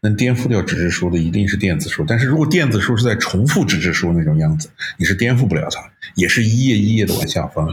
[0.00, 2.04] 能颠覆掉纸质书的一定是电子书。
[2.06, 5.80] 但是如果电子书是在重复纸质书那种样子，你是颠覆不了它，
[6.14, 7.66] 也是一页一页的往下翻，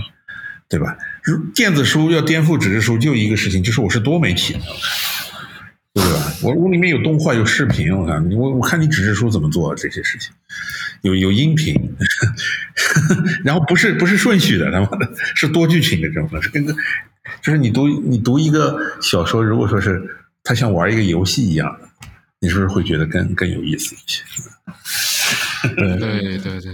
[0.70, 0.98] 对吧？
[1.24, 4.56] 如电子书要颠覆纸质书，就一个事情，就是我是多媒体。
[5.96, 6.34] 对吧？
[6.42, 10.32] 我我里面有动画，有视频，我看我我看你纸质书怎么做这些事情，
[11.04, 11.76] 有有音频，
[13.46, 16.74] 然后不是不是顺序的，他妈的是多剧情的这种是，跟个
[17.44, 20.02] 就是你读你读一个小说，如果说是
[20.44, 21.78] 它像玩一个游戏一样，
[22.44, 24.22] 你是不是会觉得更更有意思一些？
[25.78, 26.74] 对对对对，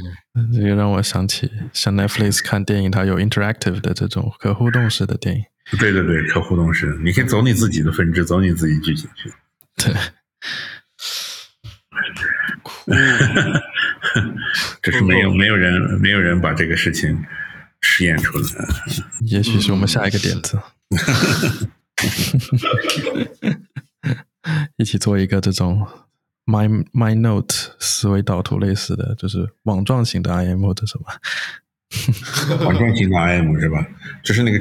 [0.52, 5.44] 这个让我想起像 Netflix 看电影，它有 interactive 的这种可互动式的电影。
[5.80, 9.32] 对对对，可互动式，你可以走你自己的分支，走你自己剧情去。
[9.76, 9.94] 对，
[14.82, 15.72] 这是没有没有人
[16.02, 17.24] 没有人把这个事情
[17.82, 18.46] 实验出来。
[19.28, 20.60] 也许是我们下一个点子，
[24.78, 25.86] 一起做一个这种
[26.46, 31.06] My My Note 思维导图类似的，就是网状型的 IM 或者什么。
[32.64, 33.86] 网状型的 IM 是吧？
[34.24, 34.60] 就是那个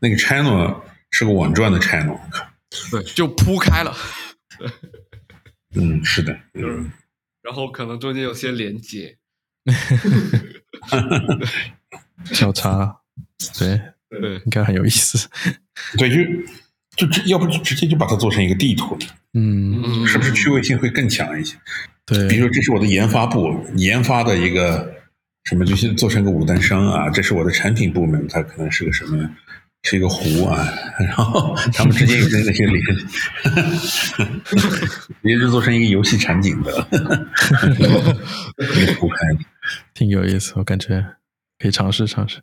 [0.00, 0.80] 那个 channel
[1.10, 2.18] 是个网状的 channel，
[2.90, 3.94] 对，就铺开了。
[5.74, 6.90] 嗯，是的，嗯，
[7.42, 9.18] 然后可能中间有些连接，
[12.32, 13.00] 交叉，
[13.58, 13.78] 对
[14.08, 15.28] 对，应该很有意思。
[15.98, 16.16] 对，就
[16.96, 18.98] 就直，要不就直接就把它做成一个地图，
[19.34, 21.56] 嗯，是不是趣味性会更强一些？
[22.04, 24.96] 对，比如说这是我的研发部研发的一个。
[25.44, 27.08] 什么就是做成个五等生啊？
[27.08, 29.28] 这是我的产品部门，它可能是个什么？
[29.82, 30.68] 是一个湖啊。
[30.98, 32.84] 然后 他们之间有些那些连，
[35.22, 36.86] 也是做成一个游戏场景的，
[38.78, 39.16] 一个铺开，
[39.94, 40.52] 挺有意思。
[40.56, 41.02] 我感觉
[41.58, 42.42] 可以尝试尝试，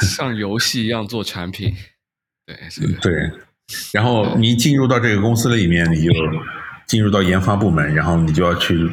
[0.00, 1.76] 像游戏一样做产品。
[2.46, 2.56] 对
[3.02, 3.30] 对。
[3.92, 6.10] 然后你进入到这个公司里面，你就
[6.86, 8.90] 进入到研发部门，然后你就要去。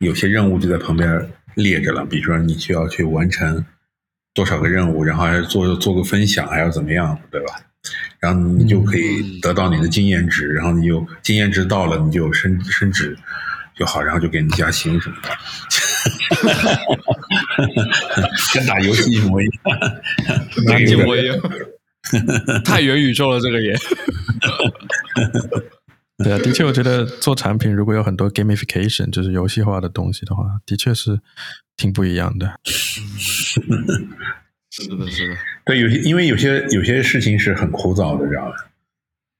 [0.00, 3.62] 有些任务就在旁边列着了，比如说你需要去完成
[4.32, 7.52] 多少个任务，然后还要做做个分享，还要怎么样，对吧？
[8.18, 13.14] 然后你就可以得到你的经验值，然后你就经验值到了，你就升升职
[13.76, 15.28] 就好，然后就给你加薪什么的，
[18.54, 21.36] 跟打游戏一模一样， 一模一样，
[22.64, 23.74] 太元宇宙了，这个也。
[26.22, 31.18] 对啊，的确，我觉得做产品如果有很多 gamification，就是游戏化的东西的话，的确是
[31.78, 32.60] 挺不一样的。
[32.64, 35.36] 是的，是的。
[35.64, 38.56] 对，有些因为有些有些事情是很枯燥的，知道吧？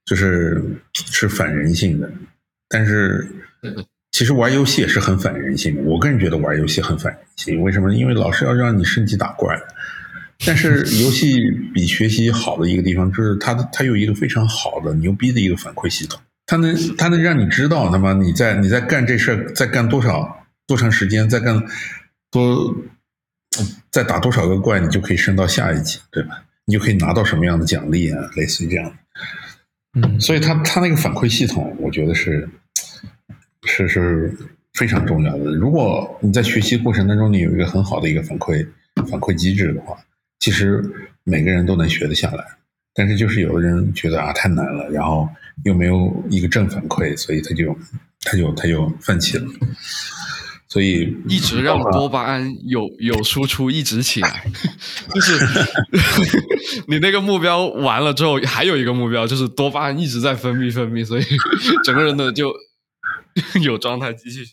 [0.05, 0.59] 就是
[0.93, 2.11] 是反人性的。
[2.67, 3.27] 但是
[4.11, 5.81] 其实玩游戏也是很反人性的。
[5.83, 7.93] 我个人觉得玩游戏很反人性，为什么？
[7.93, 9.55] 因为老是要让你升级打怪。
[10.45, 16.19] 但是游戏比学习好的一个地方，就是它它有一个非常好的牛逼的一个反馈系统。
[16.47, 21.63] 它能，它能让你知道，他妈你在你在干这事儿，在干多少多长时间，在干
[22.31, 22.75] 多，
[23.91, 26.43] 在打多少个怪，你就可以升到下一级，对吧？
[26.65, 28.93] 你就可以拿到什么样的奖励啊，类似于这样的。
[30.01, 32.49] 嗯，所以它它那个反馈系统，我觉得是
[33.67, 34.35] 是是
[34.73, 35.51] 非常重要的。
[35.55, 38.65] 如果你在学习过程当中，你有一个很好的一个反馈
[38.95, 39.97] 反馈机制的话，
[40.41, 40.83] 其实
[41.23, 42.45] 每个人都能学得下来。
[42.93, 45.25] 但是就是有的人觉得啊太难了，然后
[45.63, 47.73] 又没有一个正反馈，所以他就
[48.23, 49.47] 他就他就放弃了。
[50.67, 54.45] 所以一直让多巴胺有 有输出，一直起来，
[55.13, 55.37] 就是
[56.87, 61.23] 你那个目标完了之后，还有一个目标，就是多巴胺一直在分泌分泌，所以
[61.85, 62.53] 整个人的就
[63.63, 64.45] 有状态继续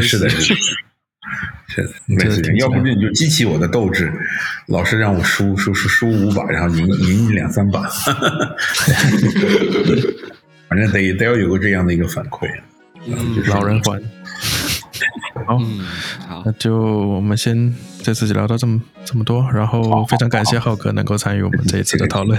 [0.00, 0.28] 是的。
[0.30, 0.54] 是，
[2.06, 4.12] 类似要不你就激起我的斗志，
[4.66, 7.82] 老是让我输输输输五把，然后赢赢你两三把，
[10.68, 12.48] 反正得得要有个这样的一个反馈。
[13.06, 14.02] 嗯，老人还。
[15.46, 15.58] 好，
[16.28, 22.38] 好，那就我们先这次就聊到这么这么多，然后非常感谢浩哥能够参与我们这一次的讨论，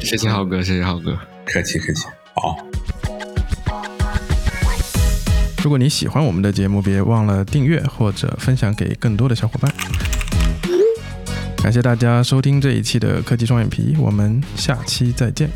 [0.00, 2.56] 谢谢浩哥，谢谢浩哥，客气客气，好。
[5.64, 9.74] 如果你喜欢我们的节目，别忘了订阅或者分享给更多的小伙伴。
[11.56, 15.48] 感谢大家收听这一期的科技双眼皮，我们下期再见。